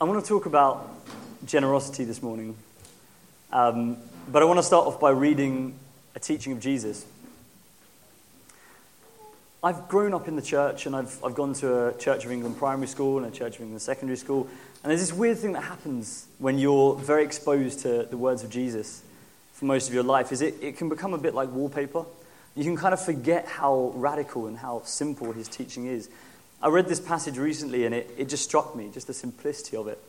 I 0.00 0.04
want 0.04 0.24
to 0.24 0.28
talk 0.28 0.46
about 0.46 0.88
generosity 1.44 2.04
this 2.04 2.22
morning, 2.22 2.54
um, 3.50 3.96
but 4.30 4.42
I 4.42 4.44
want 4.44 4.60
to 4.60 4.62
start 4.62 4.86
off 4.86 5.00
by 5.00 5.10
reading 5.10 5.76
a 6.14 6.20
teaching 6.20 6.52
of 6.52 6.60
Jesus. 6.60 7.04
I've 9.60 9.88
grown 9.88 10.14
up 10.14 10.28
in 10.28 10.36
the 10.36 10.42
church 10.42 10.86
and 10.86 10.94
I've, 10.94 11.18
I've 11.24 11.34
gone 11.34 11.52
to 11.54 11.88
a 11.88 11.98
Church 11.98 12.24
of 12.24 12.30
England 12.30 12.58
primary 12.58 12.86
school 12.86 13.18
and 13.18 13.26
a 13.26 13.36
Church 13.36 13.56
of 13.56 13.62
England 13.62 13.82
secondary 13.82 14.16
school, 14.16 14.48
and 14.84 14.90
there's 14.92 15.00
this 15.00 15.12
weird 15.12 15.38
thing 15.38 15.54
that 15.54 15.64
happens 15.64 16.28
when 16.38 16.60
you're 16.60 16.94
very 16.94 17.24
exposed 17.24 17.80
to 17.80 18.04
the 18.04 18.16
words 18.16 18.44
of 18.44 18.50
Jesus 18.50 19.02
for 19.52 19.64
most 19.64 19.88
of 19.88 19.94
your 19.94 20.04
life 20.04 20.30
is 20.30 20.42
it, 20.42 20.54
it 20.62 20.76
can 20.76 20.88
become 20.88 21.12
a 21.12 21.18
bit 21.18 21.34
like 21.34 21.50
wallpaper. 21.50 22.04
You 22.54 22.62
can 22.62 22.76
kind 22.76 22.94
of 22.94 23.04
forget 23.04 23.48
how 23.48 23.92
radical 23.96 24.46
and 24.46 24.58
how 24.58 24.82
simple 24.84 25.32
his 25.32 25.48
teaching 25.48 25.86
is. 25.86 26.08
I 26.60 26.68
read 26.68 26.86
this 26.86 27.00
passage 27.00 27.38
recently 27.38 27.84
and 27.86 27.94
it, 27.94 28.10
it 28.18 28.28
just 28.28 28.44
struck 28.44 28.74
me, 28.74 28.90
just 28.92 29.06
the 29.06 29.14
simplicity 29.14 29.76
of 29.76 29.86
it. 29.86 30.02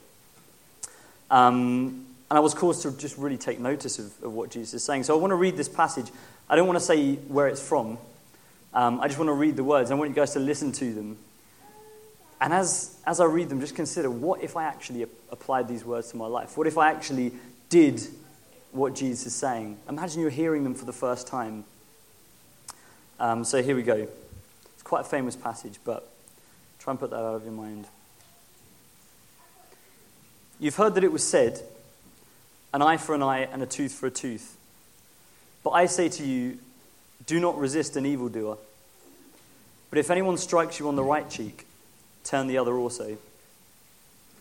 Um, 1.30 2.06
and 2.30 2.38
I 2.38 2.40
was 2.40 2.54
caused 2.54 2.84
to 2.84 2.92
just 2.92 3.18
really 3.18 3.38
take 3.38 3.60
notice 3.60 4.00
of, 4.00 4.24
of, 4.24 4.34
what 4.34 4.50
Jesus 4.50 4.76
is 4.76 4.84
saying. 4.84 5.04
So 5.04 5.16
I 5.16 5.22
want 5.22 5.32
to 5.32 5.36
read 5.36 5.58
this 5.58 5.70
passage. 5.70 6.08
I 6.50 6.56
don't 6.56 6.68
want 6.68 6.78
to 6.78 6.86
say 6.86 7.16
where 7.16 7.48
it's 7.48 7.62
from. 7.62 7.98
Um, 8.74 9.00
I 9.00 9.08
just 9.08 9.20
want 9.20 9.30
to 9.30 9.34
read 9.34 9.56
the 9.56 9.64
words. 9.64 9.92
I 9.92 9.96
want 9.96 10.10
you 10.10 10.16
guys 10.16 10.34
to 10.34 10.40
listen 10.40 10.72
to 10.74 10.94
them. 10.94 11.18
And 12.42 12.54
as, 12.54 12.98
as 13.06 13.20
I 13.20 13.26
read 13.26 13.50
them, 13.50 13.60
just 13.60 13.76
consider 13.76 14.10
what 14.10 14.42
if 14.44 14.56
I 14.56 14.64
actually 14.64 15.04
applied 15.32 15.68
these 15.68 15.84
words 15.84 16.12
to 16.12 16.18
my 16.18 16.28
life? 16.28 16.58
What 16.58 16.68
if 16.68 16.78
I 16.78 16.92
actually 16.92 17.34
did 17.70 18.02
what 18.72 18.96
Jesus 18.96 19.28
is 19.28 19.36
saying? 19.36 19.78
Imagine 19.88 20.22
you're 20.22 20.30
hearing 20.30 20.64
them 20.64 20.74
for 20.74 20.86
the 20.86 20.94
first 20.94 21.28
time. 21.28 21.66
Um, 23.20 23.44
so 23.44 23.62
here 23.62 23.76
we 23.76 23.84
go. 23.84 24.08
It's 24.74 24.84
quite 24.84 25.02
a 25.02 25.10
famous 25.10 25.36
passage, 25.36 25.80
but 25.84 26.10
Try 26.90 26.94
and 26.94 27.00
put 27.00 27.12
that 27.12 27.18
out 27.18 27.36
of 27.36 27.44
your 27.44 27.54
mind. 27.54 27.86
You've 30.60 30.76
heard 30.76 30.96
that 30.96 31.04
it 31.04 31.12
was 31.12 31.24
said, 31.24 31.62
an 32.74 32.82
eye 32.82 32.98
for 32.98 33.14
an 33.14 33.22
eye 33.22 33.42
and 33.42 33.62
a 33.62 33.68
tooth 33.68 33.92
for 33.92 34.08
a 34.08 34.10
tooth. 34.10 34.58
But 35.64 35.70
I 35.70 35.86
say 35.86 36.10
to 36.10 36.26
you, 36.26 36.58
do 37.28 37.40
not 37.40 37.60
resist 37.60 37.96
an 37.96 38.08
evildoer. 38.08 38.58
But 39.92 40.00
if 40.00 40.10
anyone 40.10 40.36
strikes 40.38 40.80
you 40.80 40.88
on 40.88 40.96
the 40.96 41.04
right 41.04 41.30
cheek, 41.30 41.68
turn 42.24 42.48
the 42.48 42.58
other 42.58 42.74
also. 42.74 43.20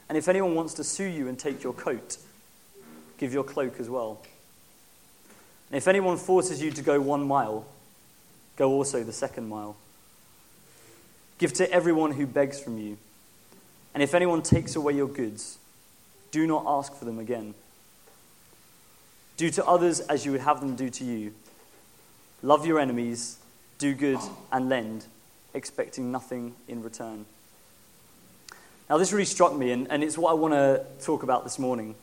And 0.09 0.17
if 0.17 0.27
anyone 0.27 0.55
wants 0.55 0.73
to 0.73 0.85
sue 0.85 1.05
you 1.05 1.29
and 1.29 1.39
take 1.39 1.63
your 1.63 1.75
coat, 1.75 2.17
give 3.19 3.35
your 3.35 3.45
cloak 3.45 3.79
as 3.79 3.91
well. 3.91 4.23
And 5.71 5.77
if 5.77 5.87
anyone 5.87 6.17
forces 6.17 6.63
you 6.63 6.71
to 6.71 6.81
go 6.81 6.99
one 6.99 7.27
mile, 7.27 7.67
go 8.57 8.71
also 8.71 9.05
the 9.05 9.13
second 9.13 9.51
mile. 9.51 9.77
Give 11.39 11.53
to 11.55 11.71
everyone 11.71 12.13
who 12.13 12.27
begs 12.27 12.61
from 12.61 12.79
you. 12.79 12.99
And 13.95 14.03
if 14.03 14.15
anyone 14.15 14.43
takes 14.43 14.77
away 14.77 14.95
your 14.95 15.09
goods, 15.09 15.59
do 16.31 16.47
not 16.47 16.65
ask 16.67 16.95
for 16.95 17.05
them 17.05 17.19
again. 17.19 17.55
Do 19.37 19.51
to 19.51 19.65
others 19.65 20.01
as 20.01 20.27
you 20.27 20.33
would 20.33 20.41
have 20.41 20.61
them 20.61 20.75
do 20.75 20.91
to 20.91 21.05
you. 21.05 21.33
Love 22.43 22.67
your 22.67 22.79
enemies, 22.79 23.39
do 23.79 23.95
good, 23.95 24.19
and 24.53 24.69
lend, 24.69 25.07
expecting 25.55 26.13
nothing 26.13 26.55
in 26.67 26.83
return. 26.83 27.25
Now, 28.91 28.99
this 28.99 29.13
really 29.13 29.25
struck 29.25 29.55
me, 29.55 29.71
and, 29.71 29.91
and 29.91 30.03
it's 30.03 30.17
what 30.17 30.31
I 30.31 30.35
want 30.35 30.55
to 30.55 30.85
talk 31.05 31.23
about 31.23 31.45
this 31.45 31.59
morning. 31.59 31.95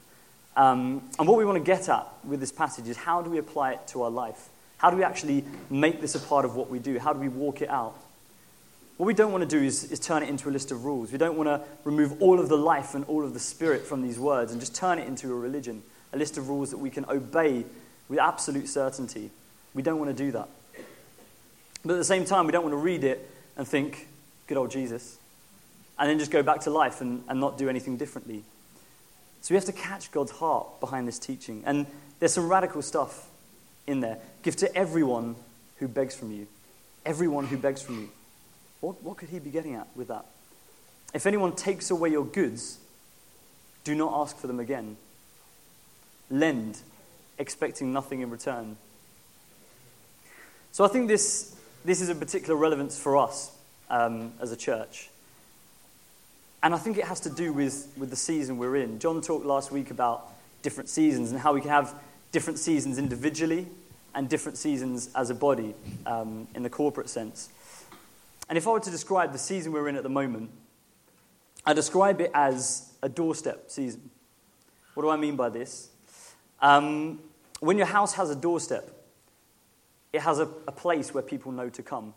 Um, 0.56 1.02
and 1.20 1.28
what 1.28 1.38
we 1.38 1.46
want 1.46 1.58
to 1.58 1.64
get 1.64 1.90
at 1.90 2.08
with 2.24 2.40
this 2.40 2.52
passage 2.52 2.88
is 2.88 2.96
how 2.96 3.22
do 3.22 3.30
we 3.30 3.38
apply 3.38 3.74
it 3.74 3.88
to 3.88 4.04
our 4.04 4.10
life? 4.10 4.50
How 4.78 4.90
do 4.90 4.98
we 4.98 5.04
actually 5.04 5.44
make 5.70 6.00
this 6.00 6.16
a 6.16 6.20
part 6.20 6.46
of 6.46 6.56
what 6.56 6.70
we 6.70 6.80
do? 6.80 7.00
How 7.00 7.12
do 7.12 7.20
we 7.20 7.28
walk 7.28 7.62
it 7.62 7.70
out? 7.70 7.98
What 8.98 9.08
we 9.08 9.14
don't 9.14 9.32
want 9.32 9.42
to 9.42 9.48
do 9.48 9.62
is, 9.62 9.92
is 9.92 10.00
turn 10.00 10.24
it 10.24 10.30
into 10.30 10.48
a 10.48 10.52
list 10.52 10.72
of 10.72 10.86
rules. 10.86 11.12
We 11.12 11.18
don't 11.18 11.36
want 11.36 11.48
to 11.48 11.62
remove 11.84 12.22
all 12.22 12.40
of 12.40 12.48
the 12.48 12.58
life 12.58 12.96
and 12.96 13.04
all 13.06 13.26
of 13.26 13.34
the 13.34 13.40
spirit 13.40 13.86
from 13.86 14.02
these 14.02 14.18
words 14.18 14.52
and 14.52 14.62
just 14.62 14.74
turn 14.74 15.00
it 15.00 15.08
into 15.08 15.32
a 15.32 15.36
religion, 15.36 15.84
a 16.14 16.18
list 16.18 16.38
of 16.38 16.48
rules 16.48 16.72
that 16.72 16.78
we 16.78 16.90
can 16.90 17.06
obey 17.10 17.66
with 18.08 18.20
absolute 18.20 18.70
certainty. 18.70 19.32
We 19.74 19.82
don't 19.82 20.00
want 20.00 20.16
to 20.16 20.24
do 20.24 20.32
that. 20.32 20.48
But 21.84 21.94
at 21.94 21.98
the 21.98 22.06
same 22.06 22.26
time, 22.26 22.46
we 22.46 22.54
don't 22.54 22.64
want 22.64 22.74
to 22.74 22.78
read 22.78 23.04
it 23.04 23.30
and 23.58 23.68
think, 23.68 24.08
good 24.48 24.58
old 24.58 24.72
Jesus, 24.72 25.18
and 26.00 26.10
then 26.10 26.18
just 26.18 26.32
go 26.32 26.42
back 26.42 26.62
to 26.62 26.70
life 26.70 27.02
and, 27.02 27.24
and 27.28 27.40
not 27.40 27.58
do 27.58 27.70
anything 27.70 27.98
differently. 27.98 28.44
So 29.42 29.54
we 29.54 29.58
have 29.58 29.66
to 29.66 29.74
catch 29.74 30.12
God's 30.12 30.32
heart 30.32 30.80
behind 30.80 31.08
this 31.08 31.20
teaching. 31.20 31.64
And 31.66 31.86
there's 32.20 32.34
some 32.34 32.50
radical 32.50 32.82
stuff 32.82 33.28
in 33.86 34.00
there. 34.00 34.18
Give 34.42 34.56
to 34.58 34.76
everyone 34.76 35.36
who 35.78 35.88
begs 35.88 36.16
from 36.16 36.32
you. 36.32 36.48
Everyone 37.06 37.46
who 37.46 37.58
begs 37.58 37.82
from 37.82 38.00
you. 38.00 38.10
What, 38.82 39.02
what 39.04 39.18
could 39.18 39.30
he 39.30 39.40
be 39.40 39.50
getting 39.50 39.76
at 39.76 39.88
with 39.96 40.10
that? 40.10 40.26
If 41.14 41.26
anyone 41.26 41.56
takes 41.56 41.92
away 41.92 42.10
your 42.10 42.26
goods, 42.26 42.78
do 43.84 43.96
not 43.96 44.14
ask 44.14 44.38
for 44.38 44.48
them 44.48 44.60
again. 44.60 44.98
Lend, 46.30 46.80
expecting 47.38 47.94
nothing 47.94 48.22
in 48.22 48.30
return. 48.30 48.78
So 50.72 50.84
I 50.84 50.88
think 50.88 51.08
this, 51.08 51.56
this 51.86 52.02
is 52.02 52.10
a 52.10 52.16
particular 52.16 52.56
relevance 52.56 53.00
for 53.00 53.18
us 53.18 53.52
um, 53.90 54.34
as 54.42 54.52
a 54.52 54.58
church. 54.58 55.10
And 56.62 56.74
I 56.74 56.78
think 56.78 56.98
it 56.98 57.06
has 57.06 57.22
to 57.22 57.30
do 57.30 57.54
with, 57.54 57.94
with 57.96 58.10
the 58.10 58.16
season 58.16 58.58
we're 58.58 58.76
in. 58.76 59.00
John 59.00 59.22
talked 59.22 59.46
last 59.46 59.72
week 59.72 59.92
about 59.92 60.28
different 60.64 60.90
seasons 60.90 61.32
and 61.32 61.40
how 61.40 61.54
we 61.54 61.62
can 61.62 61.70
have 61.70 61.94
different 62.32 62.60
seasons 62.60 62.98
individually 62.98 63.68
and 64.16 64.28
different 64.28 64.58
seasons 64.58 65.10
as 65.16 65.30
a 65.30 65.36
body 65.36 65.76
um, 66.06 66.48
in 66.56 66.64
the 66.64 66.70
corporate 66.70 67.08
sense. 67.08 67.50
And 68.50 68.58
if 68.58 68.68
I 68.68 68.72
were 68.72 68.80
to 68.80 68.92
describe 68.92 69.32
the 69.32 69.40
season 69.40 69.72
we're 69.72 69.88
in 69.88 69.96
at 69.96 70.04
the 70.04 70.10
moment, 70.10 70.52
I 71.66 71.74
describe 71.74 72.22
it 72.22 72.32
as 72.34 72.94
a 73.02 73.10
doorstep 73.10 73.72
season. 73.72 74.10
What 74.94 75.04
do 75.04 75.10
I 75.10 75.18
mean 75.18 75.36
by 75.36 75.50
this? 75.50 75.90
Um, 76.62 77.20
when 77.60 77.78
your 77.78 77.88
house 77.88 78.14
has 78.14 78.30
a 78.30 78.36
doorstep, 78.36 78.90
it 80.14 80.22
has 80.22 80.40
a, 80.40 80.50
a 80.68 80.72
place 80.72 81.14
where 81.14 81.24
people 81.24 81.52
know 81.52 81.70
to 81.70 81.84
come. 81.84 82.14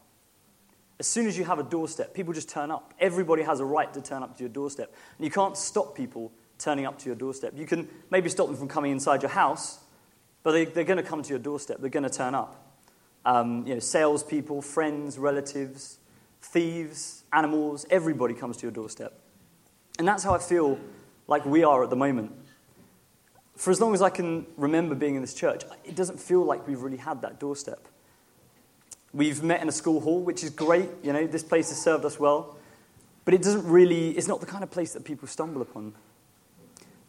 As 1.01 1.07
soon 1.07 1.27
as 1.27 1.39
you 1.39 1.45
have 1.45 1.59
a 1.59 1.63
doorstep, 1.63 2.13
people 2.13 2.33
just 2.33 2.49
turn 2.49 2.71
up. 2.71 2.93
Everybody 2.99 3.43
has 3.43 3.61
a 3.61 3.65
right 3.65 3.93
to 3.95 4.03
turn 4.03 4.23
up 4.23 4.37
to 4.37 4.43
your 4.43 4.51
doorstep. 4.51 4.93
And 5.17 5.25
you 5.25 5.31
can't 5.31 5.57
stop 5.57 5.97
people 5.97 6.33
turning 6.59 6.87
up 6.87 6.99
to 6.99 7.07
your 7.07 7.15
doorstep. 7.15 7.55
You 7.57 7.67
can 7.67 7.89
maybe 8.11 8.29
stop 8.29 8.49
them 8.49 8.57
from 8.57 8.69
coming 8.69 8.93
inside 8.93 9.23
your 9.23 9.31
house, 9.31 9.79
but 10.43 10.53
they, 10.53 10.81
are 10.81 10.85
going 10.85 10.97
to 10.97 11.03
come 11.03 11.23
to 11.23 11.31
your 11.31 11.39
doorstep. 11.39 11.79
They're 11.81 11.91
going 11.91 12.05
to 12.05 12.11
turn 12.11 12.35
up. 12.35 12.65
Um, 13.25 13.67
you 13.67 13.75
know, 13.75 13.81
salespeople, 13.81 14.63
friends, 14.63 15.19
relatives, 15.19 15.99
thieves, 16.43 17.25
animals, 17.33 17.87
everybody 17.91 18.35
comes 18.35 18.57
to 18.59 18.63
your 18.63 18.73
doorstep. 18.73 19.19
And 19.99 20.07
that's 20.07 20.23
how 20.23 20.35
I 20.35 20.39
feel 20.39 20.79
like 21.27 21.45
we 21.45 21.65
are 21.65 21.83
at 21.83 21.91
the 21.91 21.97
moment. 21.97 22.33
For 23.57 23.71
as 23.71 23.81
long 23.81 23.93
as 23.93 24.03
I 24.03 24.11
can 24.11 24.47
remember 24.57 24.95
being 24.95 25.17
in 25.17 25.21
this 25.21 25.35
church, 25.35 25.65
it 25.85 25.97
doesn't 25.97 26.21
feel 26.21 26.45
like 26.45 26.67
we've 26.69 26.81
really 26.81 26.97
had 26.97 27.23
that 27.23 27.41
doorstep. 27.41 27.87
We've 29.13 29.43
met 29.43 29.61
in 29.63 29.69
a 29.69 29.73
school 29.73 30.01
hall, 30.01 30.21
which 30.23 30.45
is 30.45 30.51
great. 30.51 30.89
You 31.03 31.13
know, 31.13 31.27
this 31.27 31.43
place 31.43 31.71
has 31.71 31.81
served 31.81 32.05
us 32.05 32.21
well. 32.21 32.57
But 33.25 33.35
it 33.35 33.43
doesn't 33.43 33.67
really, 33.67 34.11
it's 34.11 34.29
not 34.29 34.41
the 34.41 34.47
kind 34.47 34.63
of 34.63 34.71
place 34.71 34.93
that 34.95 35.05
people 35.05 35.29
stumble 35.29 35.61
upon. 35.61 35.95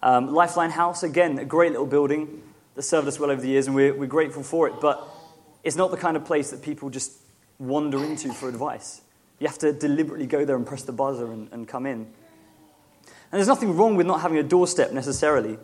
Um, 0.01 0.33
Lifeline 0.33 0.71
House, 0.71 1.03
again, 1.03 1.37
a 1.39 1.45
great 1.45 1.71
little 1.71 1.85
building 1.85 2.41
that 2.75 2.81
served 2.81 3.07
us 3.07 3.19
well 3.19 3.29
over 3.29 3.41
the 3.41 3.49
years, 3.49 3.67
and 3.67 3.75
we're, 3.75 3.93
we're 3.93 4.07
grateful 4.07 4.43
for 4.43 4.67
it. 4.67 4.73
But 4.81 5.07
it's 5.63 5.75
not 5.75 5.91
the 5.91 5.97
kind 5.97 6.17
of 6.17 6.25
place 6.25 6.51
that 6.51 6.61
people 6.61 6.89
just 6.89 7.11
wander 7.59 8.03
into 8.03 8.33
for 8.33 8.49
advice. 8.49 9.01
You 9.39 9.47
have 9.47 9.57
to 9.59 9.71
deliberately 9.73 10.27
go 10.27 10.45
there 10.45 10.55
and 10.55 10.65
press 10.65 10.83
the 10.83 10.91
buzzer 10.91 11.31
and, 11.31 11.51
and 11.51 11.67
come 11.67 11.85
in. 11.85 12.07
And 13.31 13.37
there's 13.37 13.47
nothing 13.47 13.75
wrong 13.77 13.95
with 13.95 14.07
not 14.07 14.21
having 14.21 14.37
a 14.37 14.43
doorstep 14.43 14.91
necessarily. 14.91 15.57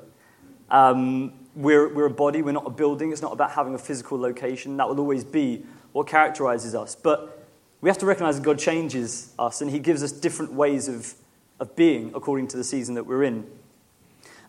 Um, 0.70 1.34
we're, 1.56 1.94
we're 1.94 2.06
a 2.06 2.12
body, 2.12 2.42
we're 2.42 2.52
not 2.52 2.68
a 2.68 2.72
building. 2.72 3.12
It's 3.12 3.22
not 3.22 3.34
about 3.34 3.52
having 3.52 3.74
a 3.74 3.80
physical 3.80 4.20
location. 4.20 4.78
That 4.78 4.88
will 4.88 5.00
always 5.00 5.24
be 5.24 5.66
what 5.94 6.08
characterizes 6.08 6.76
us. 6.76 6.96
But 6.96 7.48
we 7.82 7.90
have 7.90 7.98
to 8.00 8.06
recognize 8.06 8.38
that 8.38 8.44
God 8.44 8.60
changes 8.60 9.34
us 9.40 9.62
and 9.62 9.72
He 9.72 9.80
gives 9.80 10.04
us 10.04 10.12
different 10.12 10.54
ways 10.54 10.88
of, 10.88 11.14
of 11.60 11.76
being 11.76 12.12
according 12.14 12.48
to 12.50 12.58
the 12.58 12.64
season 12.64 12.96
that 12.96 13.06
we're 13.06 13.24
in. 13.24 13.48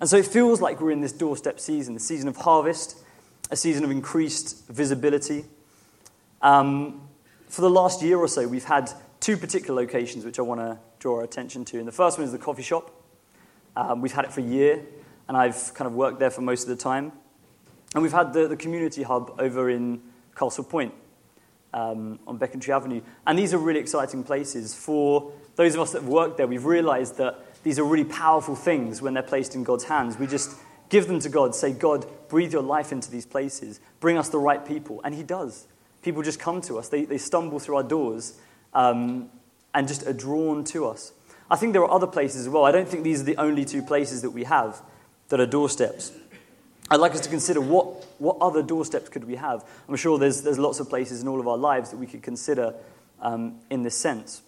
And 0.00 0.10
so 0.10 0.16
it 0.16 0.26
feels 0.26 0.60
like 0.60 0.80
we're 0.80 0.90
in 0.90 1.00
this 1.00 1.12
doorstep 1.12 1.58
season, 1.58 1.94
the 1.94 2.00
season 2.00 2.28
of 2.28 2.36
harvest, 2.36 2.98
a 3.50 3.56
season 3.56 3.84
of 3.84 3.90
increased 3.90 4.66
visibility. 4.68 5.44
Um, 6.42 7.08
for 7.48 7.62
the 7.62 7.70
last 7.70 8.02
year 8.02 8.18
or 8.18 8.28
so, 8.28 8.46
we've 8.46 8.64
had 8.64 8.90
two 9.26 9.36
particular 9.36 9.82
locations 9.82 10.24
which 10.24 10.38
I 10.38 10.42
want 10.42 10.60
to 10.60 10.78
draw 11.00 11.20
attention 11.22 11.64
to. 11.64 11.80
And 11.80 11.88
the 11.88 11.90
first 11.90 12.16
one 12.16 12.24
is 12.24 12.30
the 12.30 12.38
coffee 12.38 12.62
shop. 12.62 12.92
Um, 13.74 14.00
we've 14.00 14.12
had 14.12 14.24
it 14.24 14.32
for 14.32 14.38
a 14.38 14.44
year, 14.44 14.80
and 15.26 15.36
I've 15.36 15.74
kind 15.74 15.88
of 15.88 15.94
worked 15.94 16.20
there 16.20 16.30
for 16.30 16.42
most 16.42 16.62
of 16.62 16.68
the 16.68 16.80
time. 16.80 17.10
And 17.92 18.04
we've 18.04 18.12
had 18.12 18.32
the, 18.32 18.46
the 18.46 18.56
community 18.56 19.02
hub 19.02 19.34
over 19.40 19.68
in 19.68 20.00
Castle 20.36 20.62
Point 20.62 20.94
um, 21.74 22.20
on 22.24 22.38
Becontree 22.38 22.68
Avenue. 22.68 23.00
And 23.26 23.36
these 23.36 23.52
are 23.52 23.58
really 23.58 23.80
exciting 23.80 24.22
places. 24.22 24.76
For 24.76 25.32
those 25.56 25.74
of 25.74 25.80
us 25.80 25.90
that 25.90 26.02
have 26.02 26.08
worked 26.08 26.36
there, 26.36 26.46
we've 26.46 26.64
realized 26.64 27.18
that 27.18 27.62
these 27.64 27.80
are 27.80 27.84
really 27.84 28.04
powerful 28.04 28.54
things 28.54 29.02
when 29.02 29.14
they're 29.14 29.24
placed 29.24 29.56
in 29.56 29.64
God's 29.64 29.82
hands. 29.82 30.16
We 30.20 30.28
just 30.28 30.56
give 30.88 31.08
them 31.08 31.18
to 31.18 31.28
God, 31.28 31.52
say, 31.52 31.72
God, 31.72 32.06
breathe 32.28 32.52
your 32.52 32.62
life 32.62 32.92
into 32.92 33.10
these 33.10 33.26
places, 33.26 33.80
bring 33.98 34.18
us 34.18 34.28
the 34.28 34.38
right 34.38 34.64
people. 34.64 35.00
And 35.02 35.12
He 35.12 35.24
does. 35.24 35.66
People 36.02 36.22
just 36.22 36.38
come 36.38 36.60
to 36.60 36.78
us, 36.78 36.90
they, 36.90 37.06
they 37.06 37.18
stumble 37.18 37.58
through 37.58 37.74
our 37.74 37.82
doors 37.82 38.38
um, 38.76 39.30
and 39.74 39.88
just 39.88 40.06
are 40.06 40.12
drawn 40.12 40.62
to 40.62 40.86
us. 40.86 41.12
I 41.50 41.56
think 41.56 41.72
there 41.72 41.82
are 41.82 41.90
other 41.90 42.06
places 42.06 42.42
as 42.42 42.48
well. 42.48 42.64
I 42.64 42.70
don't 42.70 42.86
think 42.86 43.02
these 43.02 43.22
are 43.22 43.24
the 43.24 43.36
only 43.36 43.64
two 43.64 43.82
places 43.82 44.22
that 44.22 44.30
we 44.30 44.44
have 44.44 44.80
that 45.28 45.40
are 45.40 45.46
doorsteps. 45.46 46.12
I'd 46.90 47.00
like 47.00 47.12
us 47.12 47.22
to 47.22 47.28
consider 47.28 47.60
what, 47.60 48.04
what 48.20 48.36
other 48.40 48.62
doorsteps 48.62 49.08
could 49.08 49.24
we 49.24 49.36
have. 49.36 49.64
I'm 49.88 49.96
sure 49.96 50.18
there's, 50.18 50.42
there's 50.42 50.58
lots 50.58 50.78
of 50.78 50.88
places 50.88 51.22
in 51.22 51.26
all 51.28 51.40
of 51.40 51.48
our 51.48 51.56
lives 51.56 51.90
that 51.90 51.96
we 51.96 52.06
could 52.06 52.22
consider 52.22 52.74
um, 53.20 53.56
in 53.70 53.82
this 53.82 53.96
sense. 53.96 54.42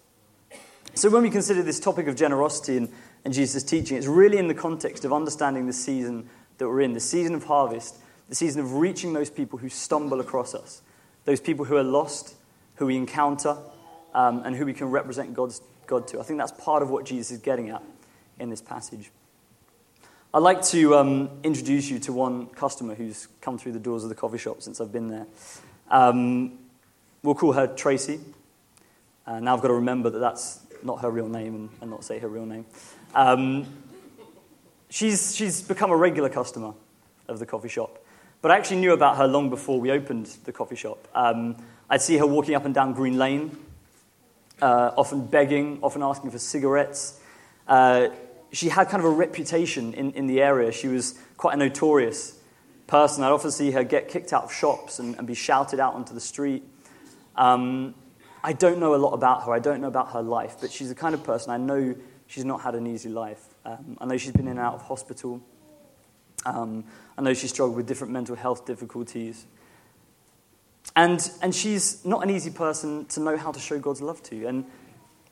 So, 0.94 1.08
when 1.10 1.22
we 1.22 1.30
consider 1.30 1.62
this 1.62 1.80
topic 1.80 2.06
of 2.06 2.16
generosity 2.16 2.76
and, 2.76 2.92
and 3.24 3.32
Jesus' 3.32 3.62
teaching, 3.62 3.96
it's 3.96 4.06
really 4.06 4.38
in 4.38 4.48
the 4.48 4.54
context 4.54 5.04
of 5.04 5.12
understanding 5.12 5.66
the 5.66 5.72
season 5.72 6.28
that 6.58 6.68
we're 6.68 6.80
in, 6.80 6.92
the 6.92 7.00
season 7.00 7.34
of 7.34 7.44
harvest, 7.44 7.96
the 8.28 8.34
season 8.34 8.60
of 8.60 8.74
reaching 8.74 9.12
those 9.12 9.30
people 9.30 9.58
who 9.58 9.68
stumble 9.68 10.20
across 10.20 10.54
us, 10.54 10.82
those 11.24 11.40
people 11.40 11.64
who 11.64 11.76
are 11.76 11.84
lost, 11.84 12.34
who 12.76 12.86
we 12.86 12.96
encounter, 12.96 13.56
um, 14.14 14.42
and 14.44 14.54
who 14.54 14.64
we 14.64 14.72
can 14.72 14.90
represent 14.90 15.34
God's, 15.34 15.60
God 15.86 16.08
to. 16.08 16.20
I 16.20 16.22
think 16.22 16.38
that's 16.38 16.52
part 16.52 16.82
of 16.82 16.90
what 16.90 17.04
Jesus 17.04 17.30
is 17.30 17.38
getting 17.38 17.70
at 17.70 17.82
in 18.38 18.50
this 18.50 18.62
passage. 18.62 19.10
I'd 20.32 20.40
like 20.40 20.62
to 20.66 20.94
um, 20.94 21.30
introduce 21.42 21.88
you 21.88 21.98
to 22.00 22.12
one 22.12 22.46
customer 22.48 22.94
who's 22.94 23.28
come 23.40 23.56
through 23.56 23.72
the 23.72 23.78
doors 23.78 24.02
of 24.02 24.10
the 24.10 24.14
coffee 24.14 24.38
shop 24.38 24.60
since 24.60 24.80
I've 24.80 24.92
been 24.92 25.08
there. 25.08 25.26
Um, 25.90 26.58
we'll 27.22 27.34
call 27.34 27.52
her 27.52 27.66
Tracy. 27.66 28.20
Uh, 29.26 29.40
now 29.40 29.54
I've 29.54 29.62
got 29.62 29.68
to 29.68 29.74
remember 29.74 30.10
that 30.10 30.18
that's 30.18 30.60
not 30.82 31.00
her 31.00 31.10
real 31.10 31.28
name 31.28 31.54
and, 31.54 31.70
and 31.80 31.90
not 31.90 32.04
say 32.04 32.18
her 32.18 32.28
real 32.28 32.46
name. 32.46 32.66
Um, 33.14 33.66
she's, 34.90 35.34
she's 35.34 35.62
become 35.62 35.90
a 35.90 35.96
regular 35.96 36.28
customer 36.28 36.74
of 37.26 37.38
the 37.38 37.46
coffee 37.46 37.68
shop. 37.68 38.04
But 38.40 38.50
I 38.50 38.56
actually 38.56 38.80
knew 38.80 38.92
about 38.92 39.16
her 39.16 39.26
long 39.26 39.50
before 39.50 39.80
we 39.80 39.90
opened 39.90 40.26
the 40.44 40.52
coffee 40.52 40.76
shop. 40.76 41.08
Um, 41.14 41.56
I'd 41.90 42.02
see 42.02 42.18
her 42.18 42.26
walking 42.26 42.54
up 42.54 42.64
and 42.64 42.74
down 42.74 42.92
Green 42.92 43.18
Lane, 43.18 43.56
uh, 44.60 44.92
often 44.96 45.26
begging, 45.26 45.78
often 45.82 46.02
asking 46.02 46.30
for 46.30 46.38
cigarettes. 46.38 47.20
Uh, 47.66 48.08
she 48.50 48.68
had 48.68 48.88
kind 48.88 49.02
of 49.02 49.10
a 49.10 49.14
reputation 49.14 49.94
in, 49.94 50.12
in 50.12 50.26
the 50.26 50.40
area. 50.40 50.72
She 50.72 50.88
was 50.88 51.18
quite 51.36 51.54
a 51.54 51.56
notorious 51.56 52.38
person. 52.86 53.22
I'd 53.22 53.30
often 53.30 53.50
see 53.50 53.70
her 53.72 53.84
get 53.84 54.08
kicked 54.08 54.32
out 54.32 54.44
of 54.44 54.52
shops 54.52 54.98
and, 54.98 55.16
and 55.16 55.26
be 55.26 55.34
shouted 55.34 55.80
out 55.80 55.94
onto 55.94 56.14
the 56.14 56.20
street. 56.20 56.64
Um, 57.36 57.94
I 58.42 58.52
don't 58.52 58.78
know 58.78 58.94
a 58.94 58.96
lot 58.96 59.12
about 59.12 59.44
her. 59.44 59.52
I 59.52 59.58
don't 59.58 59.80
know 59.80 59.88
about 59.88 60.12
her 60.12 60.22
life, 60.22 60.56
but 60.60 60.70
she's 60.70 60.88
the 60.88 60.94
kind 60.94 61.14
of 61.14 61.22
person 61.22 61.50
I 61.50 61.56
know 61.56 61.94
she's 62.26 62.44
not 62.44 62.62
had 62.62 62.74
an 62.74 62.86
easy 62.86 63.08
life. 63.08 63.42
Um, 63.64 63.96
I 64.00 64.06
know 64.06 64.16
she's 64.16 64.32
been 64.32 64.46
in 64.46 64.52
and 64.52 64.60
out 64.60 64.74
of 64.74 64.82
hospital. 64.82 65.42
Um, 66.46 66.84
I 67.16 67.22
know 67.22 67.34
she 67.34 67.48
struggled 67.48 67.76
with 67.76 67.86
different 67.86 68.12
mental 68.12 68.36
health 68.36 68.64
difficulties. 68.64 69.46
And, 70.96 71.30
and 71.42 71.54
she's 71.54 72.04
not 72.04 72.22
an 72.22 72.30
easy 72.30 72.50
person 72.50 73.04
to 73.06 73.20
know 73.20 73.36
how 73.36 73.52
to 73.52 73.60
show 73.60 73.78
God's 73.78 74.02
love 74.02 74.22
to. 74.24 74.46
And 74.46 74.64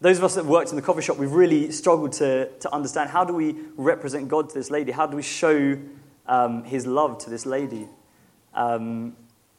those 0.01 0.19
of 0.19 0.25
us 0.25 0.35
that 0.35 0.45
worked 0.45 0.71
in 0.71 0.77
the 0.77 0.83
coffee 0.83 1.03
shop, 1.03 1.17
we've 1.17 1.33
really 1.33 1.71
struggled 1.73 2.13
to, 2.13 2.49
to 2.61 2.73
understand 2.75 3.11
how 3.11 3.25
do 3.25 3.33
we 3.33 3.57
represent 3.77 4.29
God 4.29 4.49
to 4.51 4.55
this 4.55 4.71
lady? 4.71 4.93
How 4.93 5.07
do 5.07 5.17
we 5.17 5.23
show 5.23 5.79
um, 6.27 6.65
his 6.65 6.87
love 6.87 7.19
to 7.19 7.31
this 7.31 7.47
lady? 7.47 7.89
Um, 8.55 9.17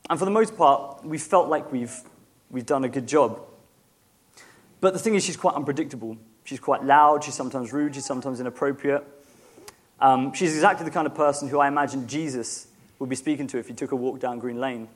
and 0.10 0.18
for 0.18 0.26
the 0.26 0.32
most 0.32 0.56
part, 0.56 1.04
we 1.04 1.18
felt 1.18 1.50
like 1.50 1.72
we've, 1.72 1.96
we've 2.50 2.66
done 2.66 2.84
a 2.84 2.90
good 2.90 3.08
job. 3.08 3.42
But 4.80 4.94
the 4.94 5.00
thing 5.00 5.16
is, 5.16 5.26
she's 5.26 5.38
quite 5.38 5.56
unpredictable. 5.56 6.18
She's 6.44 6.60
quite 6.60 6.84
loud, 6.84 7.26
she's 7.26 7.36
sometimes 7.36 7.74
rude, 7.74 7.96
she's 7.96 8.06
sometimes 8.06 8.40
inappropriate. 8.40 9.04
Um, 10.00 10.32
she's 10.34 10.54
exactly 10.54 10.86
the 10.86 10.92
kind 10.92 11.06
of 11.06 11.14
person 11.14 11.50
who 11.50 11.60
I 11.60 11.68
imagine 11.68 12.08
Jesus 12.08 12.68
would 13.00 13.10
be 13.10 13.16
speaking 13.16 13.48
to 13.48 13.58
if 13.58 13.68
he 13.68 13.74
took 13.74 13.92
a 13.92 13.96
walk 13.96 14.20
down 14.20 14.40
Green 14.40 14.60
Lane. 14.60 14.88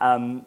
Um, 0.00 0.44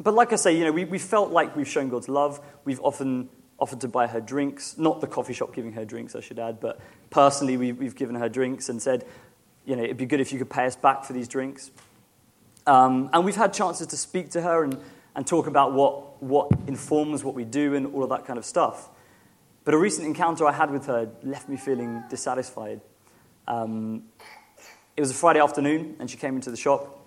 but 0.00 0.14
like 0.14 0.32
I 0.32 0.36
say, 0.36 0.56
you 0.56 0.64
know, 0.64 0.72
we, 0.72 0.84
we 0.84 0.98
felt 0.98 1.30
like 1.30 1.54
we've 1.56 1.68
shown 1.68 1.88
God's 1.88 2.08
love. 2.08 2.40
We've 2.64 2.80
often 2.80 3.28
offered 3.58 3.80
to 3.82 3.88
buy 3.88 4.06
her 4.06 4.20
drinks, 4.20 4.76
not 4.78 5.00
the 5.00 5.06
coffee 5.06 5.32
shop 5.32 5.54
giving 5.54 5.72
her 5.72 5.84
drinks, 5.84 6.16
I 6.16 6.20
should 6.20 6.38
add, 6.38 6.60
but 6.60 6.80
personally, 7.10 7.56
we, 7.56 7.72
we've 7.72 7.94
given 7.94 8.16
her 8.16 8.28
drinks 8.28 8.68
and 8.68 8.82
said, 8.82 9.04
you 9.64 9.76
know, 9.76 9.82
it'd 9.82 9.96
be 9.96 10.06
good 10.06 10.20
if 10.20 10.32
you 10.32 10.38
could 10.38 10.50
pay 10.50 10.66
us 10.66 10.76
back 10.76 11.04
for 11.04 11.12
these 11.12 11.28
drinks. 11.28 11.70
Um, 12.66 13.10
and 13.12 13.24
we've 13.24 13.36
had 13.36 13.52
chances 13.52 13.86
to 13.88 13.96
speak 13.96 14.30
to 14.30 14.42
her 14.42 14.64
and, 14.64 14.76
and 15.14 15.26
talk 15.26 15.46
about 15.46 15.72
what, 15.72 16.22
what 16.22 16.50
informs 16.66 17.22
what 17.22 17.34
we 17.34 17.44
do 17.44 17.74
and 17.74 17.94
all 17.94 18.02
of 18.02 18.10
that 18.10 18.26
kind 18.26 18.38
of 18.38 18.44
stuff. 18.44 18.88
But 19.64 19.74
a 19.74 19.78
recent 19.78 20.06
encounter 20.06 20.46
I 20.46 20.52
had 20.52 20.70
with 20.70 20.86
her 20.86 21.10
left 21.22 21.48
me 21.48 21.56
feeling 21.56 22.02
dissatisfied. 22.10 22.80
Um, 23.46 24.02
it 24.96 25.00
was 25.00 25.10
a 25.10 25.14
Friday 25.14 25.40
afternoon, 25.40 25.96
and 25.98 26.10
she 26.10 26.16
came 26.16 26.36
into 26.36 26.50
the 26.50 26.56
shop. 26.56 27.03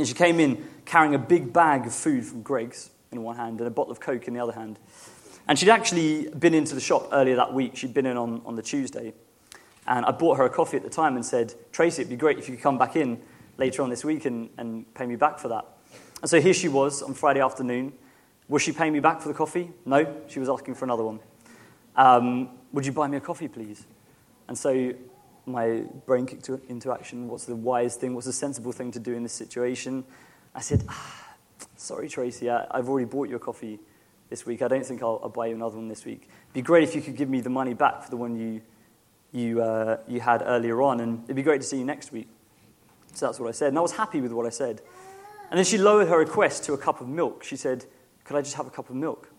And 0.00 0.08
she 0.08 0.14
came 0.14 0.40
in 0.40 0.66
carrying 0.86 1.14
a 1.14 1.18
big 1.18 1.52
bag 1.52 1.86
of 1.86 1.94
food 1.94 2.24
from 2.24 2.40
Greggs 2.40 2.88
in 3.12 3.22
one 3.22 3.36
hand 3.36 3.58
and 3.58 3.68
a 3.68 3.70
bottle 3.70 3.92
of 3.92 4.00
Coke 4.00 4.28
in 4.28 4.32
the 4.32 4.40
other 4.40 4.54
hand. 4.54 4.78
And 5.46 5.58
she'd 5.58 5.68
actually 5.68 6.30
been 6.30 6.54
into 6.54 6.74
the 6.74 6.80
shop 6.80 7.10
earlier 7.12 7.36
that 7.36 7.52
week. 7.52 7.76
She'd 7.76 7.92
been 7.92 8.06
in 8.06 8.16
on, 8.16 8.40
on 8.46 8.56
the 8.56 8.62
Tuesday. 8.62 9.12
And 9.86 10.06
I 10.06 10.10
bought 10.12 10.38
her 10.38 10.44
a 10.44 10.48
coffee 10.48 10.78
at 10.78 10.84
the 10.84 10.88
time 10.88 11.16
and 11.16 11.26
said, 11.26 11.52
Tracy, 11.70 12.00
it'd 12.00 12.08
be 12.08 12.16
great 12.16 12.38
if 12.38 12.48
you 12.48 12.54
could 12.54 12.62
come 12.62 12.78
back 12.78 12.96
in 12.96 13.20
later 13.58 13.82
on 13.82 13.90
this 13.90 14.02
week 14.02 14.24
and, 14.24 14.48
and 14.56 14.92
pay 14.94 15.04
me 15.04 15.16
back 15.16 15.38
for 15.38 15.48
that. 15.48 15.66
And 16.22 16.30
so 16.30 16.40
here 16.40 16.54
she 16.54 16.68
was 16.68 17.02
on 17.02 17.12
Friday 17.12 17.40
afternoon. 17.40 17.92
Was 18.48 18.62
she 18.62 18.72
paying 18.72 18.94
me 18.94 19.00
back 19.00 19.20
for 19.20 19.28
the 19.28 19.34
coffee? 19.34 19.70
No, 19.84 20.16
she 20.28 20.40
was 20.40 20.48
asking 20.48 20.76
for 20.76 20.86
another 20.86 21.04
one. 21.04 21.20
Um, 21.94 22.48
would 22.72 22.86
you 22.86 22.92
buy 22.92 23.06
me 23.06 23.18
a 23.18 23.20
coffee, 23.20 23.48
please? 23.48 23.84
And 24.48 24.56
so 24.56 24.94
my 25.52 25.84
brain 26.06 26.26
kicked 26.26 26.48
into 26.68 26.92
action. 26.92 27.28
What's 27.28 27.44
the 27.44 27.56
wise 27.56 27.96
thing? 27.96 28.14
What's 28.14 28.26
the 28.26 28.32
sensible 28.32 28.72
thing 28.72 28.90
to 28.92 28.98
do 28.98 29.14
in 29.14 29.22
this 29.22 29.32
situation? 29.32 30.04
I 30.54 30.60
said, 30.60 30.84
ah, 30.88 31.30
Sorry, 31.76 32.08
Tracy, 32.08 32.50
I, 32.50 32.66
have 32.74 32.88
already 32.88 33.06
bought 33.06 33.28
you 33.28 33.36
a 33.36 33.38
coffee 33.38 33.80
this 34.28 34.44
week. 34.44 34.62
I 34.62 34.68
don't 34.68 34.84
think 34.84 35.02
I'll, 35.02 35.18
I'll, 35.22 35.30
buy 35.30 35.46
you 35.46 35.54
another 35.54 35.76
one 35.76 35.88
this 35.88 36.04
week. 36.04 36.22
It'd 36.24 36.52
be 36.52 36.62
great 36.62 36.82
if 36.82 36.94
you 36.94 37.00
could 37.00 37.16
give 37.16 37.28
me 37.28 37.40
the 37.40 37.50
money 37.50 37.72
back 37.74 38.02
for 38.02 38.10
the 38.10 38.18
one 38.18 38.36
you, 38.36 38.60
you, 39.32 39.62
uh, 39.62 39.96
you 40.06 40.20
had 40.20 40.42
earlier 40.44 40.82
on, 40.82 41.00
and 41.00 41.24
it'd 41.24 41.36
be 41.36 41.42
great 41.42 41.62
to 41.62 41.66
see 41.66 41.78
you 41.78 41.84
next 41.84 42.12
week. 42.12 42.28
So 43.14 43.26
that's 43.26 43.40
what 43.40 43.48
I 43.48 43.52
said. 43.52 43.68
And 43.68 43.78
I 43.78 43.80
was 43.80 43.92
happy 43.92 44.20
with 44.20 44.32
what 44.32 44.46
I 44.46 44.50
said. 44.50 44.82
And 45.50 45.58
then 45.58 45.64
she 45.64 45.78
lowered 45.78 46.08
her 46.08 46.18
request 46.18 46.64
to 46.64 46.74
a 46.74 46.78
cup 46.78 47.00
of 47.00 47.08
milk. 47.08 47.44
She 47.44 47.56
said, 47.56 47.86
Could 48.24 48.36
I 48.36 48.42
just 48.42 48.56
have 48.56 48.66
a 48.66 48.70
cup 48.70 48.88
of 48.88 48.96
milk? 48.96 49.30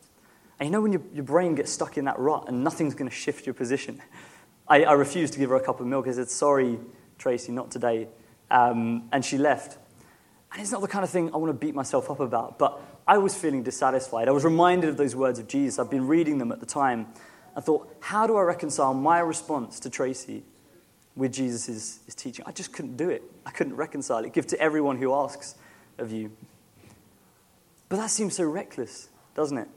And 0.60 0.68
you 0.68 0.72
know 0.72 0.82
when 0.82 0.92
your, 0.92 1.02
your 1.14 1.24
brain 1.24 1.56
gets 1.56 1.72
stuck 1.72 1.98
in 1.98 2.06
that 2.06 2.20
rut 2.20 2.46
and 2.48 2.64
nothing's 2.64 2.94
going 2.94 3.10
to 3.10 3.16
shift 3.16 3.46
your 3.46 3.54
position? 3.54 4.02
I, 4.72 4.84
I, 4.84 4.94
refused 4.94 5.34
to 5.34 5.40
give 5.40 5.50
her 5.50 5.58
a 5.58 5.64
cup 5.64 5.82
of 5.82 5.86
milk. 5.86 6.08
I 6.08 6.14
said, 6.14 6.30
Sorry, 6.30 6.80
Tracy, 7.18 7.52
not 7.52 7.72
today. 7.72 8.08
Um, 8.50 9.10
and 9.12 9.24
she 9.24 9.38
left. 9.38 9.78
And 10.54 10.62
it's 10.62 10.72
not 10.72 10.80
the 10.80 10.88
kind 10.88 11.04
of 11.04 11.10
thing 11.10 11.34
I 11.34 11.38
want 11.38 11.50
to 11.50 11.54
beat 11.54 11.76
myself 11.76 12.10
up 12.10 12.22
about, 12.22 12.58
but 12.58 12.82
I 13.06 13.18
was 13.18 13.36
feeling 13.36 13.64
dissatisfied. 13.64 14.30
I 14.30 14.32
was 14.32 14.46
reminded 14.46 14.90
of 14.90 14.96
those 14.96 15.14
words 15.14 15.40
of 15.40 15.50
Jesus. 15.50 15.78
I've 15.78 15.92
been 15.92 16.08
reading 16.08 16.38
them 16.38 16.54
at 16.54 16.62
the 16.62 16.66
time. 16.66 17.08
I 17.54 17.60
thought, 17.60 17.94
how 18.00 18.26
do 18.28 18.38
I 18.38 18.44
reconcile 18.44 18.94
my 18.94 19.20
response 19.20 19.78
to 19.82 19.90
Tracy 19.90 20.44
with 21.18 21.34
Jesus' 21.34 22.00
teaching? 22.16 22.46
I 22.48 22.54
just 22.54 22.72
couldn't 22.72 22.96
do 22.96 23.10
it. 23.10 23.24
I 23.46 23.52
couldn't 23.52 23.76
reconcile 23.76 24.24
it. 24.24 24.32
Give 24.32 24.48
to 24.48 24.60
everyone 24.60 24.98
who 24.98 25.14
asks 25.14 25.56
of 25.98 26.14
you. 26.14 26.32
But 27.90 27.98
that 27.98 28.10
seems 28.10 28.38
so 28.38 28.46
reckless, 28.46 29.10
doesn't 29.36 29.58
it? 29.58 29.68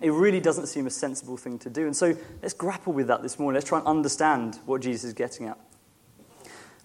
It 0.00 0.10
really 0.10 0.40
doesn't 0.40 0.66
seem 0.66 0.86
a 0.86 0.90
sensible 0.90 1.36
thing 1.36 1.58
to 1.60 1.70
do. 1.70 1.86
And 1.86 1.96
so 1.96 2.16
let's 2.42 2.54
grapple 2.54 2.92
with 2.92 3.06
that 3.06 3.22
this 3.22 3.38
morning. 3.38 3.54
Let's 3.54 3.68
try 3.68 3.78
and 3.78 3.86
understand 3.86 4.58
what 4.66 4.82
Jesus 4.82 5.04
is 5.04 5.12
getting 5.14 5.46
at. 5.46 5.58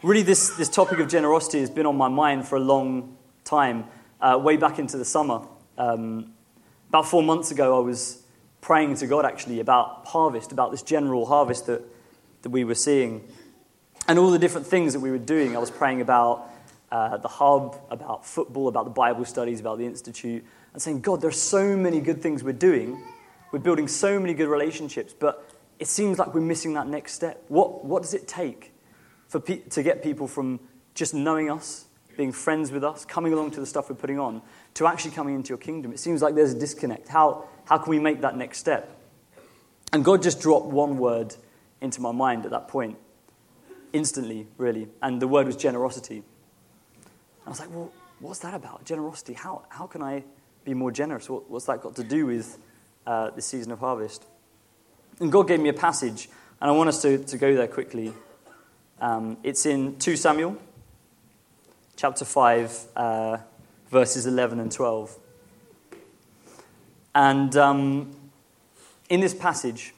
Really, 0.02 0.22
this, 0.22 0.56
this 0.56 0.70
topic 0.70 1.00
of 1.00 1.10
generosity 1.10 1.60
has 1.60 1.70
been 1.70 1.86
on 1.86 1.98
my 1.98 2.08
mind 2.08 2.48
for 2.48 2.56
a 2.56 2.62
long 2.62 3.18
time, 3.44 3.86
uh, 4.22 4.40
way 4.42 4.56
back 4.56 4.80
into 4.80 4.98
the 4.98 5.04
summer. 5.04 5.42
Um, 5.78 6.34
about 6.88 7.06
four 7.08 7.22
months 7.22 7.52
ago, 7.52 7.78
I 7.78 7.82
was 7.82 8.24
praying 8.62 8.96
to 8.96 9.08
God 9.08 9.26
actually 9.26 9.60
about 9.60 10.06
harvest, 10.06 10.52
about 10.52 10.72
this 10.72 10.84
general 10.84 11.26
harvest 11.26 11.66
that, 11.66 11.82
that 12.44 12.50
we 12.50 12.64
were 12.64 12.76
seeing, 12.76 13.28
and 14.08 14.18
all 14.18 14.32
the 14.32 14.40
different 14.40 14.68
things 14.68 14.94
that 14.94 15.00
we 15.00 15.12
were 15.12 15.18
doing. 15.18 15.56
I 15.56 15.60
was 15.60 15.72
praying 15.72 16.02
about 16.02 16.50
uh, 16.92 17.18
the 17.18 17.28
hub, 17.28 17.80
about 17.90 18.26
football, 18.26 18.68
about 18.68 18.86
the 18.86 18.92
Bible 18.92 19.26
studies, 19.26 19.60
about 19.60 19.78
the 19.78 19.86
institute, 19.86 20.46
and 20.80 20.84
saying, 20.84 21.02
God, 21.02 21.20
there 21.20 21.28
are 21.28 21.34
so 21.34 21.76
many 21.76 22.00
good 22.00 22.22
things 22.22 22.42
we're 22.42 22.54
doing. 22.54 23.04
We're 23.52 23.60
building 23.60 23.90
so 23.90 24.18
many 24.18 24.34
good 24.34 24.48
relationships, 24.48 25.14
but 25.14 25.46
it 25.78 25.88
seems 25.88 26.18
like 26.18 26.34
we're 26.34 26.40
missing 26.40 26.74
that 26.76 26.88
next 26.88 27.16
step. 27.16 27.44
What, 27.50 27.84
what 27.84 28.02
does 28.02 28.14
it 28.14 28.30
take 28.30 28.72
for 29.28 29.42
pe- 29.42 29.60
to 29.60 29.84
get 29.84 30.02
people 30.02 30.26
from 30.26 30.62
just 30.96 31.14
knowing 31.14 31.52
us, 31.52 31.84
being 32.16 32.32
friends 32.32 32.72
with 32.72 32.86
us, 32.86 33.04
coming 33.04 33.34
along 33.34 33.52
to 33.52 33.60
the 33.60 33.66
stuff 33.66 33.90
we're 33.90 33.98
putting 33.98 34.20
on, 34.20 34.42
to 34.76 34.88
actually 34.88 35.12
coming 35.12 35.36
into 35.36 35.50
your 35.50 35.58
kingdom. 35.58 35.92
It 35.92 36.00
seems 36.00 36.22
like 36.22 36.34
there's 36.34 36.54
a 36.54 36.58
disconnect. 36.58 37.10
How, 37.10 37.44
how 37.66 37.78
can 37.78 37.90
we 37.90 38.00
make 38.00 38.22
that 38.22 38.38
next 38.38 38.60
step? 38.60 38.98
And 39.92 40.06
God 40.06 40.24
just 40.24 40.40
dropped 40.40 40.68
one 40.68 40.98
word 40.98 41.36
into 41.82 42.00
my 42.00 42.14
mind 42.14 42.46
at 42.46 42.52
that 42.52 42.70
point, 42.70 42.98
instantly, 43.92 44.48
really. 44.58 44.88
And 45.02 45.22
the 45.22 45.28
word 45.28 45.46
was 45.46 45.58
generosity. 45.58 46.24
I 47.46 47.50
was 47.50 47.60
like, 47.60 47.70
well, 47.70 47.92
what's 48.22 48.40
that 48.40 48.54
about? 48.54 48.86
Generosity? 48.86 49.34
How, 49.34 49.66
how 49.68 49.86
can 49.86 50.02
I 50.02 50.24
be 50.64 50.74
more 50.74 50.92
generous? 50.92 51.30
What, 51.30 51.50
what's 51.50 51.66
that 51.66 51.82
got 51.82 51.96
to 51.96 52.04
do 52.04 52.26
with 52.26 52.58
uh, 53.06 53.32
season 53.40 53.72
of 53.72 53.80
harvest? 53.80 54.26
And 55.20 55.32
God 55.32 55.48
gave 55.48 55.60
me 55.60 55.70
a 55.70 55.74
passage, 55.74 56.30
and 56.62 56.72
I 56.72 56.74
want 56.74 56.90
us 56.90 57.02
to, 57.02 57.18
to 57.18 57.38
go 57.38 57.54
there 57.56 57.68
quickly. 57.68 58.14
Um, 59.02 59.38
it's 59.44 59.66
in 59.66 59.98
2 59.98 60.16
Samuel, 60.16 60.58
chapter 61.96 62.26
5, 62.26 62.86
uh, 62.96 63.38
verses 63.90 64.26
11 64.26 64.60
and 64.60 64.72
12. 64.72 65.18
And 67.16 67.56
um, 67.58 68.16
in 69.10 69.20
this 69.20 69.34
passage, 69.34 69.94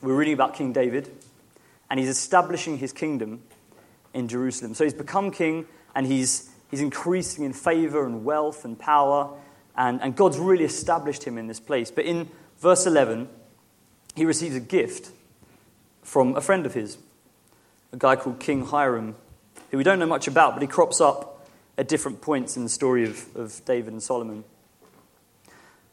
we're 0.00 0.16
reading 0.16 0.34
about 0.34 0.54
King 0.54 0.72
David, 0.72 1.10
and 1.90 1.98
he's 1.98 2.08
establishing 2.08 2.78
his 2.78 2.92
kingdom 2.92 3.42
in 4.14 4.28
Jerusalem. 4.28 4.74
So 4.74 4.84
he's 4.84 4.94
become 4.94 5.30
king, 5.30 5.66
and 5.94 6.06
he's, 6.06 6.50
he's 6.70 6.80
increasing 6.80 7.44
in 7.44 7.52
favor 7.52 8.04
and 8.04 8.24
wealth 8.24 8.64
and 8.64 8.78
power, 8.78 9.30
and, 9.76 10.00
and 10.02 10.14
God's 10.16 10.38
really 10.38 10.64
established 10.64 11.24
him 11.24 11.38
in 11.38 11.46
this 11.46 11.60
place. 11.60 11.90
But 11.90 12.04
in 12.04 12.28
verse 12.60 12.86
11, 12.86 13.28
he 14.14 14.24
receives 14.24 14.54
a 14.54 14.60
gift 14.60 15.10
from 16.02 16.36
a 16.36 16.40
friend 16.40 16.66
of 16.66 16.74
his, 16.74 16.98
a 17.92 17.96
guy 17.96 18.16
called 18.16 18.40
King 18.40 18.66
Hiram, 18.66 19.16
who 19.70 19.78
we 19.78 19.84
don't 19.84 19.98
know 19.98 20.06
much 20.06 20.26
about, 20.26 20.54
but 20.54 20.62
he 20.62 20.68
crops 20.68 21.00
up 21.00 21.48
at 21.78 21.88
different 21.88 22.20
points 22.20 22.56
in 22.56 22.64
the 22.64 22.68
story 22.68 23.04
of, 23.04 23.34
of 23.34 23.64
David 23.64 23.92
and 23.92 24.02
Solomon. 24.02 24.44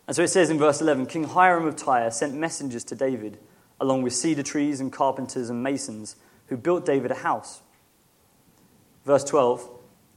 And 0.07 0.15
so 0.15 0.23
it 0.23 0.29
says 0.29 0.49
in 0.49 0.57
verse 0.57 0.81
11 0.81 1.05
King 1.05 1.25
Hiram 1.25 1.65
of 1.65 1.75
Tyre 1.75 2.11
sent 2.11 2.33
messengers 2.33 2.83
to 2.85 2.95
David, 2.95 3.37
along 3.79 4.01
with 4.01 4.13
cedar 4.13 4.43
trees 4.43 4.81
and 4.81 4.91
carpenters 4.91 5.49
and 5.49 5.63
masons, 5.63 6.15
who 6.47 6.57
built 6.57 6.85
David 6.85 7.11
a 7.11 7.15
house. 7.15 7.61
Verse 9.05 9.23
12 9.23 9.69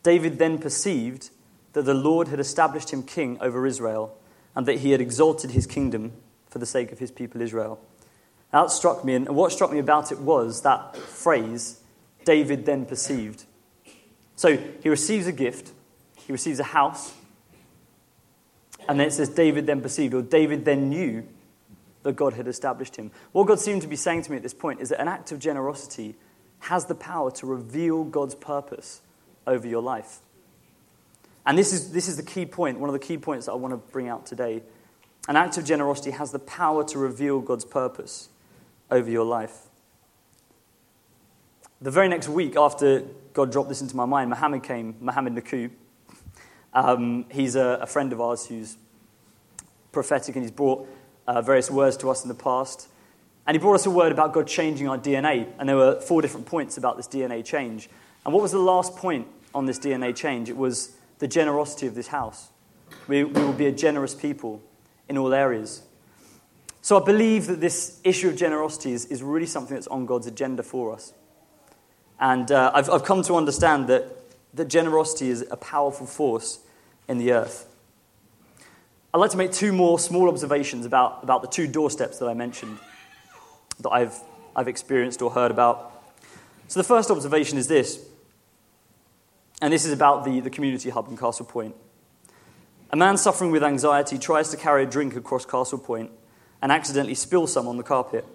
David 0.02 0.38
then 0.38 0.58
perceived 0.58 1.30
that 1.72 1.84
the 1.84 1.94
Lord 1.94 2.28
had 2.28 2.40
established 2.40 2.92
him 2.92 3.02
king 3.02 3.38
over 3.40 3.66
Israel, 3.66 4.16
and 4.54 4.66
that 4.66 4.78
he 4.78 4.90
had 4.90 5.00
exalted 5.00 5.52
his 5.52 5.66
kingdom 5.66 6.12
for 6.48 6.58
the 6.58 6.66
sake 6.66 6.92
of 6.92 6.98
his 6.98 7.10
people 7.10 7.40
Israel. 7.40 7.80
That 8.50 8.70
struck 8.70 9.04
me, 9.04 9.14
and 9.14 9.28
what 9.28 9.52
struck 9.52 9.72
me 9.72 9.78
about 9.78 10.12
it 10.12 10.18
was 10.20 10.62
that 10.62 10.96
phrase, 10.96 11.80
David 12.24 12.66
then 12.66 12.84
perceived. 12.84 13.44
So 14.36 14.58
he 14.82 14.88
receives 14.88 15.26
a 15.26 15.32
gift, 15.32 15.72
he 16.26 16.32
receives 16.32 16.60
a 16.60 16.64
house, 16.64 17.14
and 18.88 19.00
then 19.00 19.06
it 19.06 19.12
says, 19.12 19.28
David 19.28 19.66
then 19.66 19.80
perceived, 19.80 20.12
or 20.12 20.22
David 20.22 20.64
then 20.64 20.90
knew 20.90 21.26
that 22.02 22.16
God 22.16 22.34
had 22.34 22.48
established 22.48 22.96
him. 22.96 23.10
What 23.30 23.46
God 23.46 23.60
seemed 23.60 23.82
to 23.82 23.88
be 23.88 23.96
saying 23.96 24.22
to 24.22 24.30
me 24.30 24.36
at 24.36 24.42
this 24.42 24.54
point 24.54 24.80
is 24.80 24.88
that 24.90 25.00
an 25.00 25.08
act 25.08 25.32
of 25.32 25.38
generosity 25.38 26.16
has 26.58 26.86
the 26.86 26.94
power 26.94 27.30
to 27.30 27.46
reveal 27.46 28.04
God's 28.04 28.34
purpose 28.34 29.00
over 29.46 29.66
your 29.66 29.82
life. 29.82 30.20
And 31.44 31.58
this 31.58 31.72
is, 31.72 31.92
this 31.92 32.08
is 32.08 32.16
the 32.16 32.22
key 32.22 32.46
point, 32.46 32.78
one 32.78 32.88
of 32.88 32.94
the 32.94 33.04
key 33.04 33.18
points 33.18 33.46
that 33.46 33.52
I 33.52 33.56
want 33.56 33.72
to 33.72 33.92
bring 33.92 34.08
out 34.08 34.26
today. 34.26 34.62
An 35.28 35.36
act 35.36 35.56
of 35.56 35.64
generosity 35.64 36.12
has 36.12 36.32
the 36.32 36.38
power 36.38 36.84
to 36.84 36.98
reveal 36.98 37.40
God's 37.40 37.64
purpose 37.64 38.28
over 38.90 39.10
your 39.10 39.24
life. 39.24 39.68
The 41.80 41.90
very 41.90 42.08
next 42.08 42.28
week 42.28 42.56
after 42.56 43.00
God 43.32 43.50
dropped 43.50 43.68
this 43.68 43.82
into 43.82 43.96
my 43.96 44.04
mind, 44.04 44.30
Mohammed 44.30 44.62
came, 44.62 44.94
Mohammed 45.00 45.32
Naku. 45.32 45.70
Um, 46.74 47.26
he's 47.30 47.56
a, 47.56 47.80
a, 47.82 47.86
friend 47.86 48.12
of 48.12 48.20
ours 48.20 48.46
who's 48.46 48.76
prophetic 49.90 50.36
and 50.36 50.44
he's 50.44 50.52
brought 50.52 50.88
uh, 51.26 51.42
various 51.42 51.70
words 51.70 51.96
to 51.98 52.08
us 52.08 52.22
in 52.22 52.28
the 52.28 52.34
past. 52.34 52.88
And 53.46 53.54
he 53.54 53.58
brought 53.58 53.74
us 53.74 53.84
a 53.84 53.90
word 53.90 54.12
about 54.12 54.32
God 54.32 54.46
changing 54.46 54.88
our 54.88 54.96
DNA. 54.96 55.48
And 55.58 55.68
there 55.68 55.76
were 55.76 56.00
four 56.00 56.22
different 56.22 56.46
points 56.46 56.78
about 56.78 56.96
this 56.96 57.08
DNA 57.08 57.44
change. 57.44 57.90
And 58.24 58.32
what 58.32 58.42
was 58.42 58.52
the 58.52 58.58
last 58.58 58.96
point 58.96 59.26
on 59.54 59.66
this 59.66 59.78
DNA 59.78 60.14
change? 60.14 60.48
It 60.48 60.56
was 60.56 60.92
the 61.22 61.28
generosity 61.28 61.86
of 61.86 61.94
this 61.94 62.08
house. 62.08 62.48
We, 63.06 63.22
we 63.22 63.44
will 63.44 63.52
be 63.52 63.66
a 63.66 63.72
generous 63.72 64.12
people 64.12 64.60
in 65.08 65.16
all 65.16 65.32
areas. 65.32 65.82
So 66.80 67.00
I 67.00 67.04
believe 67.04 67.46
that 67.46 67.60
this 67.60 68.00
issue 68.02 68.28
of 68.28 68.34
generosity 68.34 68.90
is, 68.90 69.04
is 69.04 69.22
really 69.22 69.46
something 69.46 69.76
that's 69.76 69.86
on 69.86 70.04
God's 70.04 70.26
agenda 70.26 70.64
for 70.64 70.92
us. 70.92 71.12
And 72.18 72.50
uh, 72.50 72.72
I've, 72.74 72.90
I've 72.90 73.04
come 73.04 73.22
to 73.22 73.36
understand 73.36 73.86
that, 73.86 74.04
that 74.54 74.64
generosity 74.64 75.30
is 75.30 75.46
a 75.48 75.56
powerful 75.56 76.08
force 76.08 76.58
in 77.06 77.18
the 77.18 77.34
earth. 77.34 77.68
I'd 79.14 79.18
like 79.18 79.30
to 79.30 79.36
make 79.36 79.52
two 79.52 79.72
more 79.72 80.00
small 80.00 80.28
observations 80.28 80.86
about, 80.86 81.20
about 81.22 81.42
the 81.42 81.48
two 81.48 81.68
doorsteps 81.68 82.18
that 82.18 82.26
I 82.26 82.34
mentioned 82.34 82.78
that 83.78 83.90
I've, 83.90 84.18
I've 84.56 84.66
experienced 84.66 85.22
or 85.22 85.30
heard 85.30 85.52
about. 85.52 86.02
So 86.66 86.80
the 86.80 86.84
first 86.84 87.12
observation 87.12 87.58
is 87.58 87.68
this, 87.68 88.04
and 89.62 89.72
this 89.72 89.84
is 89.84 89.92
about 89.92 90.24
the, 90.24 90.40
the 90.40 90.50
community 90.50 90.90
hub 90.90 91.08
in 91.08 91.16
Castle 91.16 91.46
Point. 91.46 91.76
A 92.90 92.96
man 92.96 93.16
suffering 93.16 93.52
with 93.52 93.62
anxiety 93.62 94.18
tries 94.18 94.50
to 94.50 94.56
carry 94.56 94.82
a 94.82 94.86
drink 94.86 95.14
across 95.14 95.46
Castle 95.46 95.78
Point 95.78 96.10
and 96.60 96.72
accidentally 96.72 97.14
spills 97.14 97.52
some 97.52 97.68
on 97.68 97.76
the 97.76 97.84
carpet. 97.84 98.26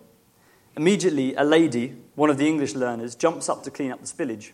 Immediately, 0.77 1.35
a 1.35 1.43
lady, 1.43 1.97
one 2.15 2.29
of 2.29 2.37
the 2.37 2.47
English 2.47 2.75
learners, 2.75 3.13
jumps 3.13 3.49
up 3.49 3.63
to 3.63 3.71
clean 3.71 3.91
up 3.91 3.99
the 3.99 4.07
spillage. 4.07 4.51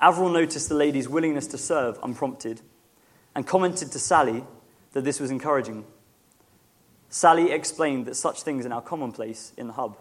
Avril 0.00 0.30
noticed 0.30 0.68
the 0.68 0.76
lady's 0.76 1.08
willingness 1.08 1.48
to 1.48 1.58
serve 1.58 1.98
unprompted 2.00 2.60
and 3.34 3.44
commented 3.44 3.90
to 3.90 3.98
Sally 3.98 4.44
that 4.92 5.02
this 5.02 5.18
was 5.18 5.32
encouraging. 5.32 5.84
Sally 7.08 7.50
explained 7.50 8.06
that 8.06 8.14
such 8.14 8.42
things 8.42 8.64
are 8.64 8.68
now 8.68 8.80
commonplace 8.80 9.52
in 9.56 9.66
the 9.66 9.72
hub. 9.72 9.96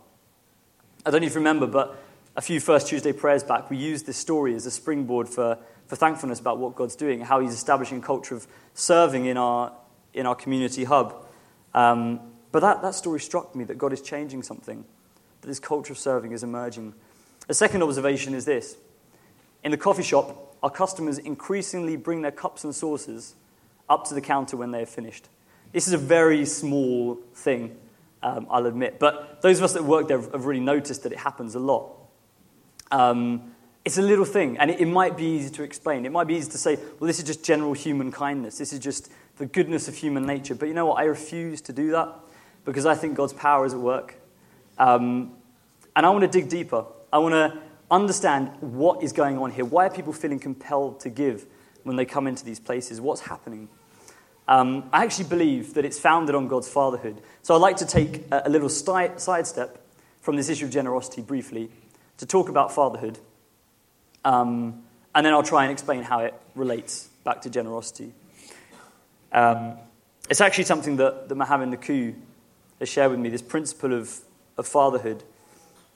I 1.05 1.09
don't 1.09 1.23
you 1.23 1.29
remember, 1.31 1.65
but 1.65 1.97
a 2.35 2.41
few 2.41 2.59
First 2.59 2.87
Tuesday 2.87 3.13
prayers 3.13 3.43
back, 3.43 3.69
we 3.69 3.77
used 3.77 4.05
this 4.05 4.17
story 4.17 4.55
as 4.55 4.65
a 4.65 4.71
springboard 4.71 5.29
for, 5.29 5.57
for 5.87 5.95
thankfulness 5.95 6.39
about 6.39 6.57
what 6.57 6.75
God's 6.75 6.95
doing, 6.95 7.21
how 7.21 7.39
He's 7.39 7.53
establishing 7.53 7.99
a 7.99 8.01
culture 8.01 8.35
of 8.35 8.45
serving 8.73 9.25
in 9.25 9.37
our, 9.37 9.71
in 10.13 10.25
our 10.25 10.35
community 10.35 10.83
hub. 10.83 11.25
Um, 11.73 12.19
but 12.51 12.59
that, 12.59 12.81
that 12.81 12.95
story 12.95 13.19
struck 13.19 13.55
me 13.55 13.63
that 13.65 13.77
God 13.77 13.93
is 13.93 14.01
changing 14.01 14.43
something, 14.43 14.83
that 15.41 15.47
this 15.47 15.59
culture 15.59 15.93
of 15.93 15.99
serving 15.99 16.33
is 16.33 16.43
emerging. 16.43 16.93
A 17.47 17.53
second 17.53 17.83
observation 17.83 18.33
is 18.33 18.43
this 18.43 18.75
In 19.63 19.71
the 19.71 19.77
coffee 19.77 20.03
shop, 20.03 20.55
our 20.61 20.69
customers 20.69 21.17
increasingly 21.17 21.95
bring 21.95 22.21
their 22.21 22.31
cups 22.31 22.65
and 22.65 22.75
saucers 22.75 23.35
up 23.87 24.05
to 24.07 24.13
the 24.13 24.21
counter 24.21 24.57
when 24.57 24.71
they 24.71 24.79
have 24.79 24.89
finished. 24.89 25.29
This 25.71 25.87
is 25.87 25.93
a 25.93 25.97
very 25.97 26.45
small 26.45 27.15
thing, 27.33 27.77
um, 28.23 28.47
I'll 28.49 28.65
admit, 28.65 28.99
but 28.99 29.41
those 29.41 29.57
of 29.59 29.63
us 29.63 29.73
that 29.73 29.83
work 29.83 30.07
there 30.07 30.19
have 30.19 30.45
really 30.45 30.63
noticed 30.63 31.03
that 31.03 31.11
it 31.11 31.19
happens 31.19 31.55
a 31.55 31.59
lot. 31.59 31.94
Um, 32.91 33.55
it's 33.83 33.99
a 33.99 34.01
little 34.01 34.25
thing, 34.25 34.57
and 34.57 34.71
it, 34.71 34.81
it, 34.81 34.87
might 34.87 35.15
be 35.15 35.25
easy 35.25 35.51
to 35.51 35.63
explain. 35.63 36.05
It 36.05 36.11
might 36.11 36.25
be 36.25 36.35
easy 36.35 36.49
to 36.51 36.57
say, 36.57 36.75
well, 36.99 37.07
this 37.07 37.19
is 37.19 37.25
just 37.25 37.43
general 37.43 37.73
human 37.73 38.11
kindness. 38.11 38.57
This 38.57 38.73
is 38.73 38.79
just 38.79 39.11
the 39.37 39.45
goodness 39.45 39.87
of 39.87 39.95
human 39.95 40.25
nature. 40.25 40.55
But 40.55 40.67
you 40.67 40.73
know 40.73 40.87
what? 40.87 40.95
I 40.95 41.03
refuse 41.03 41.61
to 41.61 41.73
do 41.73 41.91
that 41.91 42.09
because 42.63 42.85
I 42.87 42.95
think 42.95 43.15
God's 43.15 43.33
power 43.33 43.65
is 43.65 43.73
at 43.73 43.79
work. 43.79 44.15
Um, 44.77 45.33
and 45.95 46.05
I 46.05 46.09
want 46.09 46.23
to 46.23 46.27
dig 46.27 46.49
deeper. 46.49 46.85
I 47.13 47.19
want 47.19 47.33
to 47.33 47.61
understand 47.91 48.49
what 48.59 49.03
is 49.03 49.13
going 49.13 49.37
on 49.37 49.51
here. 49.51 49.65
Why 49.65 49.85
are 49.85 49.89
people 49.89 50.13
feeling 50.13 50.39
compelled 50.39 50.99
to 51.01 51.09
give 51.09 51.45
when 51.83 51.95
they 51.95 52.05
come 52.05 52.25
into 52.25 52.43
these 52.43 52.59
places? 52.59 52.99
What's 52.99 53.21
happening? 53.21 53.69
Um, 54.47 54.89
I 54.91 55.03
actually 55.03 55.25
believe 55.25 55.75
that 55.75 55.85
it's 55.85 55.99
founded 55.99 56.35
on 56.35 56.47
God's 56.47 56.67
fatherhood. 56.67 57.21
So 57.43 57.55
I'd 57.55 57.61
like 57.61 57.77
to 57.77 57.85
take 57.85 58.25
a, 58.31 58.43
a 58.45 58.49
little 58.49 58.69
sti- 58.69 59.17
sidestep 59.17 59.81
from 60.21 60.35
this 60.35 60.49
issue 60.49 60.65
of 60.65 60.71
generosity 60.71 61.21
briefly 61.21 61.69
to 62.17 62.25
talk 62.25 62.49
about 62.49 62.73
fatherhood. 62.73 63.19
Um, 64.23 64.83
and 65.13 65.25
then 65.25 65.33
I'll 65.33 65.43
try 65.43 65.63
and 65.63 65.71
explain 65.71 66.03
how 66.03 66.19
it 66.19 66.33
relates 66.55 67.09
back 67.23 67.41
to 67.41 67.49
generosity. 67.49 68.13
Um, 69.31 69.77
it's 70.29 70.41
actually 70.41 70.63
something 70.65 70.97
that, 70.97 71.29
that 71.29 71.35
Mohammed 71.35 71.69
Naku 71.69 72.13
has 72.79 72.89
shared 72.89 73.11
with 73.11 73.19
me 73.19 73.29
this 73.29 73.41
principle 73.41 73.93
of, 73.93 74.19
of 74.57 74.67
fatherhood, 74.67 75.23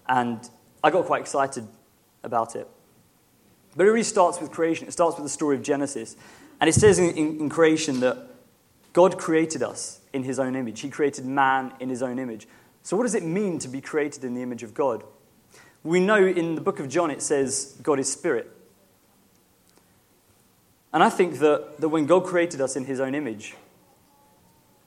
and 0.07 0.39
I 0.83 0.91
got 0.91 1.05
quite 1.05 1.21
excited 1.21 1.67
about 2.23 2.55
it. 2.55 2.67
But 3.75 3.85
it 3.85 3.89
really 3.89 4.03
starts 4.03 4.39
with 4.41 4.51
creation. 4.51 4.87
It 4.87 4.91
starts 4.91 5.17
with 5.17 5.25
the 5.25 5.29
story 5.29 5.55
of 5.55 5.63
Genesis. 5.63 6.15
And 6.59 6.69
it 6.69 6.73
says 6.73 6.99
in, 6.99 7.11
in, 7.11 7.39
in 7.39 7.49
creation 7.49 7.99
that 8.01 8.17
God 8.93 9.17
created 9.17 9.63
us 9.63 10.01
in 10.13 10.23
his 10.23 10.39
own 10.39 10.55
image. 10.55 10.81
He 10.81 10.89
created 10.89 11.25
man 11.25 11.73
in 11.79 11.89
his 11.89 12.01
own 12.01 12.19
image. 12.19 12.47
So, 12.83 12.97
what 12.97 13.03
does 13.03 13.15
it 13.15 13.23
mean 13.23 13.59
to 13.59 13.67
be 13.67 13.81
created 13.81 14.23
in 14.23 14.33
the 14.33 14.41
image 14.41 14.63
of 14.63 14.73
God? 14.73 15.03
We 15.83 15.99
know 15.99 16.25
in 16.25 16.55
the 16.55 16.61
book 16.61 16.79
of 16.79 16.89
John 16.89 17.11
it 17.11 17.21
says 17.21 17.77
God 17.81 17.99
is 17.99 18.11
spirit. 18.11 18.51
And 20.91 21.03
I 21.03 21.09
think 21.09 21.39
that, 21.39 21.79
that 21.79 21.89
when 21.89 22.05
God 22.05 22.25
created 22.25 22.61
us 22.61 22.75
in 22.75 22.85
his 22.85 22.99
own 22.99 23.13
image, 23.13 23.55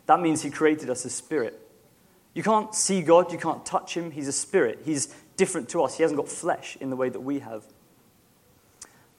that 0.07 0.21
means 0.21 0.43
he 0.43 0.51
created 0.51 0.91
us 0.91 1.07
as 1.07 1.15
spirit. 1.15 1.59
You 2.35 2.43
can't 2.43 2.75
see 2.75 3.03
God, 3.03 3.31
you 3.31 3.39
can't 3.39 3.65
touch 3.65 3.97
him. 3.97 4.11
He's 4.11 4.29
a 4.29 4.33
spirit. 4.33 4.81
He's 4.85 5.07
different 5.37 5.69
to 5.71 5.83
us. 5.83 5.97
He 5.97 6.03
hasn't 6.03 6.19
got 6.19 6.29
flesh 6.29 6.77
in 6.81 6.91
the 6.91 6.97
way 6.97 7.09
that 7.09 7.21
we 7.21 7.39
have. 7.39 7.65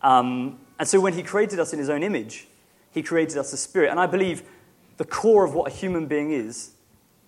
Um, 0.01 0.59
and 0.77 0.87
so 0.87 0.99
when 0.99 1.13
he 1.13 1.23
created 1.23 1.59
us 1.59 1.71
in 1.73 1.79
his 1.79 1.89
own 1.89 2.03
image, 2.03 2.47
he 2.91 3.01
created 3.01 3.37
us 3.37 3.53
as 3.53 3.61
spirit. 3.61 3.89
And 3.89 3.99
I 3.99 4.07
believe 4.07 4.43
the 4.97 5.05
core 5.05 5.45
of 5.45 5.53
what 5.53 5.71
a 5.71 5.73
human 5.73 6.07
being 6.07 6.31
is 6.31 6.71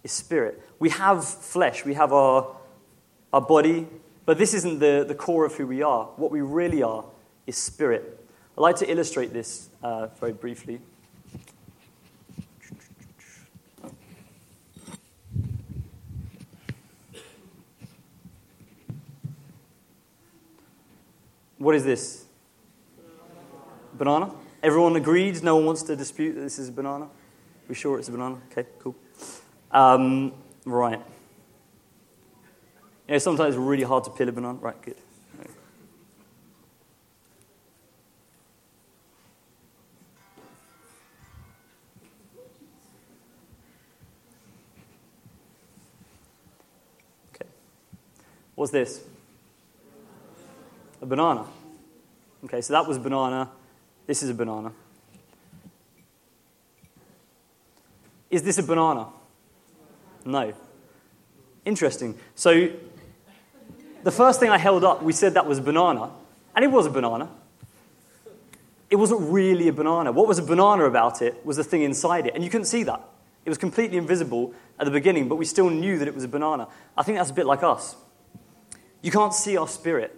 is 0.03 0.11
spirit. 0.11 0.61
We 0.79 0.89
have 0.89 1.25
flesh, 1.25 1.85
we 1.85 1.93
have 1.93 2.11
our, 2.11 2.55
our 3.31 3.41
body, 3.41 3.87
but 4.25 4.37
this 4.37 4.53
isn't 4.53 4.79
the, 4.79 5.05
the 5.07 5.15
core 5.15 5.45
of 5.45 5.55
who 5.55 5.67
we 5.67 5.81
are. 5.81 6.05
What 6.17 6.31
we 6.31 6.41
really 6.41 6.83
are 6.83 7.05
is 7.45 7.57
spirit. 7.57 8.25
I'd 8.57 8.61
like 8.61 8.77
to 8.77 8.89
illustrate 8.89 9.33
this 9.33 9.69
uh, 9.83 10.07
very 10.19 10.33
briefly. 10.33 10.81
What 21.57 21.75
is 21.75 21.83
this? 21.83 22.25
Banana? 23.93 24.31
Everyone 24.61 24.95
agreed? 24.95 25.41
No 25.43 25.55
one 25.55 25.65
wants 25.65 25.83
to 25.83 25.95
dispute 25.95 26.33
that 26.33 26.41
this 26.41 26.59
is 26.59 26.69
a 26.69 26.71
banana? 26.71 27.07
We 27.67 27.75
sure 27.75 27.97
it's 27.97 28.07
a 28.09 28.11
banana? 28.11 28.37
Okay, 28.51 28.67
cool. 28.79 28.95
Um, 29.71 30.33
Right. 30.65 30.99
You 33.07 33.13
know, 33.13 33.17
sometimes 33.19 33.53
it's 33.55 33.61
really 33.61 33.83
hard 33.83 34.03
to 34.05 34.09
peel 34.09 34.29
a 34.29 34.31
banana. 34.31 34.57
Right, 34.57 34.81
good. 34.81 34.95
Okay. 47.35 47.45
What's 48.55 48.71
this? 48.71 49.03
A 51.01 51.05
banana. 51.05 51.45
Okay, 52.45 52.61
so 52.61 52.73
that 52.73 52.87
was 52.87 52.97
banana. 52.97 53.51
This 54.07 54.23
is 54.23 54.31
a 54.31 54.33
banana. 54.33 54.71
Is 58.31 58.41
this 58.41 58.57
a 58.57 58.63
banana? 58.63 59.07
No. 60.25 60.53
Interesting. 61.65 62.17
So, 62.33 62.69
the 64.05 64.11
first 64.11 64.39
thing 64.39 64.51
I 64.51 64.59
held 64.59 64.83
up, 64.83 65.01
we 65.01 65.11
said 65.11 65.33
that 65.33 65.47
was 65.47 65.57
a 65.57 65.63
banana, 65.63 66.11
and 66.55 66.63
it 66.63 66.67
was 66.67 66.85
a 66.85 66.91
banana. 66.91 67.27
It 68.91 68.97
wasn't 68.97 69.21
really 69.31 69.67
a 69.67 69.73
banana. 69.73 70.11
What 70.11 70.27
was 70.27 70.37
a 70.37 70.43
banana 70.43 70.85
about 70.85 71.23
it 71.23 71.43
was 71.43 71.57
the 71.57 71.63
thing 71.63 71.81
inside 71.81 72.27
it, 72.27 72.35
and 72.35 72.43
you 72.43 72.51
couldn't 72.51 72.65
see 72.65 72.83
that. 72.83 73.01
It 73.45 73.49
was 73.49 73.57
completely 73.57 73.97
invisible 73.97 74.53
at 74.77 74.85
the 74.85 74.91
beginning, 74.91 75.27
but 75.27 75.37
we 75.37 75.45
still 75.45 75.71
knew 75.71 75.97
that 75.97 76.07
it 76.07 76.13
was 76.13 76.23
a 76.23 76.27
banana. 76.27 76.67
I 76.95 77.01
think 77.01 77.17
that's 77.17 77.31
a 77.31 77.33
bit 77.33 77.47
like 77.47 77.63
us. 77.63 77.95
You 79.01 79.09
can't 79.09 79.33
see 79.33 79.57
our 79.57 79.67
spirit, 79.67 80.15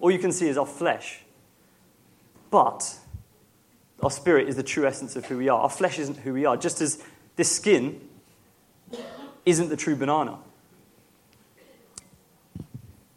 all 0.00 0.10
you 0.10 0.18
can 0.18 0.32
see 0.32 0.48
is 0.48 0.56
our 0.56 0.64
flesh. 0.64 1.20
But 2.50 2.98
our 4.02 4.10
spirit 4.10 4.48
is 4.48 4.56
the 4.56 4.62
true 4.62 4.86
essence 4.86 5.14
of 5.14 5.26
who 5.26 5.36
we 5.36 5.50
are. 5.50 5.60
Our 5.60 5.68
flesh 5.68 5.98
isn't 5.98 6.16
who 6.16 6.32
we 6.32 6.46
are, 6.46 6.56
just 6.56 6.80
as 6.80 7.02
this 7.36 7.54
skin 7.54 8.00
isn't 9.44 9.68
the 9.68 9.76
true 9.76 9.94
banana. 9.94 10.38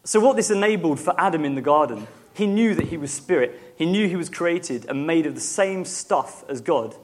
So, 0.06 0.20
what 0.20 0.36
this 0.36 0.52
enabled 0.52 1.00
for 1.00 1.20
Adam 1.20 1.46
in 1.46 1.56
the 1.56 1.62
garden, 1.62 2.08
he 2.34 2.46
knew 2.46 2.76
that 2.76 2.88
he 2.88 2.98
was 2.98 3.12
spirit. 3.12 3.74
He 3.78 3.86
knew 3.86 4.08
he 4.08 4.16
was 4.16 4.30
created 4.30 4.86
and 4.90 5.08
made 5.08 5.26
of 5.26 5.36
the 5.36 5.42
same 5.42 5.86
stuff 5.86 6.44
as 6.50 6.60
God. 6.60 6.96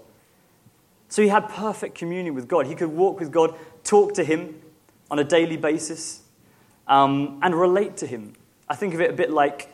So, 1.08 1.22
he 1.22 1.30
had 1.30 1.48
perfect 1.48 1.96
communion 1.96 2.36
with 2.36 2.48
God. 2.48 2.68
He 2.68 2.76
could 2.76 2.90
walk 2.90 3.20
with 3.20 3.32
God, 3.32 3.56
talk 3.84 4.14
to 4.16 4.24
him 4.24 4.62
on 5.10 5.18
a 5.18 5.24
daily 5.24 5.56
basis, 5.56 6.22
um, 6.88 7.40
and 7.42 7.56
relate 7.56 7.96
to 7.98 8.08
him. 8.08 8.34
I 8.68 8.76
think 8.76 8.94
of 8.94 9.02
it 9.02 9.10
a 9.10 9.14
bit 9.14 9.32
like 9.32 9.74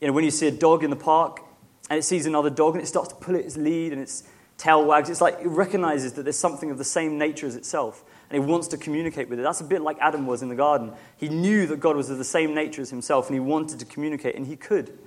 you 0.00 0.06
know, 0.06 0.12
when 0.12 0.24
you 0.24 0.30
see 0.30 0.46
a 0.46 0.52
dog 0.52 0.84
in 0.84 0.90
the 0.90 0.96
park 0.96 1.40
and 1.88 1.98
it 1.98 2.02
sees 2.02 2.26
another 2.26 2.50
dog 2.50 2.74
and 2.74 2.82
it 2.82 2.86
starts 2.86 3.08
to 3.08 3.14
pull 3.14 3.34
its 3.34 3.56
lead 3.56 3.92
and 3.92 4.02
its 4.02 4.24
tail 4.58 4.84
wags. 4.84 5.08
It's 5.08 5.20
like 5.20 5.38
it 5.40 5.48
recognizes 5.48 6.12
that 6.14 6.24
there's 6.24 6.38
something 6.38 6.70
of 6.70 6.78
the 6.78 6.84
same 6.84 7.18
nature 7.18 7.46
as 7.46 7.56
itself 7.56 8.04
and 8.30 8.42
he 8.42 8.50
wants 8.50 8.68
to 8.68 8.76
communicate 8.76 9.28
with 9.28 9.38
it. 9.38 9.42
That's 9.42 9.60
a 9.60 9.64
bit 9.64 9.82
like 9.82 9.96
Adam 10.00 10.26
was 10.26 10.42
in 10.42 10.48
the 10.48 10.54
garden. 10.54 10.92
He 11.16 11.28
knew 11.28 11.66
that 11.66 11.80
God 11.80 11.96
was 11.96 12.10
of 12.10 12.18
the 12.18 12.24
same 12.24 12.54
nature 12.54 12.82
as 12.82 12.90
himself 12.90 13.28
and 13.28 13.34
he 13.34 13.40
wanted 13.40 13.78
to 13.78 13.84
communicate, 13.84 14.34
and 14.34 14.46
he 14.46 14.56
could. 14.56 14.98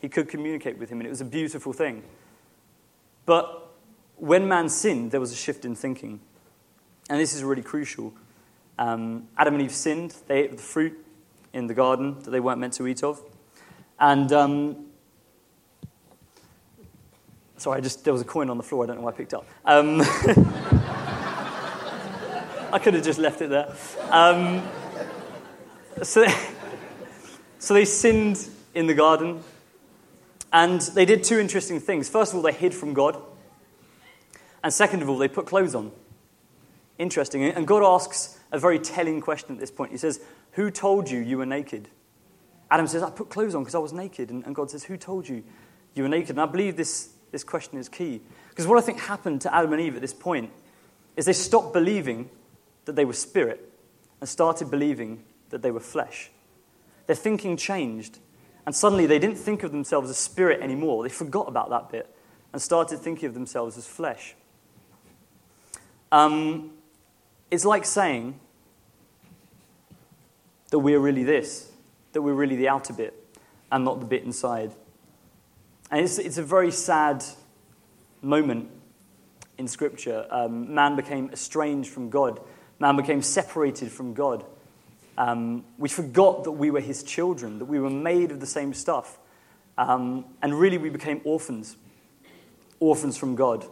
He 0.00 0.08
could 0.08 0.28
communicate 0.28 0.78
with 0.78 0.90
him, 0.90 1.00
and 1.00 1.06
it 1.06 1.10
was 1.10 1.20
a 1.20 1.24
beautiful 1.24 1.72
thing. 1.72 2.02
But 3.26 3.68
when 4.16 4.48
man 4.48 4.68
sinned, 4.68 5.10
there 5.10 5.20
was 5.20 5.32
a 5.32 5.36
shift 5.36 5.64
in 5.64 5.74
thinking. 5.74 6.20
And 7.10 7.20
this 7.20 7.34
is 7.34 7.42
really 7.42 7.62
crucial. 7.62 8.12
Um, 8.78 9.28
Adam 9.36 9.54
and 9.54 9.62
Eve 9.62 9.72
sinned, 9.72 10.14
they 10.26 10.44
ate 10.44 10.52
the 10.52 10.62
fruit 10.62 11.04
in 11.52 11.66
the 11.66 11.74
garden 11.74 12.20
that 12.22 12.30
they 12.30 12.40
weren't 12.40 12.60
meant 12.60 12.74
to 12.74 12.86
eat 12.86 13.02
of. 13.02 13.20
And 13.98 14.32
um, 14.32 14.86
sorry, 17.56 17.78
I 17.78 17.80
just 17.80 18.04
there 18.04 18.12
was 18.12 18.22
a 18.22 18.26
coin 18.26 18.50
on 18.50 18.56
the 18.56 18.62
floor. 18.62 18.84
I 18.84 18.86
don't 18.86 18.96
know 18.96 19.02
why 19.02 19.10
I 19.10 19.14
picked 19.14 19.34
up. 19.34 19.46
Um, 19.64 19.98
I 22.72 22.78
could 22.78 22.94
have 22.94 23.04
just 23.04 23.18
left 23.18 23.40
it 23.40 23.48
there. 23.48 23.74
Um, 24.10 24.62
so, 26.02 26.26
so 27.58 27.74
they 27.74 27.86
sinned 27.86 28.46
in 28.74 28.86
the 28.86 28.94
garden, 28.94 29.42
and 30.52 30.80
they 30.80 31.06
did 31.06 31.24
two 31.24 31.38
interesting 31.38 31.80
things. 31.80 32.08
First 32.10 32.32
of 32.32 32.36
all, 32.36 32.42
they 32.42 32.52
hid 32.52 32.74
from 32.74 32.92
God, 32.92 33.16
and 34.62 34.72
second 34.72 35.02
of 35.02 35.08
all, 35.08 35.16
they 35.16 35.28
put 35.28 35.46
clothes 35.46 35.74
on. 35.74 35.92
Interesting. 36.98 37.44
And 37.44 37.66
God 37.66 37.82
asks 37.82 38.38
a 38.52 38.58
very 38.58 38.78
telling 38.78 39.20
question 39.20 39.54
at 39.54 39.60
this 39.60 39.70
point. 39.70 39.92
He 39.92 39.98
says, 39.98 40.20
Who 40.52 40.70
told 40.70 41.10
you 41.10 41.20
you 41.20 41.38
were 41.38 41.46
naked? 41.46 41.88
Adam 42.70 42.86
says, 42.86 43.02
I 43.02 43.10
put 43.10 43.30
clothes 43.30 43.54
on 43.54 43.62
because 43.62 43.74
I 43.74 43.78
was 43.78 43.92
naked. 43.92 44.30
And, 44.30 44.44
and 44.44 44.54
God 44.54 44.70
says, 44.70 44.84
Who 44.84 44.96
told 44.96 45.28
you 45.28 45.42
you 45.94 46.02
were 46.02 46.08
naked? 46.08 46.30
And 46.30 46.40
I 46.40 46.46
believe 46.46 46.76
this, 46.76 47.10
this 47.30 47.44
question 47.44 47.78
is 47.78 47.88
key. 47.88 48.20
Because 48.50 48.66
what 48.66 48.76
I 48.76 48.82
think 48.82 48.98
happened 48.98 49.40
to 49.42 49.54
Adam 49.54 49.72
and 49.72 49.80
Eve 49.80 49.94
at 49.94 50.02
this 50.02 50.12
point 50.12 50.50
is 51.16 51.24
they 51.24 51.32
stopped 51.32 51.72
believing 51.72 52.28
that 52.88 52.96
they 52.96 53.04
were 53.04 53.12
spirit 53.12 53.70
and 54.18 54.26
started 54.26 54.70
believing 54.70 55.22
that 55.50 55.60
they 55.60 55.70
were 55.70 55.78
flesh. 55.78 56.30
Their 57.06 57.14
thinking 57.14 57.58
changed, 57.58 58.18
and 58.64 58.74
suddenly 58.74 59.04
they 59.04 59.18
didn't 59.18 59.36
think 59.36 59.62
of 59.62 59.72
themselves 59.72 60.08
as 60.08 60.16
spirit 60.16 60.62
anymore. 60.62 61.02
They 61.02 61.10
forgot 61.10 61.48
about 61.48 61.68
that 61.68 61.90
bit 61.90 62.08
and 62.50 62.62
started 62.62 62.98
thinking 62.98 63.28
of 63.28 63.34
themselves 63.34 63.76
as 63.76 63.86
flesh. 63.86 64.34
Um, 66.10 66.70
it's 67.50 67.66
like 67.66 67.84
saying 67.84 68.40
that 70.70 70.78
we're 70.78 70.98
really 70.98 71.24
this, 71.24 71.70
that 72.14 72.22
we're 72.22 72.32
really 72.32 72.56
the 72.56 72.70
outer 72.70 72.94
bit 72.94 73.12
and 73.70 73.84
not 73.84 74.00
the 74.00 74.06
bit 74.06 74.24
inside. 74.24 74.72
And 75.90 76.00
it's, 76.00 76.16
it's 76.18 76.38
a 76.38 76.42
very 76.42 76.70
sad 76.70 77.22
moment 78.22 78.70
in 79.58 79.68
Scripture. 79.68 80.26
Um, 80.30 80.72
man 80.74 80.96
became 80.96 81.28
estranged 81.34 81.90
from 81.90 82.08
God 82.08 82.40
Man 82.78 82.96
became 82.96 83.22
separated 83.22 83.90
from 83.90 84.14
God. 84.14 84.44
Um, 85.16 85.64
we 85.78 85.88
forgot 85.88 86.44
that 86.44 86.52
we 86.52 86.70
were 86.70 86.80
his 86.80 87.02
children, 87.02 87.58
that 87.58 87.64
we 87.64 87.80
were 87.80 87.90
made 87.90 88.30
of 88.30 88.40
the 88.40 88.46
same 88.46 88.72
stuff. 88.72 89.18
Um, 89.76 90.24
and 90.42 90.54
really, 90.54 90.78
we 90.78 90.90
became 90.90 91.20
orphans, 91.24 91.76
orphans 92.80 93.16
from 93.16 93.34
God. 93.34 93.64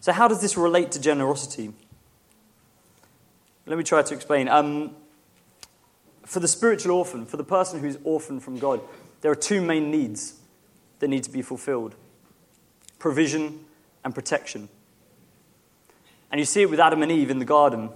So, 0.00 0.12
how 0.12 0.28
does 0.28 0.40
this 0.40 0.56
relate 0.56 0.92
to 0.92 1.00
generosity? 1.00 1.72
Let 3.66 3.78
me 3.78 3.84
try 3.84 4.02
to 4.02 4.14
explain. 4.14 4.48
Um, 4.48 4.94
for 6.24 6.40
the 6.40 6.48
spiritual 6.48 6.96
orphan, 6.96 7.24
for 7.24 7.36
the 7.36 7.44
person 7.44 7.80
who's 7.80 7.98
orphaned 8.04 8.42
from 8.42 8.58
God, 8.58 8.80
there 9.20 9.30
are 9.30 9.36
two 9.36 9.60
main 9.60 9.90
needs 9.90 10.34
that 10.98 11.08
need 11.08 11.24
to 11.24 11.30
be 11.30 11.42
fulfilled 11.42 11.94
provision 12.98 13.64
and 14.04 14.14
protection. 14.14 14.68
And 16.30 16.38
you 16.38 16.44
see 16.44 16.62
it 16.62 16.70
with 16.70 16.80
Adam 16.80 17.02
and 17.02 17.12
Eve 17.12 17.30
in 17.30 17.38
the 17.38 17.44
garden. 17.44 17.90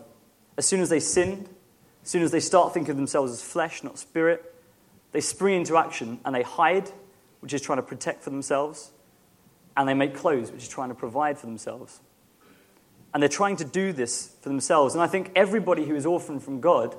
As 0.56 0.66
soon 0.66 0.80
as 0.80 0.88
they 0.88 1.00
sinned, 1.00 1.48
as 2.02 2.08
soon 2.08 2.22
as 2.22 2.30
they 2.30 2.40
start 2.40 2.72
thinking 2.72 2.92
of 2.92 2.96
themselves 2.96 3.32
as 3.32 3.42
flesh, 3.42 3.82
not 3.82 3.98
spirit, 3.98 4.54
they 5.12 5.20
spring 5.20 5.56
into 5.56 5.76
action 5.76 6.20
and 6.24 6.34
they 6.34 6.42
hide, 6.42 6.90
which 7.40 7.52
is 7.52 7.60
trying 7.60 7.78
to 7.78 7.82
protect 7.82 8.22
for 8.22 8.30
themselves, 8.30 8.92
and 9.76 9.88
they 9.88 9.94
make 9.94 10.14
clothes, 10.14 10.50
which 10.52 10.62
is 10.62 10.68
trying 10.68 10.88
to 10.88 10.94
provide 10.94 11.38
for 11.38 11.46
themselves. 11.46 12.00
And 13.12 13.22
they're 13.22 13.28
trying 13.28 13.56
to 13.56 13.64
do 13.64 13.92
this 13.92 14.34
for 14.40 14.48
themselves. 14.48 14.94
And 14.94 15.02
I 15.02 15.06
think 15.08 15.32
everybody 15.34 15.84
who 15.84 15.96
is 15.96 16.06
orphaned 16.06 16.42
from 16.42 16.60
God 16.60 16.96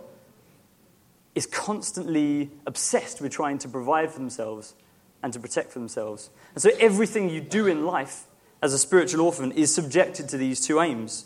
is 1.36 1.46
constantly 1.46 2.50
obsessed 2.68 3.22
with 3.22 3.32
trying 3.32 3.58
to 3.60 3.70
provide 3.70 4.12
for 4.12 4.20
themselves 4.20 4.76
and 5.24 5.32
to 5.32 5.40
protect 5.40 5.72
for 5.72 5.80
themselves. 5.80 6.30
And 6.54 6.62
so 6.62 6.70
everything 6.80 7.30
you 7.30 7.40
do 7.40 7.68
in 7.68 7.86
life 7.86 8.26
as 8.62 8.74
a 8.74 8.78
spiritual 8.78 9.22
orphan 9.22 9.52
is 9.52 9.74
subjected 9.74 10.30
to 10.30 10.38
these 10.38 10.66
two 10.66 10.80
aims. 10.80 11.26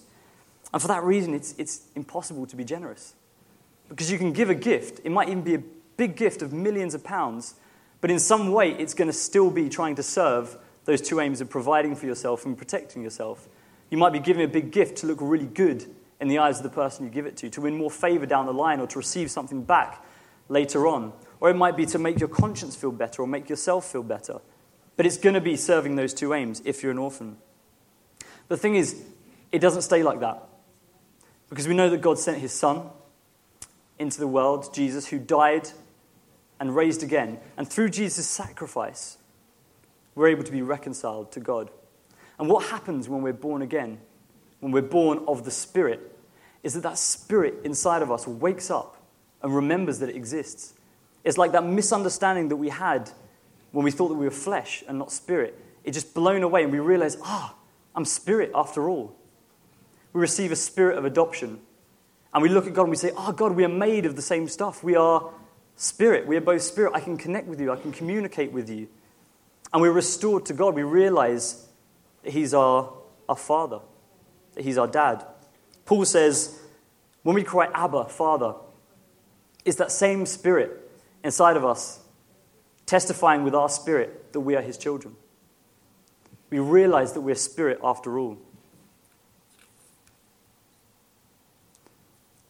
And 0.73 0.81
for 0.81 0.87
that 0.87 1.03
reason, 1.03 1.33
it's, 1.33 1.53
it's 1.57 1.87
impossible 1.95 2.45
to 2.47 2.55
be 2.55 2.63
generous. 2.63 3.15
Because 3.89 4.11
you 4.11 4.17
can 4.17 4.33
give 4.33 4.49
a 4.49 4.55
gift, 4.55 5.01
it 5.03 5.11
might 5.11 5.29
even 5.29 5.43
be 5.43 5.55
a 5.55 5.63
big 5.97 6.15
gift 6.15 6.41
of 6.41 6.51
millions 6.51 6.93
of 6.93 7.03
pounds, 7.03 7.55
but 8.01 8.11
in 8.11 8.19
some 8.19 8.51
way, 8.51 8.71
it's 8.71 8.93
going 8.93 9.07
to 9.07 9.13
still 9.13 9.49
be 9.49 9.69
trying 9.69 9.95
to 9.95 10.03
serve 10.03 10.57
those 10.85 11.01
two 11.01 11.19
aims 11.19 11.41
of 11.41 11.49
providing 11.49 11.95
for 11.95 12.05
yourself 12.05 12.45
and 12.45 12.57
protecting 12.57 13.01
yourself. 13.01 13.47
You 13.89 13.97
might 13.97 14.13
be 14.13 14.19
giving 14.19 14.43
a 14.43 14.47
big 14.47 14.71
gift 14.71 14.97
to 14.99 15.07
look 15.07 15.19
really 15.21 15.45
good 15.45 15.85
in 16.19 16.27
the 16.27 16.39
eyes 16.39 16.57
of 16.57 16.63
the 16.63 16.69
person 16.69 17.05
you 17.05 17.11
give 17.11 17.25
it 17.25 17.37
to, 17.37 17.49
to 17.49 17.61
win 17.61 17.75
more 17.75 17.91
favor 17.91 18.25
down 18.25 18.45
the 18.45 18.53
line, 18.53 18.79
or 18.79 18.87
to 18.87 18.97
receive 18.97 19.29
something 19.29 19.63
back 19.63 20.03
later 20.49 20.87
on. 20.87 21.13
Or 21.39 21.49
it 21.49 21.55
might 21.55 21.75
be 21.75 21.85
to 21.87 21.99
make 21.99 22.19
your 22.19 22.29
conscience 22.29 22.75
feel 22.75 22.91
better 22.91 23.21
or 23.21 23.27
make 23.27 23.49
yourself 23.49 23.91
feel 23.91 24.03
better. 24.03 24.39
But 24.97 25.05
it's 25.05 25.17
going 25.17 25.33
to 25.33 25.41
be 25.41 25.55
serving 25.55 25.95
those 25.95 26.13
two 26.13 26.33
aims 26.33 26.61
if 26.65 26.81
you're 26.81 26.91
an 26.91 26.97
orphan. 26.97 27.37
The 28.47 28.57
thing 28.57 28.75
is, 28.75 29.03
it 29.51 29.59
doesn't 29.59 29.81
stay 29.81 30.03
like 30.03 30.19
that. 30.19 30.43
Because 31.49 31.67
we 31.67 31.75
know 31.75 31.89
that 31.89 32.01
God 32.01 32.17
sent 32.17 32.39
his 32.39 32.51
son 32.51 32.89
into 33.99 34.19
the 34.19 34.27
world, 34.27 34.73
Jesus, 34.73 35.07
who 35.07 35.19
died 35.19 35.69
and 36.59 36.75
raised 36.75 37.03
again. 37.03 37.39
And 37.57 37.67
through 37.67 37.89
Jesus' 37.89 38.27
sacrifice, 38.27 39.17
we're 40.15 40.27
able 40.29 40.43
to 40.43 40.51
be 40.51 40.61
reconciled 40.61 41.31
to 41.33 41.39
God. 41.39 41.69
And 42.39 42.49
what 42.49 42.65
happens 42.67 43.07
when 43.07 43.21
we're 43.21 43.33
born 43.33 43.61
again, 43.61 43.99
when 44.59 44.71
we're 44.71 44.81
born 44.81 45.23
of 45.27 45.45
the 45.45 45.51
Spirit, 45.51 46.17
is 46.63 46.73
that 46.73 46.83
that 46.83 46.97
Spirit 46.97 47.55
inside 47.63 48.01
of 48.01 48.11
us 48.11 48.27
wakes 48.27 48.71
up 48.71 48.97
and 49.41 49.55
remembers 49.55 49.99
that 49.99 50.09
it 50.09 50.15
exists. 50.15 50.73
It's 51.23 51.37
like 51.37 51.51
that 51.51 51.65
misunderstanding 51.65 52.49
that 52.49 52.55
we 52.55 52.69
had 52.69 53.11
when 53.75 53.83
we 53.83 53.91
thought 53.91 54.07
that 54.07 54.15
we 54.15 54.23
were 54.23 54.31
flesh 54.31 54.85
and 54.87 54.97
not 54.97 55.11
spirit. 55.11 55.59
It 55.83 55.91
just 55.91 56.13
blown 56.13 56.43
away, 56.43 56.63
and 56.63 56.71
we 56.71 56.79
realize, 56.79 57.17
ah, 57.23 57.53
I'm 57.93 58.05
spirit 58.05 58.51
after 58.55 58.87
all. 58.87 59.13
we 60.13 60.21
receive 60.21 60.53
a 60.53 60.55
spirit 60.55 60.97
of 60.97 61.03
adoption. 61.03 61.59
And 62.33 62.41
we 62.41 62.47
look 62.47 62.67
at 62.67 62.73
God 62.73 62.83
and 62.83 62.91
we 62.91 62.95
say, 62.95 63.11
Oh, 63.17 63.33
God, 63.33 63.51
we 63.51 63.65
are 63.65 63.69
made 63.69 64.05
of 64.05 64.15
the 64.15 64.21
same 64.21 64.47
stuff. 64.47 64.81
We 64.81 64.95
are 64.95 65.29
spirit. 65.75 66.25
We 66.25 66.37
are 66.37 66.41
both 66.41 66.61
spirit. 66.61 66.93
I 66.95 67.01
can 67.01 67.17
connect 67.17 67.47
with 67.47 67.59
you, 67.59 67.69
I 67.69 67.75
can 67.75 67.91
communicate 67.91 68.53
with 68.53 68.69
you. 68.69 68.87
And 69.73 69.81
we're 69.81 69.91
restored 69.91 70.45
to 70.45 70.53
God. 70.53 70.73
We 70.73 70.83
realize 70.83 71.67
that 72.23 72.31
He's 72.31 72.53
our, 72.53 72.93
our 73.27 73.35
Father, 73.35 73.79
that 74.53 74.63
He's 74.63 74.77
our 74.77 74.87
dad. 74.87 75.25
Paul 75.85 76.05
says, 76.05 76.61
when 77.23 77.35
we 77.35 77.43
cry, 77.43 77.67
Abba, 77.73 78.05
Father, 78.05 78.53
it's 79.65 79.77
that 79.77 79.91
same 79.91 80.25
spirit 80.25 80.89
inside 81.25 81.57
of 81.57 81.65
us 81.65 81.99
testifying 82.85 83.43
with 83.43 83.55
our 83.55 83.69
spirit 83.69 84.33
that 84.33 84.39
we 84.41 84.55
are 84.55 84.61
His 84.61 84.77
children. 84.77 85.15
We 86.49 86.59
realize 86.59 87.13
that 87.13 87.21
we're 87.21 87.35
spirit 87.35 87.79
after 87.83 88.19
all. 88.19 88.37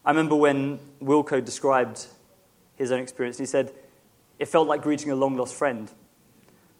I 0.04 0.10
remember 0.10 0.36
when 0.36 0.78
Wilco 1.02 1.44
described 1.44 2.06
his 2.76 2.92
own 2.92 3.00
experience, 3.00 3.38
he 3.38 3.46
said, 3.46 3.72
It 4.38 4.46
felt 4.46 4.68
like 4.68 4.82
greeting 4.82 5.10
a 5.10 5.16
long 5.16 5.36
lost 5.36 5.54
friend. 5.54 5.90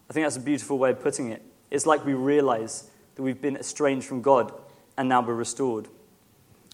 I 0.09 0.13
think 0.13 0.25
that's 0.25 0.37
a 0.37 0.41
beautiful 0.41 0.77
way 0.77 0.91
of 0.91 1.01
putting 1.01 1.31
it. 1.31 1.41
It's 1.69 1.85
like 1.85 2.05
we 2.05 2.13
realize 2.13 2.89
that 3.15 3.23
we've 3.23 3.41
been 3.41 3.57
estranged 3.57 4.07
from 4.07 4.21
God 4.21 4.53
and 4.97 5.09
now 5.09 5.21
we're 5.21 5.33
restored. 5.33 5.89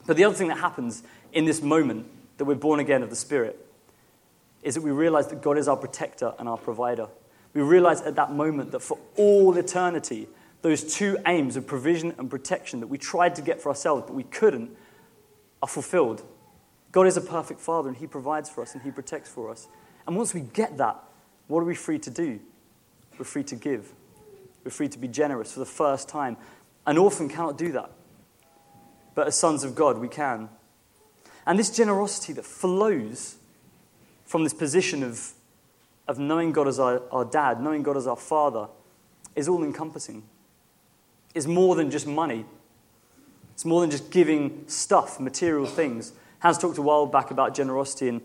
But 0.05 0.17
the 0.17 0.25
other 0.25 0.35
thing 0.35 0.49
that 0.49 0.59
happens 0.59 1.01
in 1.31 1.45
this 1.45 1.63
moment 1.63 2.05
that 2.37 2.45
we're 2.45 2.55
born 2.55 2.79
again 2.79 3.01
of 3.01 3.09
the 3.09 3.15
Spirit 3.15 3.62
is 4.63 4.75
that 4.75 4.81
we 4.81 4.91
realize 4.91 5.27
that 5.27 5.41
God 5.41 5.57
is 5.57 5.67
our 5.67 5.77
protector 5.77 6.33
and 6.39 6.47
our 6.47 6.57
provider. 6.57 7.07
We 7.53 7.61
realize 7.61 8.01
at 8.01 8.15
that 8.15 8.31
moment 8.31 8.71
that 8.71 8.81
for 8.81 8.97
all 9.15 9.55
eternity, 9.57 10.27
those 10.61 10.95
two 10.95 11.17
aims 11.27 11.55
of 11.55 11.67
provision 11.67 12.15
and 12.17 12.29
protection 12.29 12.79
that 12.79 12.87
we 12.87 12.97
tried 12.97 13.35
to 13.35 13.41
get 13.41 13.61
for 13.61 13.69
ourselves 13.69 14.05
but 14.07 14.15
we 14.15 14.23
couldn't 14.23 14.75
are 15.61 15.67
fulfilled. 15.67 16.23
God 16.91 17.07
is 17.07 17.17
a 17.17 17.21
perfect 17.21 17.59
Father 17.59 17.89
and 17.89 17.97
He 17.97 18.07
provides 18.07 18.49
for 18.49 18.61
us 18.61 18.73
and 18.73 18.81
He 18.81 18.91
protects 18.91 19.29
for 19.29 19.51
us. 19.51 19.67
And 20.07 20.15
once 20.15 20.33
we 20.33 20.41
get 20.41 20.77
that, 20.77 21.01
what 21.47 21.59
are 21.59 21.65
we 21.65 21.75
free 21.75 21.99
to 21.99 22.09
do? 22.09 22.39
We're 23.17 23.25
free 23.25 23.43
to 23.43 23.55
give. 23.55 23.91
We're 24.63 24.71
free 24.71 24.89
to 24.89 24.97
be 24.97 25.07
generous 25.07 25.53
for 25.53 25.59
the 25.59 25.65
first 25.65 26.09
time. 26.09 26.37
An 26.85 26.97
orphan 26.97 27.29
cannot 27.29 27.57
do 27.57 27.71
that. 27.73 27.91
But 29.15 29.27
as 29.27 29.37
sons 29.37 29.63
of 29.63 29.75
God, 29.75 29.97
we 29.97 30.07
can. 30.07 30.49
And 31.45 31.59
this 31.59 31.69
generosity 31.69 32.33
that 32.33 32.45
flows 32.45 33.35
from 34.25 34.43
this 34.43 34.53
position 34.53 35.03
of, 35.03 35.33
of 36.07 36.19
knowing 36.19 36.51
God 36.51 36.67
as 36.67 36.79
our, 36.79 37.01
our 37.11 37.25
dad, 37.25 37.61
knowing 37.61 37.83
God 37.83 37.97
as 37.97 38.07
our 38.07 38.17
father, 38.17 38.67
is 39.35 39.47
all 39.47 39.63
encompassing. 39.63 40.23
It's 41.33 41.47
more 41.47 41.75
than 41.75 41.89
just 41.89 42.07
money, 42.07 42.45
it's 43.53 43.65
more 43.65 43.81
than 43.81 43.91
just 43.91 44.11
giving 44.11 44.63
stuff, 44.67 45.19
material 45.19 45.65
things. 45.65 46.13
Hans 46.39 46.57
talked 46.57 46.77
a 46.77 46.81
while 46.81 47.05
back 47.05 47.31
about 47.31 47.55
generosity 47.55 48.09
and, 48.09 48.21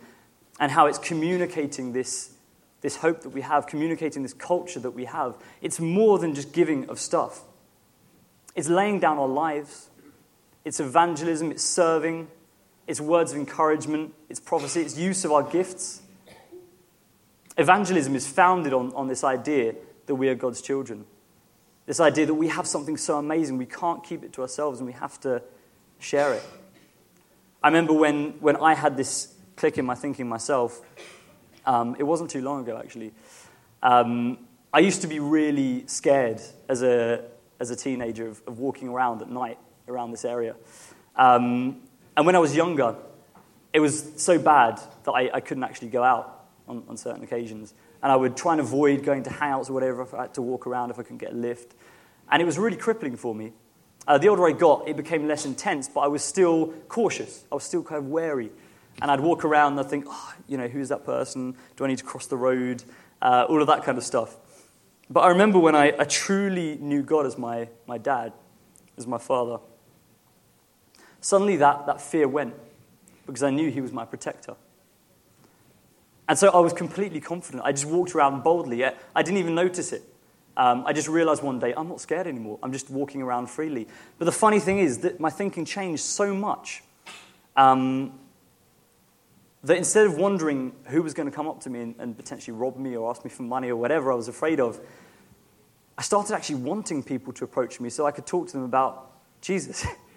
and 0.58 0.72
how 0.72 0.86
it's 0.86 0.98
communicating 0.98 1.92
this 1.92 2.34
this 2.80 2.96
hope 2.96 3.22
that 3.22 3.30
we 3.30 3.40
have, 3.40 3.66
communicating 3.66 4.22
this 4.22 4.32
culture 4.32 4.80
that 4.80 4.92
we 4.92 5.04
have. 5.06 5.36
It's 5.60 5.80
more 5.80 6.18
than 6.18 6.34
just 6.34 6.52
giving 6.52 6.88
of 6.88 6.98
stuff, 6.98 7.42
it's 8.54 8.68
laying 8.68 9.00
down 9.00 9.18
our 9.18 9.28
lives, 9.28 9.90
it's 10.64 10.80
evangelism, 10.80 11.50
it's 11.50 11.62
serving, 11.62 12.28
it's 12.88 13.00
words 13.02 13.32
of 13.32 13.38
encouragement, 13.38 14.14
it's 14.30 14.40
prophecy, 14.40 14.80
it's 14.80 14.96
use 14.96 15.24
of 15.26 15.30
our 15.30 15.42
gifts. 15.42 16.00
Evangelism 17.58 18.16
is 18.16 18.26
founded 18.26 18.72
on, 18.72 18.94
on 18.94 19.08
this 19.08 19.22
idea 19.22 19.74
that 20.06 20.14
we 20.14 20.28
are 20.30 20.34
God's 20.34 20.62
children. 20.62 21.04
This 21.84 22.00
idea 22.00 22.24
that 22.24 22.34
we 22.34 22.48
have 22.48 22.66
something 22.66 22.96
so 22.96 23.18
amazing, 23.18 23.58
we 23.58 23.66
can't 23.66 24.02
keep 24.02 24.24
it 24.24 24.32
to 24.32 24.42
ourselves 24.42 24.80
and 24.80 24.86
we 24.86 24.94
have 24.94 25.20
to 25.20 25.42
share 25.98 26.32
it. 26.32 26.42
I 27.62 27.68
remember 27.68 27.92
when, 27.92 28.30
when 28.40 28.56
I 28.56 28.74
had 28.74 28.96
this 28.96 29.34
click 29.56 29.76
in 29.76 29.84
my 29.84 29.94
thinking 29.94 30.26
myself, 30.26 30.80
um, 31.66 31.94
it 31.98 32.04
wasn't 32.04 32.30
too 32.30 32.40
long 32.40 32.62
ago, 32.62 32.78
actually. 32.82 33.12
Um, 33.82 34.38
I 34.72 34.78
used 34.78 35.02
to 35.02 35.08
be 35.08 35.20
really 35.20 35.86
scared 35.88 36.40
as 36.70 36.82
a, 36.82 37.24
as 37.60 37.70
a 37.70 37.76
teenager 37.76 38.28
of, 38.28 38.40
of 38.46 38.58
walking 38.58 38.88
around 38.88 39.20
at 39.20 39.28
night 39.28 39.58
around 39.88 40.10
this 40.10 40.24
area. 40.24 40.54
Um, 41.16 41.82
and 42.18 42.26
when 42.26 42.34
I 42.34 42.40
was 42.40 42.56
younger, 42.56 42.96
it 43.72 43.78
was 43.78 44.10
so 44.16 44.40
bad 44.40 44.80
that 45.04 45.12
I, 45.12 45.30
I 45.34 45.38
couldn't 45.38 45.62
actually 45.62 45.90
go 45.90 46.02
out 46.02 46.46
on, 46.66 46.82
on, 46.88 46.96
certain 46.96 47.22
occasions. 47.22 47.74
And 48.02 48.10
I 48.10 48.16
would 48.16 48.36
try 48.36 48.54
and 48.54 48.60
avoid 48.60 49.04
going 49.04 49.22
to 49.22 49.30
hangouts 49.30 49.70
or 49.70 49.74
whatever 49.74 50.02
if 50.02 50.12
I 50.12 50.22
had 50.22 50.34
to 50.34 50.42
walk 50.42 50.66
around, 50.66 50.90
if 50.90 50.98
I 50.98 51.02
couldn't 51.02 51.18
get 51.18 51.30
a 51.30 51.36
lift. 51.36 51.76
And 52.28 52.42
it 52.42 52.44
was 52.44 52.58
really 52.58 52.76
crippling 52.76 53.14
for 53.14 53.36
me. 53.36 53.52
Uh, 54.04 54.18
the 54.18 54.26
older 54.26 54.48
I 54.48 54.50
got, 54.50 54.88
it 54.88 54.96
became 54.96 55.28
less 55.28 55.46
intense, 55.46 55.88
but 55.88 56.00
I 56.00 56.08
was 56.08 56.24
still 56.24 56.74
cautious. 56.88 57.44
I 57.52 57.54
was 57.54 57.62
still 57.62 57.84
kind 57.84 57.98
of 57.98 58.08
wary. 58.08 58.50
And 59.00 59.12
I'd 59.12 59.20
walk 59.20 59.44
around 59.44 59.74
and 59.74 59.80
I'd 59.86 59.88
think, 59.88 60.06
oh, 60.08 60.34
you 60.48 60.58
know, 60.58 60.66
who's 60.66 60.88
that 60.88 61.06
person? 61.06 61.54
Do 61.76 61.84
I 61.84 61.86
need 61.86 61.98
to 61.98 62.04
cross 62.04 62.26
the 62.26 62.36
road? 62.36 62.82
Uh, 63.22 63.46
all 63.48 63.60
of 63.60 63.68
that 63.68 63.84
kind 63.84 63.96
of 63.96 64.02
stuff. 64.02 64.34
But 65.08 65.20
I 65.20 65.28
remember 65.28 65.60
when 65.60 65.76
I, 65.76 65.92
I 65.96 66.02
truly 66.02 66.78
knew 66.80 67.04
God 67.04 67.26
as 67.26 67.38
my, 67.38 67.68
my 67.86 67.96
dad, 67.96 68.32
as 68.96 69.06
my 69.06 69.18
father. 69.18 69.60
Suddenly 71.20 71.56
that, 71.56 71.86
that 71.86 72.00
fear 72.00 72.28
went 72.28 72.54
because 73.26 73.42
I 73.42 73.50
knew 73.50 73.70
he 73.70 73.80
was 73.80 73.92
my 73.92 74.04
protector. 74.04 74.54
And 76.28 76.38
so 76.38 76.50
I 76.50 76.58
was 76.60 76.72
completely 76.72 77.20
confident. 77.20 77.62
I 77.64 77.72
just 77.72 77.86
walked 77.86 78.14
around 78.14 78.42
boldly. 78.42 78.84
I 78.84 78.92
didn't 79.16 79.38
even 79.38 79.54
notice 79.54 79.92
it. 79.92 80.02
Um, 80.58 80.82
I 80.86 80.92
just 80.92 81.08
realized 81.08 81.42
one 81.42 81.58
day 81.58 81.72
I'm 81.76 81.88
not 81.88 82.00
scared 82.00 82.26
anymore. 82.26 82.58
I'm 82.62 82.72
just 82.72 82.90
walking 82.90 83.22
around 83.22 83.48
freely. 83.48 83.86
But 84.18 84.24
the 84.26 84.32
funny 84.32 84.58
thing 84.60 84.78
is 84.78 84.98
that 84.98 85.20
my 85.20 85.30
thinking 85.30 85.64
changed 85.64 86.02
so 86.02 86.34
much 86.34 86.82
um, 87.56 88.18
that 89.62 89.76
instead 89.76 90.06
of 90.06 90.18
wondering 90.18 90.72
who 90.84 91.02
was 91.02 91.14
going 91.14 91.30
to 91.30 91.34
come 91.34 91.46
up 91.46 91.60
to 91.60 91.70
me 91.70 91.80
and, 91.80 91.94
and, 91.98 92.16
potentially 92.16 92.56
rob 92.56 92.76
me 92.76 92.96
or 92.96 93.10
ask 93.10 93.24
me 93.24 93.30
for 93.30 93.42
money 93.42 93.68
or 93.68 93.76
whatever 93.76 94.12
I 94.12 94.14
was 94.14 94.28
afraid 94.28 94.60
of, 94.60 94.80
I 95.96 96.02
started 96.02 96.34
actually 96.34 96.56
wanting 96.56 97.02
people 97.02 97.32
to 97.34 97.44
approach 97.44 97.80
me 97.80 97.90
so 97.90 98.06
I 98.06 98.10
could 98.10 98.26
talk 98.26 98.46
to 98.48 98.52
them 98.52 98.64
about 98.64 99.12
Jesus. 99.40 99.86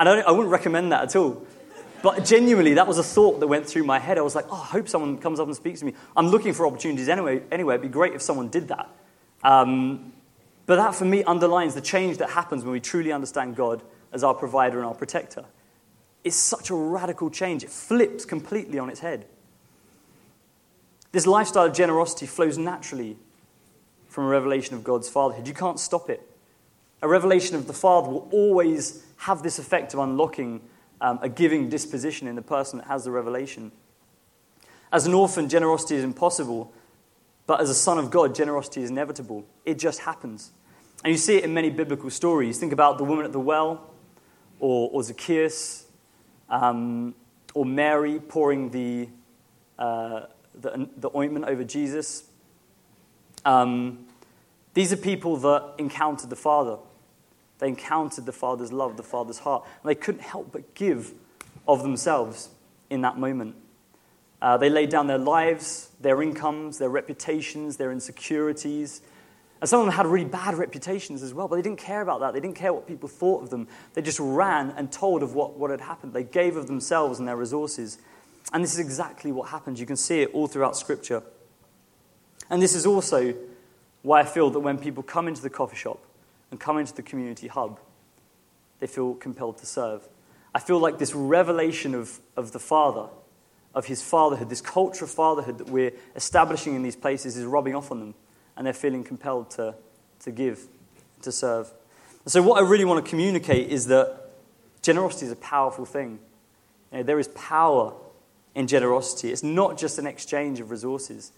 and 0.00 0.08
I, 0.08 0.20
I 0.20 0.30
wouldn't 0.32 0.50
recommend 0.50 0.90
that 0.90 1.04
at 1.04 1.16
all. 1.16 1.46
But 2.02 2.24
genuinely, 2.24 2.74
that 2.74 2.88
was 2.88 2.96
a 2.96 3.02
thought 3.02 3.40
that 3.40 3.46
went 3.46 3.66
through 3.66 3.84
my 3.84 3.98
head. 3.98 4.16
I 4.16 4.22
was 4.22 4.34
like, 4.34 4.46
oh, 4.50 4.60
I 4.60 4.64
hope 4.64 4.88
someone 4.88 5.18
comes 5.18 5.38
up 5.38 5.46
and 5.46 5.54
speaks 5.54 5.80
to 5.80 5.86
me. 5.86 5.94
I'm 6.16 6.28
looking 6.28 6.54
for 6.54 6.66
opportunities 6.66 7.10
anyway. 7.10 7.42
Anyway, 7.52 7.74
it'd 7.74 7.82
be 7.82 7.88
great 7.88 8.14
if 8.14 8.22
someone 8.22 8.48
did 8.48 8.68
that. 8.68 8.88
Um, 9.44 10.14
but 10.64 10.76
that, 10.76 10.94
for 10.94 11.04
me, 11.04 11.22
underlines 11.24 11.74
the 11.74 11.80
change 11.82 12.16
that 12.18 12.30
happens 12.30 12.64
when 12.64 12.72
we 12.72 12.80
truly 12.80 13.12
understand 13.12 13.56
God 13.56 13.82
as 14.12 14.24
our 14.24 14.34
provider 14.34 14.78
and 14.78 14.86
our 14.86 14.94
protector 14.94 15.44
It's 16.24 16.36
such 16.36 16.70
a 16.70 16.74
radical 16.74 17.28
change. 17.28 17.62
It 17.62 17.70
flips 17.70 18.24
completely 18.24 18.78
on 18.78 18.88
its 18.88 19.00
head. 19.00 19.26
This 21.12 21.26
lifestyle 21.26 21.66
of 21.66 21.74
generosity 21.74 22.26
flows 22.26 22.56
naturally 22.56 23.18
from 24.08 24.24
a 24.24 24.28
revelation 24.28 24.74
of 24.74 24.84
God's 24.84 25.08
fatherhood. 25.08 25.46
You 25.46 25.54
can't 25.54 25.78
stop 25.78 26.08
it. 26.08 26.29
A 27.02 27.08
revelation 27.08 27.56
of 27.56 27.66
the 27.66 27.72
Father 27.72 28.10
will 28.10 28.28
always 28.30 29.04
have 29.16 29.42
this 29.42 29.58
effect 29.58 29.94
of 29.94 30.00
unlocking 30.00 30.60
um, 31.00 31.18
a 31.22 31.28
giving 31.28 31.68
disposition 31.68 32.28
in 32.28 32.36
the 32.36 32.42
person 32.42 32.78
that 32.78 32.86
has 32.86 33.04
the 33.04 33.10
revelation. 33.10 33.72
As 34.92 35.06
an 35.06 35.14
orphan, 35.14 35.48
generosity 35.48 35.96
is 35.96 36.04
impossible, 36.04 36.72
but 37.46 37.60
as 37.60 37.70
a 37.70 37.74
son 37.74 37.98
of 37.98 38.10
God, 38.10 38.34
generosity 38.34 38.82
is 38.82 38.90
inevitable. 38.90 39.44
It 39.64 39.78
just 39.78 40.00
happens. 40.00 40.50
And 41.04 41.12
you 41.12 41.18
see 41.18 41.36
it 41.36 41.44
in 41.44 41.54
many 41.54 41.70
biblical 41.70 42.10
stories. 42.10 42.58
Think 42.58 42.72
about 42.72 42.98
the 42.98 43.04
woman 43.04 43.24
at 43.24 43.32
the 43.32 43.40
well, 43.40 43.90
or, 44.58 44.90
or 44.92 45.02
Zacchaeus, 45.02 45.86
um, 46.50 47.14
or 47.54 47.64
Mary 47.64 48.18
pouring 48.20 48.70
the, 48.70 49.08
uh, 49.78 50.22
the, 50.54 50.88
the, 50.96 51.10
ointment 51.16 51.46
over 51.46 51.64
Jesus. 51.64 52.24
Um, 53.44 54.06
these 54.74 54.92
are 54.92 54.96
people 54.96 55.36
that 55.38 55.74
encountered 55.78 56.30
the 56.30 56.36
Father. 56.36 56.76
They 57.60 57.68
encountered 57.68 58.26
the 58.26 58.32
Father's 58.32 58.72
love, 58.72 58.96
the 58.96 59.02
Father's 59.02 59.38
heart, 59.38 59.64
and 59.82 59.88
they 59.88 59.94
couldn't 59.94 60.22
help 60.22 60.50
but 60.50 60.74
give 60.74 61.14
of 61.68 61.82
themselves 61.82 62.48
in 62.88 63.02
that 63.02 63.18
moment. 63.18 63.54
Uh, 64.42 64.56
they 64.56 64.70
laid 64.70 64.88
down 64.88 65.06
their 65.06 65.18
lives, 65.18 65.90
their 66.00 66.22
incomes, 66.22 66.78
their 66.78 66.88
reputations, 66.88 67.76
their 67.76 67.92
insecurities, 67.92 69.02
and 69.60 69.68
some 69.68 69.80
of 69.80 69.86
them 69.86 69.94
had 69.94 70.06
really 70.06 70.24
bad 70.24 70.54
reputations 70.54 71.22
as 71.22 71.34
well, 71.34 71.46
but 71.46 71.56
they 71.56 71.62
didn't 71.62 71.78
care 71.78 72.00
about 72.00 72.20
that. 72.20 72.32
They 72.32 72.40
didn't 72.40 72.56
care 72.56 72.72
what 72.72 72.86
people 72.86 73.08
thought 73.08 73.42
of 73.42 73.50
them. 73.50 73.68
They 73.92 74.00
just 74.00 74.18
ran 74.18 74.70
and 74.70 74.90
told 74.90 75.22
of 75.22 75.34
what, 75.34 75.58
what 75.58 75.70
had 75.70 75.82
happened. 75.82 76.14
They 76.14 76.24
gave 76.24 76.56
of 76.56 76.66
themselves 76.66 77.18
and 77.18 77.28
their 77.28 77.36
resources. 77.36 77.98
And 78.54 78.64
this 78.64 78.72
is 78.72 78.78
exactly 78.78 79.32
what 79.32 79.50
happens. 79.50 79.78
You 79.78 79.84
can 79.84 79.96
see 79.96 80.22
it 80.22 80.30
all 80.32 80.46
throughout 80.46 80.78
Scripture. 80.78 81.22
And 82.48 82.62
this 82.62 82.74
is 82.74 82.86
also 82.86 83.34
why 84.00 84.20
I 84.20 84.24
feel 84.24 84.48
that 84.48 84.60
when 84.60 84.78
people 84.78 85.02
come 85.02 85.28
into 85.28 85.42
the 85.42 85.50
coffee 85.50 85.76
shop 85.76 86.02
and 86.50 86.58
come 86.58 86.78
into 86.78 86.94
the 86.94 87.02
community 87.02 87.48
hub, 87.48 87.80
they 88.78 88.86
feel 88.86 89.14
compelled 89.14 89.58
to 89.58 89.66
serve. 89.66 90.08
I 90.54 90.58
feel 90.58 90.78
like 90.78 90.98
this 90.98 91.14
revelation 91.14 91.94
of, 91.94 92.18
of 92.36 92.52
the 92.52 92.58
Father, 92.58 93.08
of 93.74 93.86
his 93.86 94.02
fatherhood, 94.02 94.48
this 94.48 94.60
culture 94.60 95.04
of 95.04 95.10
fatherhood 95.10 95.58
that 95.58 95.68
we're 95.68 95.92
establishing 96.16 96.74
in 96.74 96.82
these 96.82 96.96
places 96.96 97.36
is 97.36 97.44
rubbing 97.44 97.74
off 97.74 97.92
on 97.92 98.00
them 98.00 98.14
and 98.56 98.66
they're 98.66 98.72
feeling 98.72 99.04
compelled 99.04 99.50
to, 99.50 99.74
to 100.20 100.30
give, 100.30 100.66
to 101.22 101.30
serve. 101.30 101.72
So, 102.26 102.42
what 102.42 102.62
I 102.62 102.66
really 102.66 102.84
want 102.84 103.04
to 103.04 103.08
communicate 103.08 103.70
is 103.70 103.86
that 103.86 104.20
Generosity 104.82 105.26
is 105.26 105.32
a 105.32 105.36
powerful 105.36 105.84
thing. 105.84 106.18
You 106.90 106.98
know, 106.98 107.02
there 107.02 107.18
is 107.18 107.28
power 107.28 107.94
in 108.54 108.66
generosity. 108.66 109.30
It's 109.30 109.42
not 109.42 109.78
just 109.78 109.98
an 109.98 110.06
exchange 110.06 110.60
of 110.60 110.70
resources. 110.70 111.32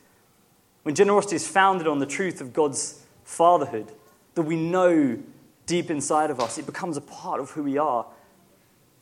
When 0.82 0.94
generosity 0.94 1.36
is 1.36 1.46
founded 1.46 1.86
on 1.86 1.98
the 1.98 2.06
truth 2.06 2.40
of 2.40 2.52
God's 2.52 3.04
fatherhood, 3.24 3.92
that 4.34 4.42
we 4.42 4.56
know 4.56 5.18
deep 5.66 5.90
inside 5.90 6.30
of 6.30 6.40
us, 6.40 6.58
it 6.58 6.66
becomes 6.66 6.96
a 6.96 7.00
part 7.00 7.40
of 7.40 7.50
who 7.50 7.62
we 7.62 7.78
are. 7.78 8.06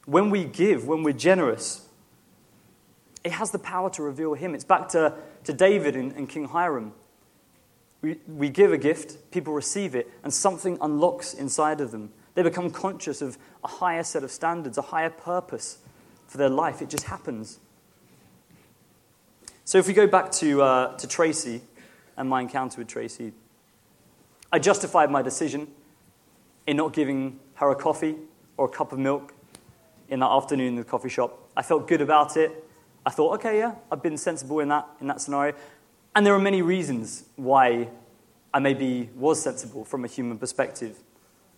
When 0.07 0.31
we 0.31 0.45
give, 0.45 0.87
when 0.87 1.03
we're 1.03 1.13
generous, 1.13 1.87
it 3.23 3.33
has 3.33 3.51
the 3.51 3.59
power 3.59 3.91
to 3.91 4.03
reveal 4.03 4.35
Him. 4.35 4.55
It's 4.55 4.65
back 4.65 4.89
to, 4.91 5.15
to 5.45 5.53
David 5.53 5.97
and, 5.97 6.13
and 6.13 6.29
King 6.29 6.47
Hiram. 6.47 6.93
We, 8.03 8.19
we 8.27 8.49
give 8.49 8.73
a 8.73 8.79
gift, 8.79 9.31
people 9.31 9.53
receive 9.53 9.95
it, 9.95 10.11
and 10.25 10.33
something 10.33 10.79
unlocks 10.81 11.35
inside 11.35 11.81
of 11.81 11.91
them. 11.91 12.13
They 12.35 12.43
become 12.43 12.71
conscious 12.71 13.21
of 13.21 13.37
a 13.63 13.69
higher 13.69 14.03
set 14.03 14.25
of 14.25 14.31
standards, 14.31 14.79
a 14.79 14.83
higher 14.83 15.11
purpose 15.11 15.79
for 16.27 16.39
their 16.39 16.49
life. 16.49 16.81
It 16.81 16.89
just 16.89 17.05
happens. 17.05 17.59
So, 19.65 19.79
if 19.79 19.87
we 19.87 19.93
go 19.93 20.07
back 20.07 20.33
to, 20.33 20.63
uh, 20.63 20.97
to 20.97 21.07
Tracy 21.07 21.61
and 22.17 22.29
my 22.29 22.41
encounter 22.41 22.79
with 22.79 22.89
Tracy, 22.89 23.33
I 24.53 24.59
justified 24.59 25.11
my 25.11 25.23
decision 25.23 25.69
in 26.67 26.77
not 26.77 26.93
giving 26.93 27.39
her 27.55 27.71
a 27.71 27.77
coffee 27.77 28.17
or 28.57 28.67
a 28.67 28.69
cup 28.69 28.93
of 28.93 28.99
milk 28.99 29.33
in 30.09 30.21
that 30.21 30.31
afternoon 30.31 30.69
in 30.69 30.77
the 30.77 30.85
coffee 30.85 31.09
shop. 31.09 31.39
I 31.57 31.63
felt 31.63 31.87
good 31.87 32.01
about 32.01 32.37
it. 32.37 32.65
I 33.07 33.11
thought, 33.11 33.35
okay, 33.35 33.59
yeah, 33.59 33.75
I've 33.91 34.03
been 34.03 34.17
sensible 34.17 34.61
in 34.61 34.69
that, 34.69 34.87
in 35.01 35.07
that 35.07 35.21
scenario. 35.21 35.55
And 36.15 36.27
there 36.27 36.35
are 36.35 36.41
many 36.41 36.63
reasons 36.63 37.25
why 37.37 37.89
I 38.53 38.59
maybe 38.59 39.09
was 39.15 39.41
sensible 39.41 39.85
from 39.85 40.05
a 40.05 40.09
human 40.09 40.37
perspective. 40.37 40.99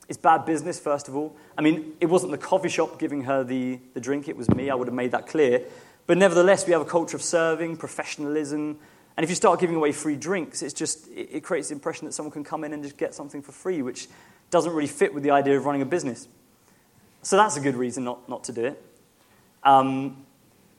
It's 0.09 0.18
bad 0.18 0.44
business, 0.44 0.78
first 0.78 1.09
of 1.09 1.16
all. 1.16 1.35
I 1.57 1.62
mean, 1.62 1.94
it 2.00 2.07
wasn't 2.07 2.33
the 2.33 2.38
coffee 2.38 2.68
shop 2.68 2.98
giving 2.98 3.22
her 3.22 3.42
the, 3.42 3.81
the 3.94 4.00
drink, 4.00 4.28
it 4.28 4.37
was 4.37 4.50
me. 4.50 4.68
I 4.68 4.74
would 4.74 4.88
have 4.88 4.94
made 4.94 5.12
that 5.12 5.26
clear. 5.26 5.62
But 6.07 6.18
nevertheless, 6.18 6.66
we 6.66 6.72
have 6.72 6.83
a 6.83 6.87
culture 6.87 7.16
of 7.16 7.22
serving, 7.22 7.78
professionalism. 7.78 8.78
And 9.16 9.25
if 9.25 9.31
you 9.31 9.37
start 9.37 9.61
giving 9.61 9.77
away 9.77 9.92
free 9.92 10.16
drinks, 10.16 10.62
it's 10.62 10.72
just, 10.72 11.09
it, 11.14 11.42
creates 11.42 11.68
the 11.68 11.75
impression 11.75 12.07
that 12.07 12.12
someone 12.12 12.33
can 12.33 12.44
come 12.44 12.64
in 12.64 12.72
and 12.72 12.83
just 12.83 12.96
get 12.96 13.14
something 13.14 13.42
for 13.42 13.53
free, 13.53 13.83
which 13.83 14.09
doesn't 14.51 14.72
really 14.72 14.88
fit 14.88 15.12
with 15.12 15.22
the 15.22 15.31
idea 15.31 15.57
of 15.57 15.66
running 15.66 15.83
a 15.83 15.87
business. 15.87 16.29
So 17.22 17.37
that's 17.37 17.57
a 17.57 17.61
good 17.61 17.77
reason 17.77 18.05
not, 18.05 18.29
not 18.29 18.44
to 18.44 18.53
do 18.53 18.64
it. 18.64 18.83
Um, 19.62 20.25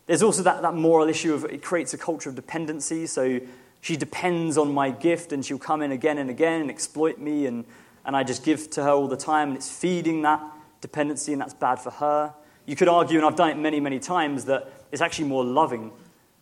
there's 0.08 0.24
also 0.24 0.44
that, 0.44 0.62
that 0.62 0.74
moral 0.74 1.08
issue 1.08 1.34
of 1.34 1.46
it 1.46 1.64
creates 1.64 1.94
a 1.94 1.98
culture 1.98 2.30
of 2.30 2.36
dependency. 2.36 3.06
So 3.06 3.40
she 3.82 3.98
depends 3.98 4.58
on 4.58 4.74
my 4.74 4.90
gift 4.90 5.32
and 5.32 5.46
she'll 5.46 5.60
come 5.60 5.82
in 5.82 5.92
again 5.92 6.18
and 6.18 6.30
again 6.30 6.62
and 6.62 6.70
exploit 6.70 7.20
me, 7.20 7.46
and, 7.46 7.66
and 8.06 8.16
I 8.16 8.24
just 8.24 8.44
give 8.44 8.70
to 8.72 8.84
her 8.84 8.92
all 8.92 9.08
the 9.08 9.18
time, 9.18 9.50
and 9.50 9.58
it's 9.58 9.70
feeding 9.70 10.24
that 10.24 10.42
dependency, 10.82 11.34
and 11.34 11.42
that's 11.42 11.54
bad 11.54 11.80
for 11.80 11.92
her. 11.92 12.34
You 12.66 12.76
could 12.76 12.88
argue, 12.88 13.18
and 13.18 13.26
I've 13.26 13.36
done 13.36 13.50
it 13.50 13.58
many, 13.58 13.80
many 13.80 14.00
times, 14.00 14.46
that 14.46 14.72
it's 14.92 15.02
actually 15.02 15.28
more 15.28 15.44
loving 15.44 15.92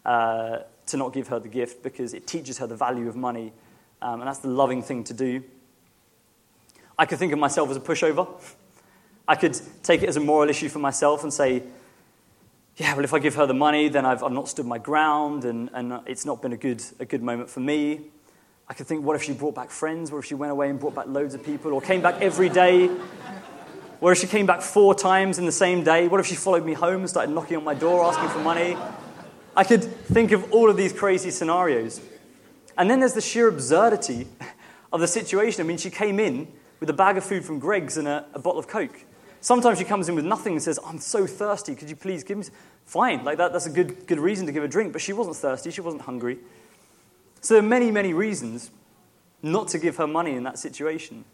uh, 0.05 0.59
to 0.87 0.97
not 0.97 1.13
give 1.13 1.27
her 1.29 1.39
the 1.39 1.47
gift 1.47 1.83
because 1.83 2.13
it 2.13 2.27
teaches 2.27 2.57
her 2.57 2.67
the 2.67 2.75
value 2.75 3.07
of 3.07 3.15
money, 3.15 3.53
um, 4.01 4.21
and 4.21 4.27
that's 4.27 4.39
the 4.39 4.49
loving 4.49 4.81
thing 4.81 5.03
to 5.05 5.13
do. 5.13 5.43
I 6.97 7.05
could 7.05 7.17
think 7.17 7.33
of 7.33 7.39
myself 7.39 7.69
as 7.69 7.77
a 7.77 7.79
pushover. 7.79 8.27
I 9.27 9.35
could 9.35 9.59
take 9.83 10.03
it 10.03 10.09
as 10.09 10.17
a 10.17 10.19
moral 10.19 10.49
issue 10.49 10.69
for 10.69 10.79
myself 10.79 11.23
and 11.23 11.33
say, 11.33 11.63
yeah, 12.77 12.95
well, 12.95 13.03
if 13.03 13.13
I 13.13 13.19
give 13.19 13.35
her 13.35 13.45
the 13.45 13.53
money, 13.53 13.89
then 13.89 14.05
I've, 14.05 14.23
I've 14.23 14.31
not 14.31 14.47
stood 14.49 14.65
my 14.65 14.77
ground 14.77 15.45
and, 15.45 15.69
and 15.73 15.99
it's 16.05 16.25
not 16.25 16.41
been 16.41 16.53
a 16.53 16.57
good, 16.57 16.83
a 16.99 17.05
good 17.05 17.21
moment 17.21 17.49
for 17.49 17.59
me. 17.59 18.01
I 18.67 18.73
could 18.73 18.87
think, 18.87 19.03
what 19.03 19.15
if 19.15 19.23
she 19.23 19.33
brought 19.33 19.55
back 19.55 19.69
friends? 19.69 20.11
What 20.11 20.19
if 20.19 20.25
she 20.25 20.35
went 20.35 20.51
away 20.51 20.69
and 20.69 20.79
brought 20.79 20.95
back 20.95 21.07
loads 21.07 21.33
of 21.33 21.43
people 21.43 21.73
or 21.73 21.81
came 21.81 22.01
back 22.01 22.21
every 22.21 22.49
day? 22.49 22.87
What 23.99 24.11
if 24.11 24.17
she 24.17 24.27
came 24.27 24.45
back 24.45 24.61
four 24.61 24.95
times 24.95 25.37
in 25.37 25.45
the 25.45 25.51
same 25.51 25.83
day? 25.83 26.07
What 26.07 26.19
if 26.19 26.25
she 26.25 26.35
followed 26.35 26.65
me 26.65 26.73
home 26.73 27.01
and 27.01 27.09
started 27.09 27.33
knocking 27.33 27.57
on 27.57 27.63
my 27.63 27.73
door 27.73 28.03
asking 28.05 28.29
for 28.29 28.39
money? 28.39 28.77
I 29.55 29.63
could 29.63 29.83
think 29.83 30.31
of 30.31 30.51
all 30.53 30.69
of 30.69 30.77
these 30.77 30.93
crazy 30.93 31.29
scenarios. 31.31 32.01
And 32.77 32.89
then 32.89 32.99
there's 32.99 33.13
the 33.13 33.21
sheer 33.21 33.47
absurdity 33.47 34.27
of 34.93 35.01
the 35.01 35.07
situation. 35.07 35.61
I 35.61 35.67
mean, 35.67 35.77
she 35.77 35.89
came 35.89 36.19
in 36.19 36.47
with 36.79 36.89
a 36.89 36.93
bag 36.93 37.17
of 37.17 37.23
food 37.23 37.43
from 37.43 37.59
Greggs 37.59 37.97
and 37.97 38.07
a, 38.07 38.25
a 38.33 38.39
bottle 38.39 38.59
of 38.59 38.67
Coke. 38.67 39.05
Sometimes 39.41 39.79
she 39.79 39.85
comes 39.85 40.07
in 40.07 40.15
with 40.15 40.25
nothing 40.25 40.53
and 40.53 40.61
says, 40.61 40.79
I'm 40.85 40.99
so 40.99 41.25
thirsty, 41.25 41.75
could 41.75 41.89
you 41.89 41.95
please 41.95 42.23
give 42.23 42.37
me? 42.37 42.43
some? 42.43 42.53
Fine, 42.85 43.23
like 43.23 43.37
that, 43.37 43.53
that's 43.53 43.65
a 43.65 43.71
good, 43.71 44.05
good 44.07 44.19
reason 44.19 44.45
to 44.45 44.51
give 44.51 44.63
a 44.63 44.67
drink, 44.67 44.93
but 44.93 45.01
she 45.01 45.13
wasn't 45.13 45.35
thirsty, 45.35 45.71
she 45.71 45.81
wasn't 45.81 46.03
hungry. 46.03 46.37
So 47.41 47.55
there 47.55 47.63
are 47.63 47.67
many, 47.67 47.89
many 47.89 48.13
reasons 48.13 48.69
not 49.41 49.67
to 49.69 49.79
give 49.79 49.97
her 49.97 50.07
money 50.07 50.33
in 50.33 50.43
that 50.43 50.59
situation. 50.59 51.25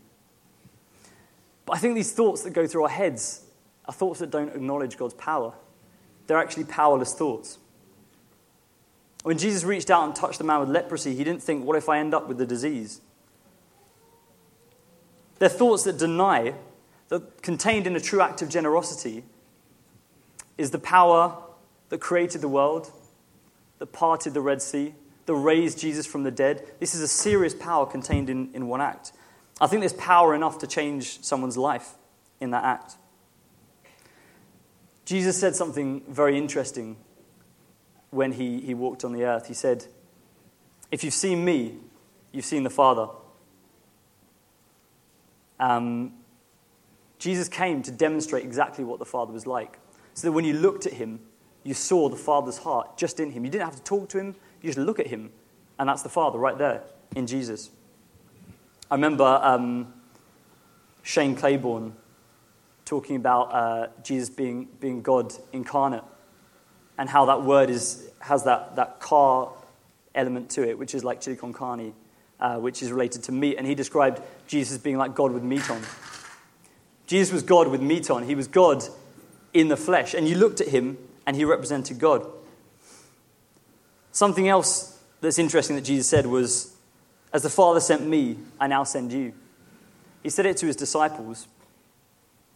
But 1.65 1.75
I 1.75 1.79
think 1.79 1.95
these 1.95 2.13
thoughts 2.13 2.43
that 2.43 2.51
go 2.51 2.65
through 2.65 2.83
our 2.83 2.89
heads 2.89 3.43
are 3.85 3.93
thoughts 3.93 4.19
that 4.19 4.31
don't 4.31 4.49
acknowledge 4.49 4.97
God's 4.97 5.15
power. 5.15 5.53
They're 6.27 6.37
actually 6.37 6.63
powerless 6.65 7.13
thoughts. 7.13 7.57
When 9.27 9.37
Jesus 9.37 9.65
reached 9.65 9.91
out 9.91 10.05
and 10.05 10.15
touched 10.15 10.37
the 10.37 10.45
man 10.45 10.61
with 10.61 10.69
leprosy, 10.69 11.13
he 11.13 11.25
didn't 11.25 11.43
think, 11.43 11.65
What 11.65 11.75
if 11.75 11.89
I 11.89 11.99
end 11.99 12.13
up 12.13 12.29
with 12.29 12.37
the 12.37 12.45
disease? 12.45 13.01
They're 15.39 15.49
thoughts 15.49 15.83
that 15.83 15.97
deny 15.97 16.53
that 17.09 17.41
contained 17.41 17.87
in 17.87 17.95
a 17.97 17.99
true 17.99 18.21
act 18.21 18.41
of 18.41 18.47
generosity 18.47 19.25
is 20.57 20.71
the 20.71 20.79
power 20.79 21.37
that 21.89 21.99
created 21.99 22.39
the 22.39 22.47
world, 22.47 22.89
that 23.79 23.87
parted 23.87 24.33
the 24.33 24.39
Red 24.39 24.61
Sea, 24.61 24.95
that 25.25 25.35
raised 25.35 25.77
Jesus 25.77 26.05
from 26.05 26.23
the 26.23 26.31
dead. 26.31 26.63
This 26.79 26.95
is 26.95 27.01
a 27.01 27.07
serious 27.09 27.53
power 27.53 27.85
contained 27.85 28.29
in, 28.29 28.49
in 28.53 28.69
one 28.69 28.79
act. 28.79 29.11
I 29.59 29.67
think 29.67 29.81
there's 29.81 29.91
power 29.91 30.35
enough 30.35 30.59
to 30.59 30.67
change 30.67 31.21
someone's 31.21 31.57
life 31.57 31.95
in 32.39 32.51
that 32.51 32.63
act. 32.63 32.95
Jesus 35.03 35.37
said 35.37 35.53
something 35.53 36.03
very 36.07 36.37
interesting 36.37 36.95
when 38.17 38.31
he, 38.31 38.59
he 38.59 38.73
walked 38.73 39.05
on 39.05 39.13
the 39.13 39.23
earth. 39.23 39.47
He 39.47 39.53
said, 39.53 39.85
If 40.91 41.03
you've 41.03 41.13
seen 41.13 41.45
me, 41.45 41.75
you've 42.31 42.45
seen 42.45 42.63
the 42.63 42.69
Father. 42.69 43.07
Um, 45.59 46.13
Jesus 47.19 47.47
came 47.47 47.83
to 47.83 47.91
demonstrate 47.91 48.43
exactly 48.43 48.83
what 48.83 48.97
the 48.99 49.05
Father 49.05 49.31
was 49.31 49.45
like. 49.45 49.77
So 50.15 50.27
that 50.27 50.31
when 50.31 50.45
you 50.45 50.53
looked 50.53 50.87
at 50.87 50.93
him, 50.93 51.19
you 51.63 51.75
saw 51.75 52.09
the 52.09 52.15
Father's 52.15 52.57
heart 52.57 52.97
just 52.97 53.19
in 53.19 53.31
him. 53.31 53.45
You 53.45 53.51
didn't 53.51 53.65
have 53.65 53.75
to 53.75 53.83
talk 53.83 54.09
to 54.09 54.17
him, 54.19 54.35
you 54.61 54.69
just 54.69 54.79
look 54.79 54.99
at 54.99 55.07
him, 55.07 55.29
and 55.77 55.87
that's 55.87 56.01
the 56.01 56.09
Father 56.09 56.39
right 56.39 56.57
there 56.57 56.81
in 57.15 57.27
Jesus. 57.27 57.69
I 58.89 58.95
remember 58.95 59.25
um, 59.25 59.93
Shane 61.03 61.35
Claiborne 61.35 61.93
talking 62.83 63.15
about 63.15 63.53
uh, 63.53 63.87
Jesus 64.01 64.29
being, 64.29 64.69
being 64.79 65.01
God 65.01 65.33
incarnate 65.53 66.03
and 66.97 67.09
how 67.09 67.25
that 67.25 67.43
word 67.43 67.69
is, 67.69 68.09
has 68.19 68.43
that, 68.45 68.75
that 68.75 68.99
car 68.99 69.51
element 70.15 70.49
to 70.51 70.67
it, 70.67 70.77
which 70.77 70.95
is 70.95 71.03
like 71.03 71.21
chili 71.21 71.35
con 71.35 71.53
carne, 71.53 71.93
uh, 72.39 72.57
which 72.57 72.81
is 72.81 72.91
related 72.91 73.23
to 73.23 73.31
meat. 73.31 73.55
And 73.57 73.67
he 73.67 73.75
described 73.75 74.21
Jesus 74.47 74.77
as 74.77 74.79
being 74.79 74.97
like 74.97 75.15
God 75.15 75.31
with 75.31 75.43
meat 75.43 75.69
on. 75.69 75.81
Jesus 77.05 77.31
was 77.31 77.43
God 77.43 77.67
with 77.69 77.81
meat 77.81 78.09
on. 78.09 78.23
He 78.23 78.35
was 78.35 78.47
God 78.47 78.83
in 79.53 79.69
the 79.69 79.77
flesh. 79.77 80.13
And 80.13 80.27
you 80.27 80.35
looked 80.35 80.59
at 80.59 80.67
him 80.67 80.97
and 81.25 81.35
he 81.35 81.45
represented 81.45 81.99
God. 81.99 82.25
Something 84.11 84.49
else 84.49 84.99
that's 85.21 85.39
interesting 85.39 85.75
that 85.75 85.83
Jesus 85.83 86.07
said 86.07 86.25
was, 86.25 86.75
As 87.31 87.43
the 87.43 87.49
Father 87.49 87.79
sent 87.79 88.05
me, 88.05 88.37
I 88.59 88.67
now 88.67 88.83
send 88.83 89.13
you. 89.13 89.33
He 90.23 90.29
said 90.29 90.45
it 90.45 90.57
to 90.57 90.65
his 90.65 90.75
disciples, 90.75 91.47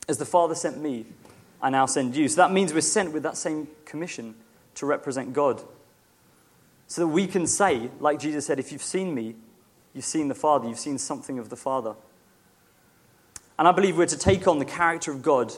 As 0.10 0.18
the 0.18 0.26
Father 0.26 0.56
sent 0.56 0.82
me, 0.82 1.06
I 1.62 1.70
now 1.70 1.86
send 1.86 2.16
you. 2.16 2.28
So 2.28 2.38
that 2.38 2.52
means 2.52 2.74
we're 2.74 2.82
sent 2.82 3.12
with 3.14 3.24
that 3.24 3.38
same 3.38 3.68
commission 3.86 4.36
to 4.76 4.86
represent 4.86 5.34
God. 5.34 5.62
So 6.88 7.02
that 7.02 7.08
we 7.08 7.28
can 7.28 7.48
say, 7.48 7.90
like 8.00 8.20
Jesus 8.20 8.46
said, 8.46 8.60
If 8.60 8.72
you've 8.72 8.84
seen 8.84 9.14
me, 9.14 9.36
you've 9.94 10.06
seen 10.06 10.28
the 10.28 10.36
Father, 10.36 10.68
you've 10.68 10.80
seen 10.80 10.98
something 10.98 11.40
of 11.40 11.50
the 11.50 11.56
Father. 11.56 11.96
And 13.58 13.68
I 13.68 13.72
believe 13.72 13.98
we're 13.98 14.08
to 14.08 14.18
take 14.18 14.48
on 14.48 14.60
the 14.60 14.66
character 14.66 15.12
of 15.12 15.22
God 15.22 15.54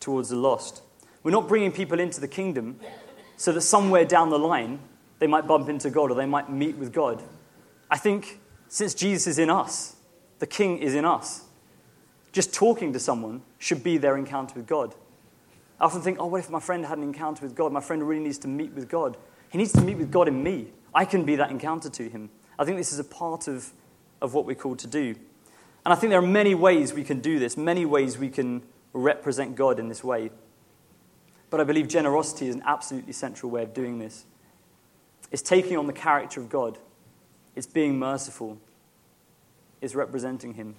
towards 0.00 0.30
the 0.30 0.36
lost. 0.36 0.82
We're 1.22 1.30
not 1.30 1.46
bringing 1.46 1.70
people 1.70 2.00
into 2.00 2.20
the 2.20 2.28
kingdom 2.28 2.80
so 3.36 3.52
that 3.52 3.60
somewhere 3.60 4.04
down 4.04 4.30
the 4.30 4.38
line 4.38 4.80
they 5.18 5.28
might 5.28 5.46
bump 5.46 5.68
into 5.68 5.88
God 5.88 6.10
or 6.10 6.14
they 6.14 6.26
might 6.26 6.50
meet 6.50 6.76
with 6.76 6.92
God. 6.92 7.22
I 7.88 7.96
think 7.96 8.40
since 8.66 8.94
Jesus 8.94 9.26
is 9.26 9.38
in 9.38 9.50
us, 9.50 9.94
the 10.40 10.46
king 10.48 10.78
is 10.78 10.96
in 10.96 11.04
us, 11.04 11.44
just 12.32 12.52
talking 12.52 12.92
to 12.94 12.98
someone 12.98 13.42
should 13.58 13.84
be 13.84 13.98
their 13.98 14.16
encounter 14.16 14.54
with 14.56 14.66
God. 14.66 14.94
I 15.82 15.86
often 15.86 16.00
think, 16.00 16.18
oh, 16.20 16.26
what 16.26 16.38
if 16.38 16.48
my 16.48 16.60
friend 16.60 16.86
had 16.86 16.98
an 16.98 17.02
encounter 17.02 17.44
with 17.44 17.56
God? 17.56 17.72
My 17.72 17.80
friend 17.80 18.06
really 18.08 18.22
needs 18.22 18.38
to 18.38 18.48
meet 18.48 18.72
with 18.72 18.88
God. 18.88 19.16
He 19.50 19.58
needs 19.58 19.72
to 19.72 19.80
meet 19.80 19.98
with 19.98 20.12
God 20.12 20.28
in 20.28 20.40
me. 20.40 20.68
I 20.94 21.04
can 21.04 21.24
be 21.24 21.34
that 21.34 21.50
encounter 21.50 21.90
to 21.90 22.08
him. 22.08 22.30
I 22.56 22.64
think 22.64 22.76
this 22.76 22.92
is 22.92 23.00
a 23.00 23.04
part 23.04 23.48
of, 23.48 23.72
of 24.20 24.32
what 24.32 24.46
we're 24.46 24.54
called 24.54 24.78
to 24.78 24.86
do. 24.86 25.16
And 25.84 25.92
I 25.92 25.96
think 25.96 26.10
there 26.10 26.20
are 26.20 26.22
many 26.22 26.54
ways 26.54 26.92
we 26.92 27.02
can 27.02 27.18
do 27.18 27.40
this, 27.40 27.56
many 27.56 27.84
ways 27.84 28.16
we 28.16 28.28
can 28.28 28.62
represent 28.92 29.56
God 29.56 29.80
in 29.80 29.88
this 29.88 30.04
way. 30.04 30.30
But 31.50 31.60
I 31.60 31.64
believe 31.64 31.88
generosity 31.88 32.46
is 32.46 32.54
an 32.54 32.62
absolutely 32.64 33.12
central 33.12 33.50
way 33.50 33.64
of 33.64 33.74
doing 33.74 33.98
this. 33.98 34.24
It's 35.32 35.42
taking 35.42 35.76
on 35.76 35.88
the 35.88 35.92
character 35.92 36.40
of 36.40 36.48
God, 36.48 36.78
it's 37.56 37.66
being 37.66 37.98
merciful, 37.98 38.56
it's 39.80 39.96
representing 39.96 40.54
Him. 40.54 40.76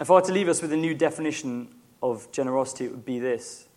If 0.00 0.10
I 0.10 0.14
were 0.14 0.22
to 0.22 0.32
leave 0.32 0.48
us 0.48 0.60
with 0.60 0.72
a 0.72 0.76
new 0.76 0.94
definition 0.94 1.68
of 2.02 2.30
generosity, 2.32 2.84
it 2.84 2.90
would 2.90 3.04
be 3.04 3.18
this 3.18 3.68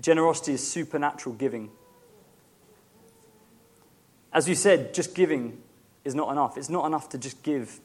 generosity 0.00 0.52
is 0.52 0.66
supernatural 0.66 1.34
giving. 1.34 1.70
As 4.32 4.48
you 4.48 4.54
said, 4.54 4.94
just 4.94 5.14
giving 5.14 5.60
is 6.04 6.14
not 6.14 6.30
enough. 6.30 6.56
It's 6.56 6.70
not 6.70 6.86
enough 6.86 7.08
to 7.10 7.18
just 7.18 7.42
give 7.42 7.80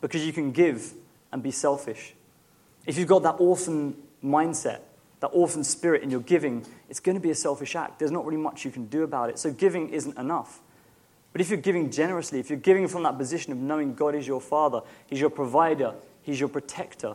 because 0.00 0.24
you 0.24 0.32
can 0.32 0.52
give 0.52 0.94
and 1.30 1.42
be 1.42 1.50
selfish. 1.50 2.14
If 2.86 2.98
you've 2.98 3.08
got 3.08 3.22
that 3.24 3.36
orphan 3.38 3.96
mindset, 4.24 4.80
that 5.20 5.28
orphan 5.28 5.62
spirit 5.64 6.02
in 6.02 6.10
your 6.10 6.20
giving, 6.20 6.64
it's 6.88 7.00
going 7.00 7.14
to 7.16 7.20
be 7.20 7.30
a 7.30 7.34
selfish 7.34 7.76
act. 7.76 7.98
There's 7.98 8.10
not 8.10 8.24
really 8.24 8.40
much 8.40 8.64
you 8.64 8.70
can 8.70 8.86
do 8.86 9.02
about 9.02 9.30
it. 9.30 9.38
So 9.38 9.52
giving 9.52 9.90
isn't 9.90 10.18
enough. 10.18 10.60
But 11.32 11.40
if 11.40 11.48
you're 11.48 11.58
giving 11.58 11.90
generously, 11.90 12.40
if 12.40 12.50
you're 12.50 12.58
giving 12.58 12.88
from 12.88 13.04
that 13.04 13.16
position 13.16 13.52
of 13.52 13.58
knowing 13.58 13.94
God 13.94 14.14
is 14.14 14.26
your 14.26 14.40
Father, 14.40 14.82
He's 15.06 15.20
your 15.20 15.30
provider, 15.30 15.94
He's 16.22 16.38
your 16.38 16.48
protector, 16.48 17.14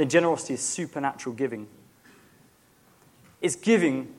then 0.00 0.08
generosity 0.08 0.54
is 0.54 0.62
supernatural 0.62 1.34
giving. 1.34 1.68
It's 3.42 3.54
giving 3.54 4.14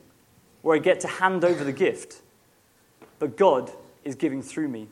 where 0.62 0.76
I 0.76 0.78
get 0.78 1.00
to 1.00 1.08
hand 1.08 1.44
over 1.44 1.64
the 1.64 1.72
gift, 1.72 2.22
but 3.18 3.36
God 3.36 3.72
is 4.04 4.14
giving 4.14 4.42
through 4.42 4.68
me. 4.68 4.86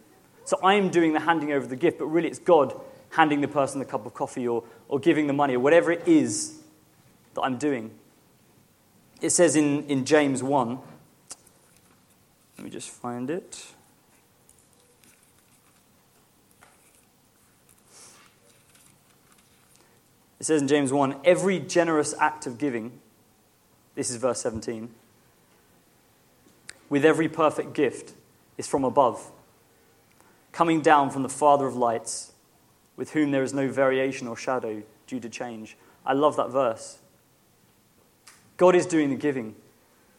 So 0.44 0.59
I 0.64 0.74
am 0.74 0.88
doing 0.88 1.12
the 1.12 1.20
handing 1.20 1.53
over 1.53 1.64
the 1.64 1.76
gift, 1.76 2.00
but 2.00 2.07
really 2.07 2.26
it's 2.26 2.40
God 2.40 2.74
handing 3.11 3.40
the 3.40 3.46
person 3.46 3.79
the 3.79 3.85
cup 3.85 4.05
of 4.05 4.14
coffee 4.14 4.48
or, 4.48 4.64
or 4.88 4.98
giving 4.98 5.29
the 5.29 5.33
money 5.33 5.55
or 5.55 5.61
whatever 5.61 5.92
it 5.92 6.09
is 6.09 6.59
that 7.35 7.42
I'm 7.42 7.57
doing. 7.57 7.92
It 9.20 9.31
says 9.31 9.55
in, 9.55 9.85
in 9.85 10.05
James 10.05 10.42
1, 10.42 10.76
let 12.59 12.64
me 12.64 12.68
just 12.70 12.90
find 12.90 13.31
it. 13.31 13.64
It 20.40 20.46
says 20.46 20.62
in 20.62 20.68
James 20.68 20.92
1 20.92 21.20
every 21.24 21.61
generous 21.61 22.14
act 22.18 22.46
of 22.46 22.57
giving, 22.57 22.98
this 23.94 24.11
is 24.11 24.16
verse 24.16 24.40
17, 24.40 24.88
with 26.88 27.05
every 27.05 27.29
perfect 27.29 27.74
gift 27.74 28.14
is 28.57 28.66
from 28.66 28.83
above, 28.83 29.31
coming 30.50 30.81
down 30.81 31.11
from 31.11 31.22
the 31.22 31.29
Father 31.29 31.66
of 31.66 31.76
lights, 31.76 32.33
with 32.96 33.12
whom 33.12 33.31
there 33.31 33.42
is 33.42 33.53
no 33.53 33.68
variation 33.68 34.26
or 34.26 34.37
shadow 34.37 34.83
due 35.07 35.20
to 35.20 35.29
change. 35.29 35.76
I 36.05 36.14
love 36.14 36.37
that 36.37 36.50
verse. 36.50 36.98
God 38.57 38.74
is 38.74 38.87
doing 38.87 39.11
the 39.11 39.16
giving. 39.16 39.55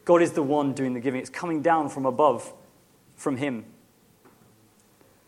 God 0.04 0.22
is 0.22 0.32
the 0.32 0.42
one 0.42 0.72
doing 0.72 0.94
the 0.94 1.00
giving. 1.00 1.20
It's 1.20 1.30
coming 1.30 1.62
down 1.62 1.88
from 1.88 2.06
above, 2.06 2.52
from 3.16 3.36
Him. 3.36 3.64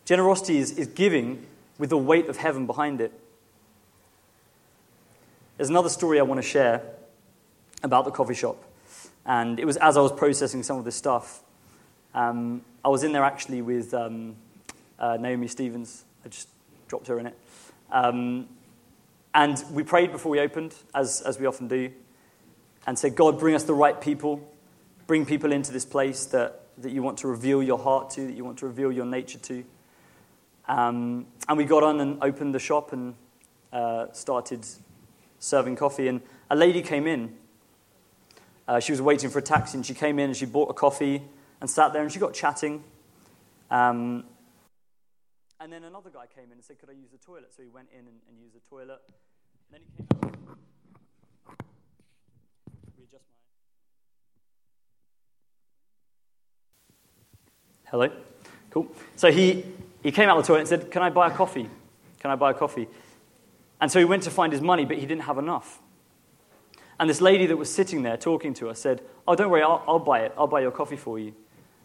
Generosity 0.04 0.58
is, 0.58 0.72
is 0.78 0.86
giving 0.86 1.46
with 1.78 1.90
the 1.90 1.98
weight 1.98 2.28
of 2.28 2.36
heaven 2.36 2.66
behind 2.66 3.00
it. 3.00 3.12
There's 5.56 5.70
another 5.70 5.88
story 5.88 6.18
I 6.18 6.22
want 6.22 6.42
to 6.42 6.46
share 6.46 6.82
about 7.82 8.04
the 8.04 8.10
coffee 8.10 8.34
shop. 8.34 8.62
And 9.26 9.58
it 9.58 9.64
was 9.64 9.76
as 9.78 9.96
I 9.96 10.00
was 10.00 10.12
processing 10.12 10.62
some 10.62 10.78
of 10.78 10.84
this 10.84 10.96
stuff. 10.96 11.42
Um, 12.14 12.62
I 12.84 12.88
was 12.88 13.02
in 13.02 13.12
there 13.12 13.24
actually 13.24 13.62
with 13.62 13.94
um, 13.94 14.36
uh, 14.98 15.16
Naomi 15.18 15.48
Stevens. 15.48 16.04
I 16.24 16.28
just 16.28 16.48
dropped 16.88 17.06
her 17.08 17.18
in 17.18 17.26
it. 17.26 17.38
Um, 17.90 18.48
and 19.34 19.62
we 19.72 19.82
prayed 19.82 20.12
before 20.12 20.30
we 20.30 20.40
opened, 20.40 20.74
as, 20.94 21.20
as 21.22 21.38
we 21.38 21.46
often 21.46 21.68
do, 21.68 21.90
and 22.86 22.98
said, 22.98 23.16
God, 23.16 23.38
bring 23.38 23.54
us 23.54 23.64
the 23.64 23.74
right 23.74 24.00
people 24.00 24.46
bring 25.06 25.26
people 25.26 25.52
into 25.52 25.72
this 25.72 25.84
place 25.84 26.26
that, 26.26 26.62
that 26.78 26.92
you 26.92 27.02
want 27.02 27.18
to 27.18 27.28
reveal 27.28 27.62
your 27.62 27.78
heart 27.78 28.10
to, 28.10 28.26
that 28.26 28.34
you 28.34 28.44
want 28.44 28.58
to 28.58 28.66
reveal 28.66 28.90
your 28.90 29.04
nature 29.04 29.38
to. 29.38 29.64
Um, 30.66 31.26
and 31.48 31.58
we 31.58 31.64
got 31.64 31.82
on 31.82 32.00
and 32.00 32.22
opened 32.22 32.54
the 32.54 32.58
shop 32.58 32.92
and 32.92 33.14
uh, 33.72 34.06
started 34.12 34.66
serving 35.44 35.76
coffee. 35.76 36.08
And 36.08 36.20
a 36.50 36.56
lady 36.56 36.82
came 36.82 37.06
in. 37.06 37.36
Uh, 38.66 38.80
she 38.80 38.92
was 38.92 39.02
waiting 39.02 39.30
for 39.30 39.38
a 39.38 39.42
taxi, 39.42 39.76
and 39.76 39.84
she 39.84 39.94
came 39.94 40.18
in 40.18 40.30
and 40.30 40.36
she 40.36 40.46
bought 40.46 40.70
a 40.70 40.74
coffee 40.74 41.22
and 41.60 41.68
sat 41.68 41.92
there 41.92 42.02
and 42.02 42.10
she 42.10 42.18
got 42.18 42.32
chatting. 42.32 42.82
Um, 43.70 44.24
and 45.60 45.72
then 45.72 45.84
another 45.84 46.10
guy 46.10 46.26
came 46.34 46.46
in 46.46 46.52
and 46.52 46.64
said, 46.64 46.78
Could 46.78 46.90
I 46.90 46.92
use 46.92 47.10
the 47.10 47.18
toilet? 47.18 47.52
So 47.54 47.62
he 47.62 47.68
went 47.68 47.88
in 47.92 48.00
and, 48.00 48.16
and 48.28 48.38
used 48.40 48.54
the 48.54 48.60
toilet. 48.68 49.00
And 49.72 49.80
then 49.80 49.80
he 49.82 49.96
came 49.96 50.06
out. 50.48 50.58
Hello? 57.90 58.10
Cool. 58.70 58.88
So 59.14 59.30
he, 59.30 59.64
he 60.02 60.10
came 60.10 60.28
out 60.28 60.36
of 60.36 60.42
the 60.42 60.46
toilet 60.46 60.60
and 60.60 60.68
said, 60.68 60.90
Can 60.90 61.02
I 61.02 61.10
buy 61.10 61.28
a 61.28 61.30
coffee? 61.30 61.68
Can 62.18 62.30
I 62.30 62.34
buy 62.34 62.50
a 62.50 62.54
coffee? 62.54 62.88
And 63.80 63.90
so 63.90 63.98
he 63.98 64.04
went 64.04 64.22
to 64.24 64.30
find 64.30 64.52
his 64.52 64.62
money, 64.62 64.84
but 64.84 64.98
he 64.98 65.06
didn't 65.06 65.22
have 65.22 65.38
enough. 65.38 65.80
And 66.98 67.10
this 67.10 67.20
lady 67.20 67.46
that 67.46 67.56
was 67.56 67.72
sitting 67.72 68.02
there 68.02 68.16
talking 68.16 68.54
to 68.54 68.68
us 68.68 68.78
said, 68.78 69.02
Oh, 69.26 69.34
don't 69.34 69.50
worry, 69.50 69.62
I'll, 69.62 69.82
I'll 69.86 69.98
buy 69.98 70.20
it. 70.20 70.32
I'll 70.38 70.46
buy 70.46 70.60
your 70.60 70.70
coffee 70.70 70.96
for 70.96 71.18
you. 71.18 71.34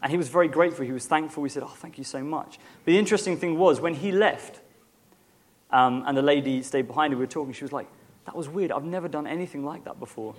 And 0.01 0.11
he 0.11 0.17
was 0.17 0.29
very 0.29 0.47
grateful. 0.47 0.85
He 0.85 0.91
was 0.91 1.07
thankful. 1.07 1.43
He 1.43 1.49
said, 1.49 1.63
Oh, 1.63 1.73
thank 1.75 1.97
you 1.97 2.03
so 2.03 2.23
much. 2.23 2.59
But 2.85 2.91
the 2.91 2.97
interesting 2.97 3.37
thing 3.37 3.57
was, 3.57 3.81
when 3.81 3.95
he 3.95 4.11
left, 4.11 4.61
um, 5.71 6.03
and 6.07 6.15
the 6.15 6.21
lady 6.21 6.61
stayed 6.61 6.87
behind 6.87 7.13
him, 7.13 7.19
we 7.19 7.25
were 7.25 7.31
talking, 7.31 7.53
she 7.53 7.63
was 7.63 7.73
like, 7.73 7.87
That 8.25 8.35
was 8.35 8.47
weird. 8.47 8.71
I've 8.71 8.83
never 8.83 9.07
done 9.07 9.25
anything 9.25 9.65
like 9.65 9.83
that 9.85 9.99
before. 9.99 10.35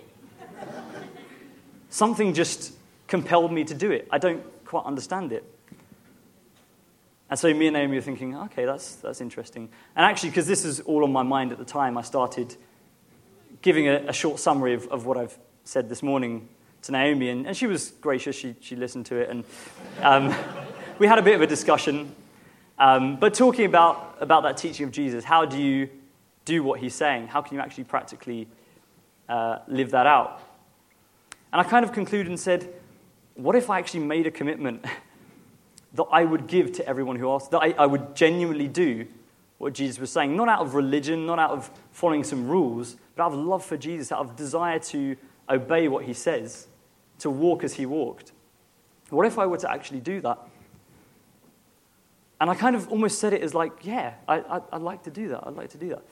Something 1.91 2.33
just 2.33 2.73
compelled 3.09 3.53
me 3.53 3.65
to 3.65 3.75
do 3.75 3.91
it. 3.91 4.07
I 4.11 4.19
don't 4.19 4.43
quite 4.65 4.85
understand 4.85 5.33
it. 5.33 5.45
And 7.31 7.38
so 7.38 7.55
me 7.55 7.69
and 7.69 7.75
Naomi 7.75 7.95
were 7.97 8.03
thinking, 8.03 8.37
okay, 8.37 8.64
that's, 8.64 8.97
that's 8.97 9.21
interesting. 9.21 9.69
And 9.95 10.05
actually, 10.05 10.31
because 10.31 10.49
this 10.49 10.64
is 10.64 10.81
all 10.81 11.05
on 11.05 11.12
my 11.12 11.23
mind 11.23 11.53
at 11.53 11.59
the 11.59 11.64
time, 11.64 11.97
I 11.97 12.03
started 12.03 12.57
giving 13.62 13.87
a, 13.87 14.09
a 14.09 14.12
short 14.12 14.40
summary 14.40 14.75
of, 14.75 14.88
of 14.88 15.07
what 15.07 15.16
I've 15.16 15.38
said 15.62 15.88
this 15.88 16.03
morning 16.03 16.49
to 16.83 16.93
Naomi. 16.93 17.29
And, 17.29 17.47
and 17.47 17.57
she 17.57 17.69
was 17.69 17.93
gracious, 18.01 18.35
she, 18.35 18.57
she 18.61 18.75
listened 18.75 19.07
to 19.07 19.16
it. 19.16 19.31
And 19.31 19.45
um, 20.03 20.35
we 20.99 21.07
had 21.07 21.21
a 21.21 21.23
bit 21.23 21.37
of 21.37 21.40
a 21.40 21.47
discussion. 21.47 22.12
Um, 22.81 23.16
but 23.16 23.33
talking 23.33 23.64
about, 23.64 24.16
about 24.21 24.43
that 24.43 24.57
teaching 24.57 24.87
of 24.87 24.93
Jesus, 24.93 25.23
how 25.23 25.45
do 25.45 25.57
you 25.57 25.88
do 26.45 26.64
what 26.64 26.81
he's 26.81 26.97
saying? 26.97 27.29
How 27.29 27.43
can 27.43 27.55
you 27.55 27.61
actually 27.61 27.85
practically 27.85 28.49
uh, 29.29 29.59
live 29.69 29.93
that 29.93 30.07
out? 30.07 30.43
And 31.53 31.61
I 31.61 31.64
kind 31.64 31.85
of 31.85 31.93
concluded 31.93 32.27
and 32.27 32.40
said, 32.40 32.75
what 33.35 33.55
if 33.55 33.71
I 33.71 33.79
actually 33.79 34.01
made 34.01 34.27
a 34.27 34.31
commitment 34.33 34.85
that 35.94 36.05
I 36.05 36.24
would 36.24 36.46
give 36.46 36.72
to 36.72 36.87
everyone 36.87 37.16
who 37.16 37.31
asked, 37.31 37.50
that 37.50 37.61
I, 37.61 37.74
I 37.79 37.87
would 37.87 38.14
genuinely 38.14 38.68
do 38.68 39.07
what 39.59 39.74
Jesus 39.74 39.98
was 39.98 40.11
saying, 40.11 40.37
not 40.37 40.48
out 40.48 40.61
of 40.61 40.74
religion, 40.74 41.26
not 41.26 41.38
out 41.38 41.50
of 41.50 41.70
following 41.90 42.24
some 42.24 42.48
rules, 42.48 42.96
but 43.14 43.24
out 43.24 43.33
of 43.33 43.38
love 43.38 43.64
for 43.64 43.76
Jesus, 43.76 44.11
out 44.11 44.20
of 44.20 44.37
desire 44.37 44.79
to 44.79 45.16
obey 45.48 45.88
what 45.88 46.05
he 46.05 46.14
says, 46.14 46.68
to 47.18 47.29
walk 47.29 47.64
as 47.64 47.74
he 47.74 47.85
walked. 47.85 48.33
What 49.11 49.26
if 49.26 49.38
I 49.38 49.46
were 49.46 49.59
to 49.59 49.70
actually 49.70 50.00
do 50.00 50.20
that? 50.20 50.38
And 52.40 52.48
I 52.48 52.55
kind 52.55 52.74
of 52.74 52.88
almost 52.88 53.18
said 53.18 53.35
it 53.35 53.42
as 53.42 53.55
like, 53.55 53.72
yeah, 53.83 54.14
I, 54.26 54.62
would 54.72 54.83
like 54.83 55.03
to 55.03 55.11
do 55.11 55.29
that. 55.29 55.46
I'd 55.46 55.57
like 55.57 55.70
to 55.70 55.79
do 55.79 55.90
that. 55.90 56.03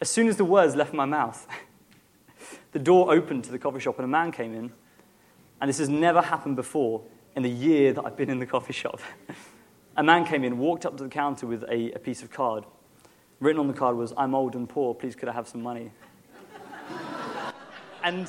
As 0.00 0.10
soon 0.10 0.28
as 0.28 0.36
the 0.36 0.44
words 0.44 0.76
left 0.76 0.92
my 0.92 1.06
mouth, 1.06 1.46
the 2.72 2.78
door 2.78 3.14
opened 3.14 3.44
to 3.44 3.50
the 3.50 3.58
coffee 3.58 3.80
shop 3.80 3.98
and 3.98 4.04
a 4.04 4.08
man 4.08 4.30
came 4.30 4.54
in. 4.54 4.72
And 5.60 5.68
this 5.68 5.78
has 5.78 5.88
never 5.88 6.20
happened 6.20 6.56
before 6.56 7.02
in 7.36 7.42
the 7.42 7.50
year 7.50 7.92
that 7.92 8.04
I've 8.04 8.16
been 8.16 8.30
in 8.30 8.38
the 8.38 8.46
coffee 8.46 8.72
shop. 8.72 9.00
a 9.96 10.02
man 10.02 10.24
came 10.24 10.44
in, 10.44 10.58
walked 10.58 10.86
up 10.86 10.96
to 10.96 11.02
the 11.02 11.08
counter 11.08 11.46
with 11.46 11.62
a, 11.64 11.92
a 11.92 11.98
piece 11.98 12.22
of 12.22 12.30
card. 12.30 12.64
Written 13.40 13.60
on 13.60 13.66
the 13.66 13.74
card 13.74 13.96
was, 13.96 14.12
I'm 14.16 14.34
old 14.34 14.54
and 14.54 14.68
poor, 14.68 14.94
please 14.94 15.14
could 15.14 15.28
I 15.28 15.32
have 15.32 15.48
some 15.48 15.62
money? 15.62 15.90
and, 18.02 18.28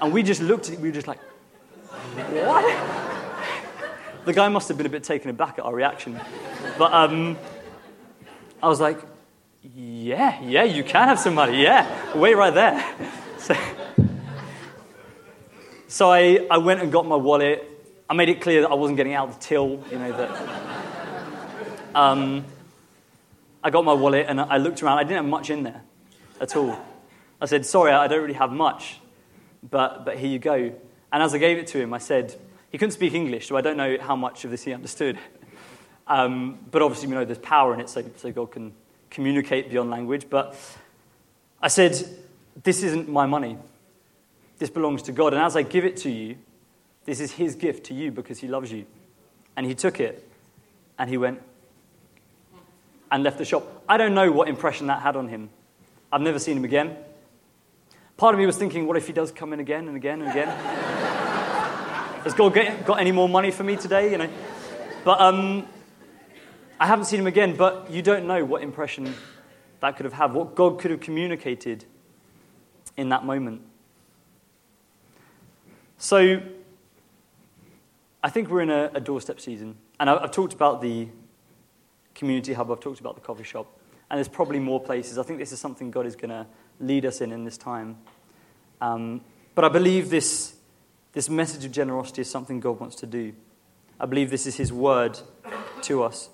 and 0.00 0.12
we 0.12 0.22
just 0.22 0.42
looked 0.42 0.68
at 0.68 0.74
it, 0.74 0.80
we 0.80 0.88
were 0.88 0.94
just 0.94 1.08
like, 1.08 1.20
what? 2.32 3.02
the 4.24 4.32
guy 4.32 4.48
must 4.48 4.68
have 4.68 4.76
been 4.76 4.86
a 4.86 4.90
bit 4.90 5.02
taken 5.02 5.30
aback 5.30 5.58
at 5.58 5.64
our 5.64 5.74
reaction. 5.74 6.20
But 6.78 6.92
um, 6.92 7.36
I 8.62 8.68
was 8.68 8.80
like, 8.80 9.00
yeah, 9.62 10.40
yeah, 10.42 10.64
you 10.64 10.84
can 10.84 11.08
have 11.08 11.18
some 11.18 11.34
money, 11.34 11.62
yeah, 11.62 12.16
wait 12.16 12.36
right 12.36 12.54
there. 12.54 12.84
So, 15.92 16.10
I, 16.10 16.46
I 16.50 16.56
went 16.56 16.80
and 16.80 16.90
got 16.90 17.06
my 17.06 17.16
wallet. 17.16 17.68
I 18.08 18.14
made 18.14 18.30
it 18.30 18.40
clear 18.40 18.62
that 18.62 18.70
I 18.70 18.74
wasn't 18.74 18.96
getting 18.96 19.12
out 19.12 19.30
the 19.30 19.38
till, 19.38 19.84
you 19.90 19.98
know, 19.98 20.10
that. 20.10 21.94
Um, 21.94 22.46
I 23.62 23.68
got 23.68 23.84
my 23.84 23.92
wallet 23.92 24.24
and 24.26 24.40
I 24.40 24.56
looked 24.56 24.82
around. 24.82 24.96
I 24.96 25.02
didn't 25.02 25.16
have 25.16 25.26
much 25.26 25.50
in 25.50 25.64
there 25.64 25.82
at 26.40 26.56
all. 26.56 26.82
I 27.42 27.44
said, 27.44 27.66
Sorry, 27.66 27.92
I 27.92 28.08
don't 28.08 28.22
really 28.22 28.32
have 28.32 28.50
much, 28.50 29.00
but, 29.68 30.06
but 30.06 30.16
here 30.16 30.30
you 30.30 30.38
go. 30.38 30.72
And 31.12 31.22
as 31.22 31.34
I 31.34 31.38
gave 31.38 31.58
it 31.58 31.66
to 31.66 31.78
him, 31.78 31.92
I 31.92 31.98
said, 31.98 32.34
He 32.70 32.78
couldn't 32.78 32.92
speak 32.92 33.12
English, 33.12 33.48
so 33.48 33.58
I 33.58 33.60
don't 33.60 33.76
know 33.76 33.98
how 34.00 34.16
much 34.16 34.46
of 34.46 34.50
this 34.50 34.64
he 34.64 34.72
understood. 34.72 35.18
Um, 36.06 36.58
but 36.70 36.80
obviously, 36.80 37.08
we 37.08 37.16
know 37.16 37.26
there's 37.26 37.36
power 37.36 37.74
in 37.74 37.80
it, 37.80 37.90
so, 37.90 38.02
so 38.16 38.32
God 38.32 38.50
can 38.50 38.72
communicate 39.10 39.68
beyond 39.68 39.90
language. 39.90 40.30
But 40.30 40.56
I 41.60 41.68
said, 41.68 42.02
This 42.62 42.82
isn't 42.82 43.10
my 43.10 43.26
money. 43.26 43.58
This 44.62 44.70
belongs 44.70 45.02
to 45.02 45.12
God. 45.12 45.34
And 45.34 45.42
as 45.42 45.56
I 45.56 45.62
give 45.62 45.84
it 45.84 45.96
to 45.96 46.08
you, 46.08 46.36
this 47.04 47.18
is 47.18 47.32
His 47.32 47.56
gift 47.56 47.86
to 47.86 47.94
you 47.94 48.12
because 48.12 48.38
He 48.38 48.46
loves 48.46 48.70
you. 48.70 48.86
And 49.56 49.66
He 49.66 49.74
took 49.74 49.98
it 49.98 50.24
and 50.96 51.10
He 51.10 51.16
went 51.16 51.42
and 53.10 53.24
left 53.24 53.38
the 53.38 53.44
shop. 53.44 53.82
I 53.88 53.96
don't 53.96 54.14
know 54.14 54.30
what 54.30 54.48
impression 54.48 54.86
that 54.86 55.02
had 55.02 55.16
on 55.16 55.26
him. 55.26 55.50
I've 56.12 56.20
never 56.20 56.38
seen 56.38 56.56
him 56.56 56.64
again. 56.64 56.96
Part 58.16 58.36
of 58.36 58.38
me 58.38 58.46
was 58.46 58.56
thinking, 58.56 58.86
what 58.86 58.96
if 58.96 59.04
he 59.04 59.12
does 59.12 59.32
come 59.32 59.52
in 59.52 59.58
again 59.58 59.88
and 59.88 59.96
again 59.96 60.22
and 60.22 60.30
again? 60.30 60.46
Has 62.22 62.32
God 62.32 62.54
get, 62.54 62.86
got 62.86 63.00
any 63.00 63.10
more 63.10 63.28
money 63.28 63.50
for 63.50 63.64
me 63.64 63.74
today? 63.74 64.12
You 64.12 64.18
know, 64.18 64.30
but 65.04 65.20
um, 65.20 65.66
I 66.78 66.86
haven't 66.86 67.06
seen 67.06 67.18
him 67.18 67.26
again. 67.26 67.56
But 67.56 67.90
you 67.90 68.00
don't 68.00 68.28
know 68.28 68.44
what 68.44 68.62
impression 68.62 69.12
that 69.80 69.96
could 69.96 70.04
have 70.04 70.12
had, 70.12 70.32
what 70.32 70.54
God 70.54 70.78
could 70.78 70.92
have 70.92 71.00
communicated 71.00 71.84
in 72.96 73.08
that 73.08 73.24
moment. 73.24 73.62
So, 76.02 76.42
I 78.24 78.28
think 78.28 78.50
we're 78.50 78.62
in 78.62 78.70
a, 78.70 78.90
a 78.92 79.00
doorstep 79.00 79.38
season, 79.38 79.76
and 80.00 80.10
I've, 80.10 80.18
I've 80.22 80.30
talked 80.32 80.52
about 80.52 80.82
the 80.82 81.06
community 82.12 82.54
hub. 82.54 82.72
I've 82.72 82.80
talked 82.80 82.98
about 82.98 83.14
the 83.14 83.20
coffee 83.20 83.44
shop, 83.44 83.68
and 84.10 84.18
there's 84.18 84.26
probably 84.26 84.58
more 84.58 84.80
places. 84.80 85.16
I 85.16 85.22
think 85.22 85.38
this 85.38 85.52
is 85.52 85.60
something 85.60 85.92
God 85.92 86.04
is 86.06 86.16
going 86.16 86.30
to 86.30 86.44
lead 86.80 87.06
us 87.06 87.20
in 87.20 87.30
in 87.30 87.44
this 87.44 87.56
time. 87.56 87.98
Um, 88.80 89.20
but 89.54 89.64
I 89.64 89.68
believe 89.68 90.10
this, 90.10 90.56
this 91.12 91.30
message 91.30 91.64
of 91.64 91.70
generosity 91.70 92.22
is 92.22 92.28
something 92.28 92.58
God 92.58 92.80
wants 92.80 92.96
to 92.96 93.06
do. 93.06 93.32
I 94.00 94.06
believe 94.06 94.28
this 94.28 94.48
is 94.48 94.56
His 94.56 94.72
word 94.72 95.20
to 95.82 96.02
us. 96.02 96.30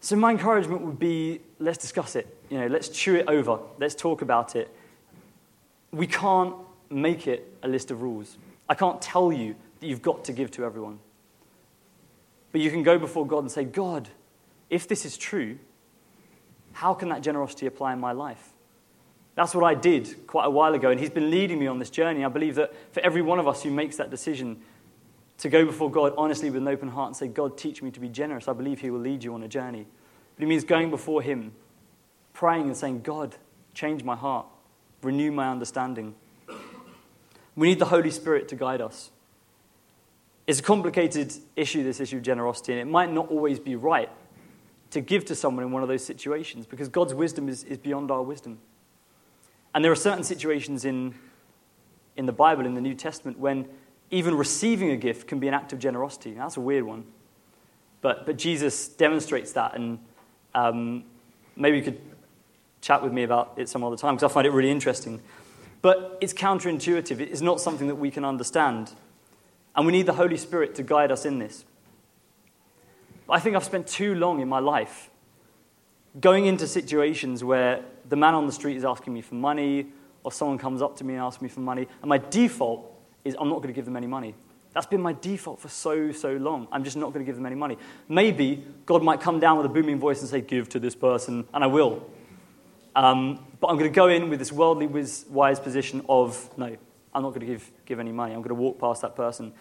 So 0.00 0.14
my 0.14 0.30
encouragement 0.30 0.82
would 0.82 1.00
be 1.00 1.40
let's 1.58 1.78
discuss 1.78 2.14
it. 2.14 2.38
You 2.50 2.60
know, 2.60 2.66
let's 2.68 2.88
chew 2.88 3.16
it 3.16 3.26
over. 3.26 3.58
Let's 3.80 3.96
talk 3.96 4.22
about 4.22 4.54
it. 4.54 4.72
We 5.90 6.06
can't 6.06 6.54
make 6.90 7.26
it 7.26 7.52
a 7.62 7.68
list 7.68 7.90
of 7.90 8.02
rules. 8.02 8.36
I 8.68 8.74
can't 8.74 9.00
tell 9.00 9.32
you 9.32 9.54
that 9.80 9.86
you've 9.86 10.02
got 10.02 10.24
to 10.24 10.32
give 10.32 10.50
to 10.52 10.64
everyone. 10.64 10.98
But 12.52 12.60
you 12.60 12.70
can 12.70 12.82
go 12.82 12.98
before 12.98 13.26
God 13.26 13.40
and 13.40 13.50
say, 13.50 13.64
God, 13.64 14.08
if 14.70 14.88
this 14.88 15.04
is 15.04 15.16
true, 15.16 15.58
how 16.72 16.94
can 16.94 17.08
that 17.10 17.22
generosity 17.22 17.66
apply 17.66 17.92
in 17.92 18.00
my 18.00 18.12
life? 18.12 18.52
That's 19.34 19.54
what 19.54 19.64
I 19.64 19.74
did 19.74 20.26
quite 20.26 20.46
a 20.46 20.50
while 20.50 20.74
ago, 20.74 20.90
and 20.90 20.98
He's 20.98 21.10
been 21.10 21.30
leading 21.30 21.58
me 21.60 21.68
on 21.68 21.78
this 21.78 21.90
journey. 21.90 22.24
I 22.24 22.28
believe 22.28 22.56
that 22.56 22.72
for 22.92 23.00
every 23.00 23.22
one 23.22 23.38
of 23.38 23.46
us 23.46 23.62
who 23.62 23.70
makes 23.70 23.96
that 23.96 24.10
decision 24.10 24.60
to 25.38 25.48
go 25.48 25.64
before 25.64 25.90
God 25.90 26.12
honestly 26.18 26.50
with 26.50 26.60
an 26.60 26.68
open 26.68 26.88
heart 26.88 27.08
and 27.08 27.16
say, 27.16 27.28
God, 27.28 27.56
teach 27.56 27.80
me 27.80 27.92
to 27.92 28.00
be 28.00 28.08
generous, 28.08 28.48
I 28.48 28.52
believe 28.52 28.80
He 28.80 28.90
will 28.90 29.00
lead 29.00 29.22
you 29.22 29.34
on 29.34 29.42
a 29.44 29.48
journey. 29.48 29.86
But 30.34 30.42
it 30.42 30.46
means 30.48 30.64
going 30.64 30.90
before 30.90 31.22
Him, 31.22 31.52
praying 32.32 32.64
and 32.64 32.76
saying, 32.76 33.02
God, 33.02 33.36
change 33.74 34.02
my 34.02 34.16
heart, 34.16 34.46
renew 35.02 35.30
my 35.30 35.48
understanding. 35.48 36.16
We 37.58 37.66
need 37.66 37.80
the 37.80 37.86
Holy 37.86 38.12
Spirit 38.12 38.46
to 38.48 38.54
guide 38.54 38.80
us. 38.80 39.10
It's 40.46 40.60
a 40.60 40.62
complicated 40.62 41.34
issue, 41.56 41.82
this 41.82 41.98
issue 41.98 42.18
of 42.18 42.22
generosity, 42.22 42.70
and 42.72 42.80
it 42.80 42.84
might 42.84 43.12
not 43.12 43.32
always 43.32 43.58
be 43.58 43.74
right 43.74 44.08
to 44.92 45.00
give 45.00 45.24
to 45.24 45.34
someone 45.34 45.64
in 45.64 45.72
one 45.72 45.82
of 45.82 45.88
those 45.88 46.04
situations 46.04 46.66
because 46.66 46.88
God's 46.88 47.14
wisdom 47.14 47.48
is, 47.48 47.64
is 47.64 47.76
beyond 47.76 48.12
our 48.12 48.22
wisdom. 48.22 48.60
And 49.74 49.84
there 49.84 49.90
are 49.90 49.96
certain 49.96 50.22
situations 50.22 50.84
in, 50.84 51.16
in 52.16 52.26
the 52.26 52.32
Bible, 52.32 52.64
in 52.64 52.74
the 52.74 52.80
New 52.80 52.94
Testament, 52.94 53.40
when 53.40 53.66
even 54.12 54.36
receiving 54.36 54.92
a 54.92 54.96
gift 54.96 55.26
can 55.26 55.40
be 55.40 55.48
an 55.48 55.54
act 55.54 55.72
of 55.72 55.80
generosity. 55.80 56.30
Now, 56.30 56.42
that's 56.42 56.58
a 56.58 56.60
weird 56.60 56.84
one. 56.84 57.06
But, 58.02 58.24
but 58.24 58.38
Jesus 58.38 58.86
demonstrates 58.86 59.50
that, 59.54 59.74
and 59.74 59.98
um, 60.54 61.02
maybe 61.56 61.78
you 61.78 61.82
could 61.82 62.00
chat 62.82 63.02
with 63.02 63.12
me 63.12 63.24
about 63.24 63.54
it 63.56 63.68
some 63.68 63.82
other 63.82 63.96
time 63.96 64.14
because 64.14 64.30
I 64.30 64.32
find 64.32 64.46
it 64.46 64.50
really 64.50 64.70
interesting. 64.70 65.20
But 65.80 66.18
it's 66.20 66.32
counterintuitive, 66.32 67.20
it's 67.20 67.40
not 67.40 67.60
something 67.60 67.86
that 67.88 67.96
we 67.96 68.10
can 68.10 68.24
understand. 68.24 68.92
And 69.76 69.86
we 69.86 69.92
need 69.92 70.06
the 70.06 70.14
Holy 70.14 70.36
Spirit 70.36 70.74
to 70.76 70.82
guide 70.82 71.12
us 71.12 71.24
in 71.24 71.38
this. 71.38 71.64
I 73.30 73.38
think 73.40 73.56
I've 73.56 73.64
spent 73.64 73.86
too 73.86 74.14
long 74.14 74.40
in 74.40 74.48
my 74.48 74.58
life 74.58 75.10
going 76.20 76.46
into 76.46 76.66
situations 76.66 77.44
where 77.44 77.84
the 78.08 78.16
man 78.16 78.34
on 78.34 78.46
the 78.46 78.52
street 78.52 78.76
is 78.76 78.84
asking 78.84 79.12
me 79.12 79.20
for 79.20 79.34
money, 79.34 79.86
or 80.24 80.32
someone 80.32 80.58
comes 80.58 80.82
up 80.82 80.96
to 80.96 81.04
me 81.04 81.14
and 81.14 81.22
asks 81.22 81.42
me 81.42 81.48
for 81.48 81.60
money, 81.60 81.86
and 82.02 82.08
my 82.08 82.18
default 82.18 82.92
is 83.24 83.36
I'm 83.38 83.48
not 83.48 83.56
going 83.56 83.68
to 83.68 83.72
give 83.72 83.84
them 83.84 83.96
any 83.96 84.06
money. 84.06 84.34
That's 84.74 84.86
been 84.86 85.00
my 85.00 85.12
default 85.12 85.60
for 85.60 85.68
so, 85.68 86.12
so 86.12 86.32
long. 86.32 86.68
I'm 86.70 86.84
just 86.84 86.96
not 86.96 87.12
going 87.12 87.24
to 87.24 87.28
give 87.28 87.36
them 87.36 87.46
any 87.46 87.54
money. 87.54 87.78
Maybe 88.08 88.64
God 88.86 89.02
might 89.02 89.20
come 89.20 89.40
down 89.40 89.56
with 89.56 89.66
a 89.66 89.68
booming 89.68 89.98
voice 89.98 90.20
and 90.20 90.28
say, 90.28 90.40
Give 90.40 90.68
to 90.70 90.78
this 90.78 90.94
person, 90.94 91.46
and 91.52 91.64
I 91.64 91.66
will. 91.66 92.08
Um, 92.94 93.44
but 93.60 93.68
I'm 93.68 93.78
going 93.78 93.90
to 93.90 93.94
go 93.94 94.08
in 94.08 94.28
with 94.28 94.38
this 94.38 94.52
worldly 94.52 94.86
wise 95.28 95.60
position 95.60 96.04
of, 96.08 96.50
No, 96.56 96.76
I'm 97.14 97.22
not 97.22 97.30
going 97.30 97.40
to 97.40 97.46
give, 97.46 97.70
give 97.86 97.98
any 97.98 98.12
money. 98.12 98.32
I'm 98.32 98.40
going 98.40 98.48
to 98.48 98.54
walk 98.54 98.78
past 98.78 99.02
that 99.02 99.16
person 99.16 99.52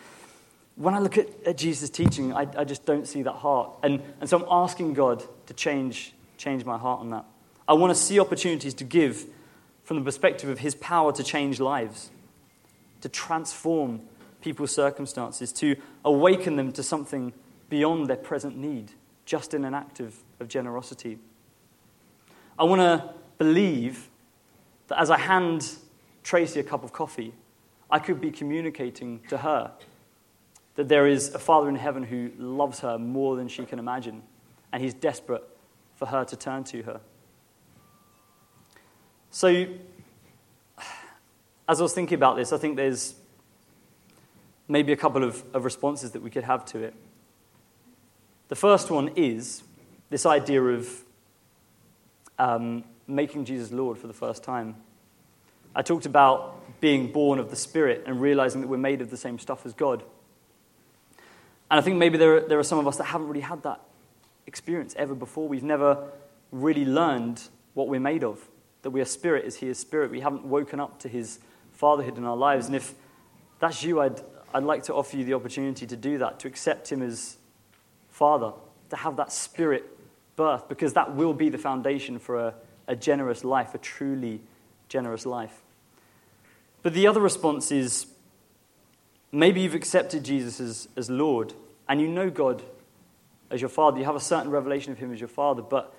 when 0.77 0.93
I 0.93 0.99
look 0.99 1.17
at, 1.17 1.27
at 1.45 1.57
Jesus' 1.57 1.89
teaching, 1.89 2.33
I, 2.33 2.47
I, 2.55 2.63
just 2.63 2.85
don't 2.85 3.07
see 3.07 3.23
that 3.23 3.33
heart. 3.33 3.71
And, 3.81 4.01
and 4.21 4.29
so 4.29 4.37
I'm 4.37 4.45
asking 4.49 4.93
God 4.93 5.23
to 5.47 5.53
change, 5.53 6.13
change 6.37 6.63
my 6.65 6.77
heart 6.77 6.99
on 6.99 7.09
that. 7.09 7.25
I 7.67 7.73
want 7.73 7.91
to 7.91 7.99
see 7.99 8.19
opportunities 8.19 8.75
to 8.75 8.83
give 8.83 9.25
from 9.83 9.97
the 9.97 10.03
perspective 10.03 10.49
of 10.49 10.59
His 10.59 10.75
power 10.75 11.11
to 11.13 11.23
change 11.23 11.59
lives, 11.59 12.11
to 13.01 13.09
transform 13.09 14.01
people's 14.41 14.71
circumstances, 14.71 15.51
to 15.53 15.75
awaken 16.05 16.57
them 16.57 16.71
to 16.73 16.83
something 16.83 17.33
beyond 17.69 18.07
their 18.07 18.15
present 18.15 18.55
need, 18.55 18.91
just 19.25 19.55
in 19.55 19.65
an 19.65 19.73
act 19.73 19.99
of, 19.99 20.15
of 20.39 20.47
generosity. 20.47 21.17
I 22.59 22.65
want 22.65 22.81
to 22.81 23.13
believe 23.37 24.09
that 24.87 24.99
as 24.99 25.09
I 25.09 25.17
hand 25.17 25.75
Tracy 26.23 26.59
a 26.59 26.63
cup 26.63 26.83
of 26.83 26.93
coffee, 26.93 27.33
I 27.89 27.99
could 27.99 28.19
be 28.19 28.31
communicating 28.31 29.21
to 29.29 29.37
her 29.37 29.71
that 30.75 30.89
there 30.89 31.07
is 31.07 31.33
a 31.33 31.39
Father 31.39 31.69
in 31.69 31.75
heaven 31.75 32.03
who 32.03 32.31
loves 32.37 32.81
her 32.81 32.97
more 32.99 33.35
than 33.35 33.47
she 33.47 33.65
can 33.65 33.79
imagine, 33.79 34.21
and 34.71 34.83
he's 34.83 34.93
desperate 34.93 35.43
for 35.95 36.05
her 36.05 36.23
to 36.25 36.35
turn 36.35 36.63
to 36.65 36.83
her. 36.83 37.01
So, 39.31 39.65
as 41.67 41.79
I 41.79 41.83
was 41.83 41.93
thinking 41.93 42.15
about 42.15 42.37
this, 42.37 42.53
I 42.53 42.57
think 42.57 42.75
there's 42.75 43.15
maybe 44.67 44.91
a 44.91 44.97
couple 44.97 45.23
of, 45.23 45.43
of 45.53 45.65
responses 45.65 46.11
that 46.11 46.21
we 46.21 46.29
could 46.29 46.43
have 46.43 46.65
to 46.65 46.79
it. 46.79 46.93
The 48.49 48.55
first 48.55 48.91
one 48.91 49.09
is 49.15 49.63
this 50.09 50.25
idea 50.25 50.61
of 50.61 51.03
um, 52.39 52.83
making 53.07 53.45
Jesus 53.45 53.71
Lord 53.71 53.97
for 53.97 54.07
the 54.07 54.13
first 54.13 54.43
time. 54.43 54.75
I 55.75 55.81
talked 55.81 56.05
about 56.05 56.79
being 56.81 57.11
born 57.11 57.39
of 57.39 57.49
the 57.49 57.55
Spirit 57.55 58.03
and 58.05 58.19
realizing 58.19 58.61
that 58.61 58.67
we're 58.67 58.77
made 58.77 59.01
of 59.01 59.09
the 59.09 59.17
same 59.17 59.39
stuff 59.39 59.65
as 59.65 59.73
God. 59.73 60.03
And 61.69 61.79
I 61.79 61.81
think 61.81 61.97
maybe 61.97 62.17
there 62.17 62.37
are, 62.37 62.41
there 62.41 62.59
are 62.59 62.63
some 62.63 62.79
of 62.79 62.87
us 62.87 62.97
that 62.97 63.05
haven't 63.05 63.27
really 63.27 63.41
had 63.41 63.63
that 63.63 63.81
experience 64.45 64.95
ever 64.97 65.13
before. 65.13 65.47
We've 65.47 65.63
never 65.63 66.09
really 66.51 66.85
learned 66.85 67.41
what 67.73 67.87
we're 67.87 67.99
made 67.99 68.23
of, 68.23 68.47
that 68.81 68.91
we 68.91 69.01
are 69.01 69.05
spirit 69.05 69.45
as 69.45 69.57
He 69.57 69.67
is 69.67 69.77
spirit. 69.77 70.09
We 70.11 70.21
haven't 70.21 70.45
woken 70.45 70.79
up 70.79 70.99
to 70.99 71.09
His 71.09 71.39
fatherhood 71.73 72.17
in 72.17 72.25
our 72.25 72.37
lives. 72.37 72.67
And 72.67 72.75
if 72.75 72.95
that's 73.59 73.83
you, 73.83 74.01
I'd, 74.01 74.21
I'd 74.53 74.63
like 74.63 74.83
to 74.83 74.93
offer 74.93 75.17
you 75.17 75.25
the 75.25 75.33
opportunity 75.33 75.85
to 75.85 75.95
do 75.95 76.17
that, 76.19 76.39
to 76.39 76.47
accept 76.47 76.91
Him 76.91 77.01
as 77.01 77.37
Father, 78.09 78.53
to 78.89 78.95
have 78.95 79.17
that 79.17 79.31
spirit 79.31 79.83
birth, 80.35 80.69
because 80.69 80.93
that 80.93 81.15
will 81.15 81.33
be 81.33 81.49
the 81.49 81.57
foundation 81.57 82.17
for 82.17 82.47
a, 82.47 82.53
a 82.87 82.95
generous 82.95 83.43
life, 83.43 83.73
a 83.75 83.77
truly 83.77 84.41
generous 84.89 85.25
life. 85.25 85.61
But 86.83 86.93
the 86.93 87.07
other 87.07 87.21
response 87.21 87.71
is 87.71 88.07
Maybe 89.31 89.61
you've 89.61 89.75
accepted 89.75 90.23
Jesus 90.23 90.59
as, 90.59 90.87
as 90.95 91.09
Lord 91.09 91.53
and 91.89 91.99
you 91.99 92.07
know 92.07 92.29
God 92.29 92.63
as 93.51 93.61
your 93.61 93.69
Father. 93.69 93.99
You 93.99 94.05
have 94.05 94.15
a 94.15 94.21
certain 94.21 94.51
revelation 94.51 94.91
of 94.91 94.97
Him 94.97 95.11
as 95.11 95.19
your 95.19 95.27
Father, 95.27 95.61
but 95.61 95.93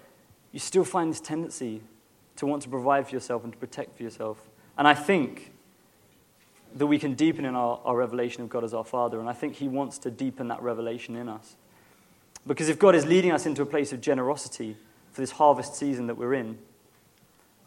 you 0.53 0.59
still 0.59 0.84
find 0.84 1.11
this 1.11 1.20
tendency 1.20 1.82
to 2.36 2.47
want 2.47 2.62
to 2.62 2.68
provide 2.68 3.07
for 3.07 3.14
yourself 3.14 3.45
and 3.45 3.53
to 3.53 3.59
protect 3.59 3.97
for 3.97 4.03
yourself. 4.03 4.39
And 4.76 4.89
I 4.89 4.95
think 4.95 5.53
that 6.74 6.86
we 6.86 6.99
can 6.99 7.14
deepen 7.14 7.45
in 7.45 7.55
our, 7.55 7.80
our 7.84 7.97
revelation 7.97 8.43
of 8.43 8.49
God 8.49 8.64
as 8.64 8.72
our 8.72 8.84
Father, 8.84 9.20
and 9.20 9.28
I 9.28 9.32
think 9.32 9.57
He 9.57 9.68
wants 9.68 9.99
to 9.99 10.11
deepen 10.11 10.49
that 10.49 10.62
revelation 10.62 11.16
in 11.16 11.28
us. 11.28 11.57
Because 12.47 12.68
if 12.68 12.78
God 12.78 12.95
is 12.95 13.05
leading 13.05 13.32
us 13.32 13.47
into 13.47 13.62
a 13.62 13.66
place 13.66 13.93
of 13.93 14.01
generosity 14.01 14.76
for 15.12 15.20
this 15.20 15.32
harvest 15.32 15.74
season 15.74 16.07
that 16.07 16.16
we're 16.16 16.34
in, 16.34 16.59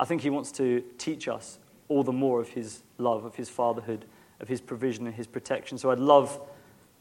I 0.02 0.06
think 0.06 0.22
He 0.22 0.30
wants 0.30 0.52
to 0.54 0.84
teach 0.98 1.30
us 1.30 1.60
all 1.88 2.04
the 2.04 2.12
more 2.12 2.42
of 2.42 2.50
His 2.50 2.84
love, 2.98 3.24
of 3.24 3.36
His 3.36 3.48
fatherhood, 3.48 4.06
of 4.42 4.48
his 4.48 4.60
provision 4.60 5.06
and 5.06 5.16
his 5.16 5.28
protection. 5.28 5.78
So 5.78 5.92
I'd 5.92 6.00
love 6.00 6.42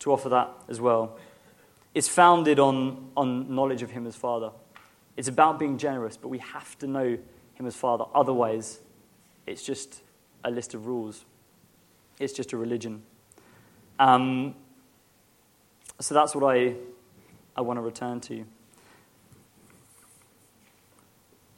to 0.00 0.12
offer 0.12 0.28
that 0.28 0.50
as 0.68 0.80
well. 0.80 1.18
It's 1.94 2.06
founded 2.06 2.60
on, 2.60 3.10
on 3.16 3.52
knowledge 3.52 3.82
of 3.82 3.90
him 3.90 4.06
as 4.06 4.14
Father. 4.14 4.50
It's 5.16 5.26
about 5.26 5.58
being 5.58 5.76
generous, 5.76 6.16
but 6.16 6.28
we 6.28 6.38
have 6.38 6.78
to 6.78 6.86
know 6.86 7.18
him 7.54 7.66
as 7.66 7.74
Father. 7.74 8.04
Otherwise, 8.14 8.80
it's 9.46 9.62
just 9.62 10.02
a 10.44 10.50
list 10.50 10.74
of 10.74 10.86
rules, 10.86 11.24
it's 12.20 12.32
just 12.32 12.52
a 12.52 12.56
religion. 12.56 13.02
Um, 13.98 14.54
so 15.98 16.14
that's 16.14 16.34
what 16.34 16.44
I, 16.44 16.74
I 17.56 17.62
want 17.62 17.78
to 17.78 17.82
return 17.82 18.20
to. 18.20 18.44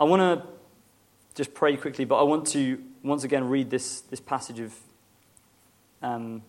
I 0.00 0.04
want 0.04 0.20
to 0.20 0.48
just 1.34 1.54
pray 1.54 1.76
quickly, 1.76 2.04
but 2.04 2.16
I 2.16 2.22
want 2.22 2.46
to 2.48 2.82
once 3.02 3.24
again 3.24 3.48
read 3.48 3.70
this, 3.70 4.00
this 4.02 4.20
passage 4.20 4.60
of 4.60 4.74
um, 6.02 6.42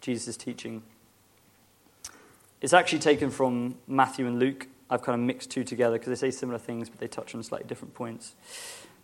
Jesus' 0.00 0.36
teaching. 0.36 0.82
It's 2.60 2.72
actually 2.72 2.98
taken 2.98 3.30
from 3.30 3.76
Matthew 3.86 4.26
and 4.26 4.38
Luke. 4.38 4.68
I've 4.90 5.02
kind 5.02 5.20
of 5.20 5.26
mixed 5.26 5.50
two 5.50 5.64
together 5.64 5.98
because 5.98 6.08
they 6.08 6.28
say 6.28 6.30
similar 6.30 6.58
things, 6.58 6.88
but 6.88 6.98
they 6.98 7.08
touch 7.08 7.34
on 7.34 7.42
slightly 7.42 7.68
different 7.68 7.94
points. 7.94 8.34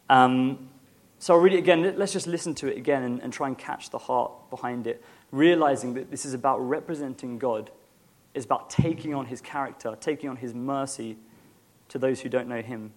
Um, 0.08 0.70
so 1.18 1.34
I'll 1.34 1.40
read 1.40 1.54
it 1.54 1.58
again. 1.58 1.94
Let's 1.96 2.12
just 2.12 2.26
listen 2.26 2.54
to 2.56 2.68
it 2.68 2.76
again 2.76 3.02
and, 3.02 3.22
and 3.22 3.32
try 3.32 3.46
and 3.46 3.56
catch 3.56 3.90
the 3.90 3.98
heart 3.98 4.32
behind 4.50 4.86
it, 4.86 5.02
realizing 5.30 5.94
that 5.94 6.10
this 6.10 6.24
is 6.26 6.34
about 6.34 6.58
representing 6.58 7.38
God. 7.38 7.70
It's 8.34 8.44
about 8.44 8.68
taking 8.70 9.14
on 9.14 9.26
his 9.26 9.40
character, 9.40 9.96
taking 10.00 10.28
on 10.28 10.36
his 10.36 10.52
mercy 10.52 11.16
to 11.88 11.98
those 11.98 12.20
who 12.20 12.28
don't 12.28 12.48
know 12.48 12.60
him. 12.60 12.92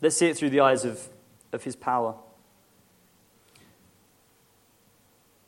Let's 0.00 0.16
see 0.16 0.28
it 0.28 0.36
through 0.36 0.50
the 0.50 0.60
eyes 0.60 0.84
of, 0.84 1.08
of 1.52 1.64
his 1.64 1.76
power. 1.76 2.14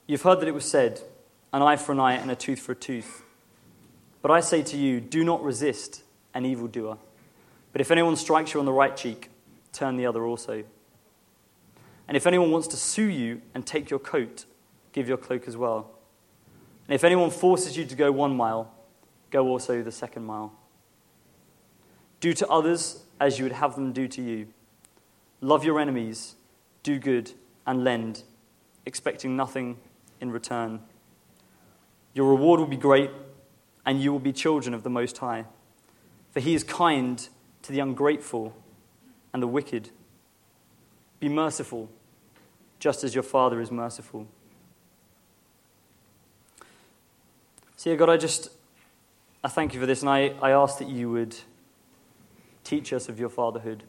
You've 0.07 0.23
heard 0.23 0.41
that 0.41 0.49
it 0.49 0.55
was 0.55 0.69
said, 0.69 1.01
an 1.53 1.63
eye 1.63 1.77
for 1.77 1.93
an 1.93 2.01
eye 2.01 2.15
and 2.15 2.31
a 2.31 2.37
tooth 2.37 2.61
for 2.61 2.73
a 2.73 2.77
tooth. 2.77 3.23
But 4.21 4.31
I 4.31 4.41
say 4.41 4.63
to 4.63 4.77
you, 4.77 5.01
do 5.01 5.25
not 5.25 5.43
resist 5.43 6.03
an 6.35 6.45
evildoer. 6.45 6.99
But 7.73 7.81
if 7.81 7.91
anyone 7.91 8.17
strikes 8.17 8.53
you 8.53 8.61
on 8.61 8.67
the 8.67 8.73
right 8.73 8.97
cheek, 8.97 9.31
turn 9.73 9.97
the 9.97 10.07
other 10.07 10.25
also. 10.25 10.65
And 12.07 12.17
if 12.17 12.27
anyone 12.27 12.51
wants 12.51 12.69
to 12.69 12.77
sue 12.77 13.09
you 13.09 13.41
and 13.55 13.67
take 13.67 13.89
your 13.89 13.99
coat, 13.99 14.45
give 14.93 15.09
your 15.09 15.17
cloak 15.17 15.49
as 15.49 15.57
well. 15.57 15.91
And 16.89 16.95
if 16.95 17.05
anyone 17.05 17.31
forces 17.31 17.77
you 17.77 17.85
to 17.87 17.95
go 17.95 18.13
one 18.13 18.37
mile, 18.37 18.73
go 19.31 19.49
also 19.49 19.83
the 19.83 19.93
second 19.93 20.25
mile. 20.25 20.53
Do 22.21 22.35
to 22.35 22.49
others 22.49 23.05
as 23.23 23.39
you 23.39 23.45
would 23.45 23.53
have 23.53 23.77
them 23.77 23.93
do 23.93 24.09
to 24.09 24.21
you. 24.21 24.49
Love 25.41 25.65
your 25.65 25.79
enemies, 25.79 26.35
do 26.83 26.99
good, 26.99 27.31
and 27.65 27.85
lend, 27.85 28.25
expecting 28.85 29.37
nothing 29.37 29.77
in 30.21 30.33
return. 30.33 30.81
Your 32.15 32.29
reward 32.29 32.59
will 32.59 32.67
be 32.67 32.77
great, 32.77 33.11
and 33.87 34.03
you 34.03 34.11
will 34.11 34.19
be 34.19 34.33
children 34.33 34.75
of 34.75 34.83
the 34.83 34.91
Most 34.91 35.19
High. 35.19 35.45
For 36.33 36.41
he 36.41 36.53
is 36.53 36.65
kind 36.65 37.29
to 37.63 37.71
the 37.71 37.79
ungrateful 37.79 38.57
and 39.33 39.41
the 39.41 39.47
wicked. 39.47 39.91
Be 41.21 41.29
merciful, 41.29 41.89
just 42.81 43.05
as 43.05 43.15
your 43.15 43.23
Father 43.23 43.61
is 43.61 43.71
merciful. 43.71 44.27
Yeah, 47.85 47.95
God, 47.95 48.11
I 48.11 48.17
just 48.17 48.49
I 49.45 49.49
thank 49.49 49.75
you 49.75 49.81
for 49.81 49.87
this, 49.87 50.03
and 50.03 50.11
I, 50.11 50.35
I 50.41 50.51
ask 50.51 50.79
that 50.79 50.89
you 50.89 51.11
would 51.11 51.37
teach 52.65 52.93
us 52.93 53.09
of 53.09 53.19
your 53.19 53.29
fatherhood. 53.29 53.83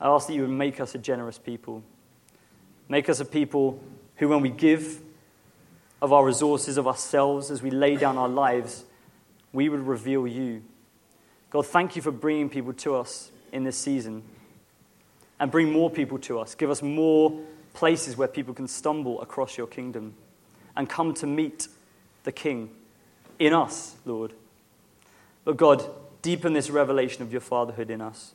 I 0.00 0.08
ask 0.08 0.26
that 0.26 0.34
you 0.34 0.42
would 0.42 0.50
make 0.50 0.80
us 0.80 0.94
a 0.94 0.98
generous 0.98 1.38
people. 1.38 1.82
Make 2.88 3.08
us 3.08 3.20
a 3.20 3.24
people 3.24 3.82
who, 4.16 4.28
when 4.28 4.40
we 4.40 4.50
give 4.50 5.00
of 6.00 6.12
our 6.12 6.24
resources, 6.24 6.76
of 6.76 6.86
ourselves, 6.86 7.50
as 7.50 7.62
we 7.62 7.70
lay 7.70 7.96
down 7.96 8.16
our 8.16 8.28
lives, 8.28 8.84
we 9.52 9.68
would 9.68 9.86
reveal 9.86 10.26
you. 10.26 10.62
God, 11.50 11.66
thank 11.66 11.96
you 11.96 12.02
for 12.02 12.12
bringing 12.12 12.48
people 12.48 12.72
to 12.74 12.94
us 12.94 13.30
in 13.52 13.64
this 13.64 13.76
season 13.76 14.22
and 15.40 15.50
bring 15.50 15.72
more 15.72 15.90
people 15.90 16.18
to 16.18 16.38
us. 16.38 16.54
Give 16.54 16.70
us 16.70 16.82
more 16.82 17.40
places 17.74 18.16
where 18.16 18.28
people 18.28 18.54
can 18.54 18.68
stumble 18.68 19.20
across 19.20 19.56
your 19.56 19.66
kingdom 19.66 20.14
and 20.76 20.88
come 20.88 21.14
to 21.14 21.26
meet 21.26 21.68
the 22.24 22.32
King 22.32 22.70
in 23.38 23.52
us, 23.52 23.96
Lord. 24.04 24.32
But 25.44 25.56
God, 25.56 25.84
deepen 26.22 26.52
this 26.52 26.70
revelation 26.70 27.22
of 27.22 27.32
your 27.32 27.40
fatherhood 27.40 27.90
in 27.90 28.00
us. 28.00 28.34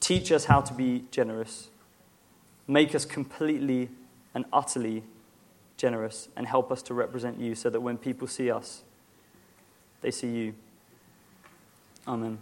Teach 0.00 0.32
us 0.32 0.46
how 0.46 0.60
to 0.60 0.74
be 0.74 1.04
generous. 1.10 1.68
Make 2.66 2.94
us 2.94 3.04
completely 3.04 3.88
and 4.34 4.44
utterly 4.52 5.04
generous 5.76 6.28
and 6.36 6.46
help 6.46 6.72
us 6.72 6.82
to 6.82 6.94
represent 6.94 7.38
you 7.38 7.54
so 7.54 7.70
that 7.70 7.80
when 7.80 7.98
people 7.98 8.26
see 8.26 8.50
us, 8.50 8.82
they 10.00 10.10
see 10.10 10.28
you. 10.28 10.54
Amen. 12.06 12.38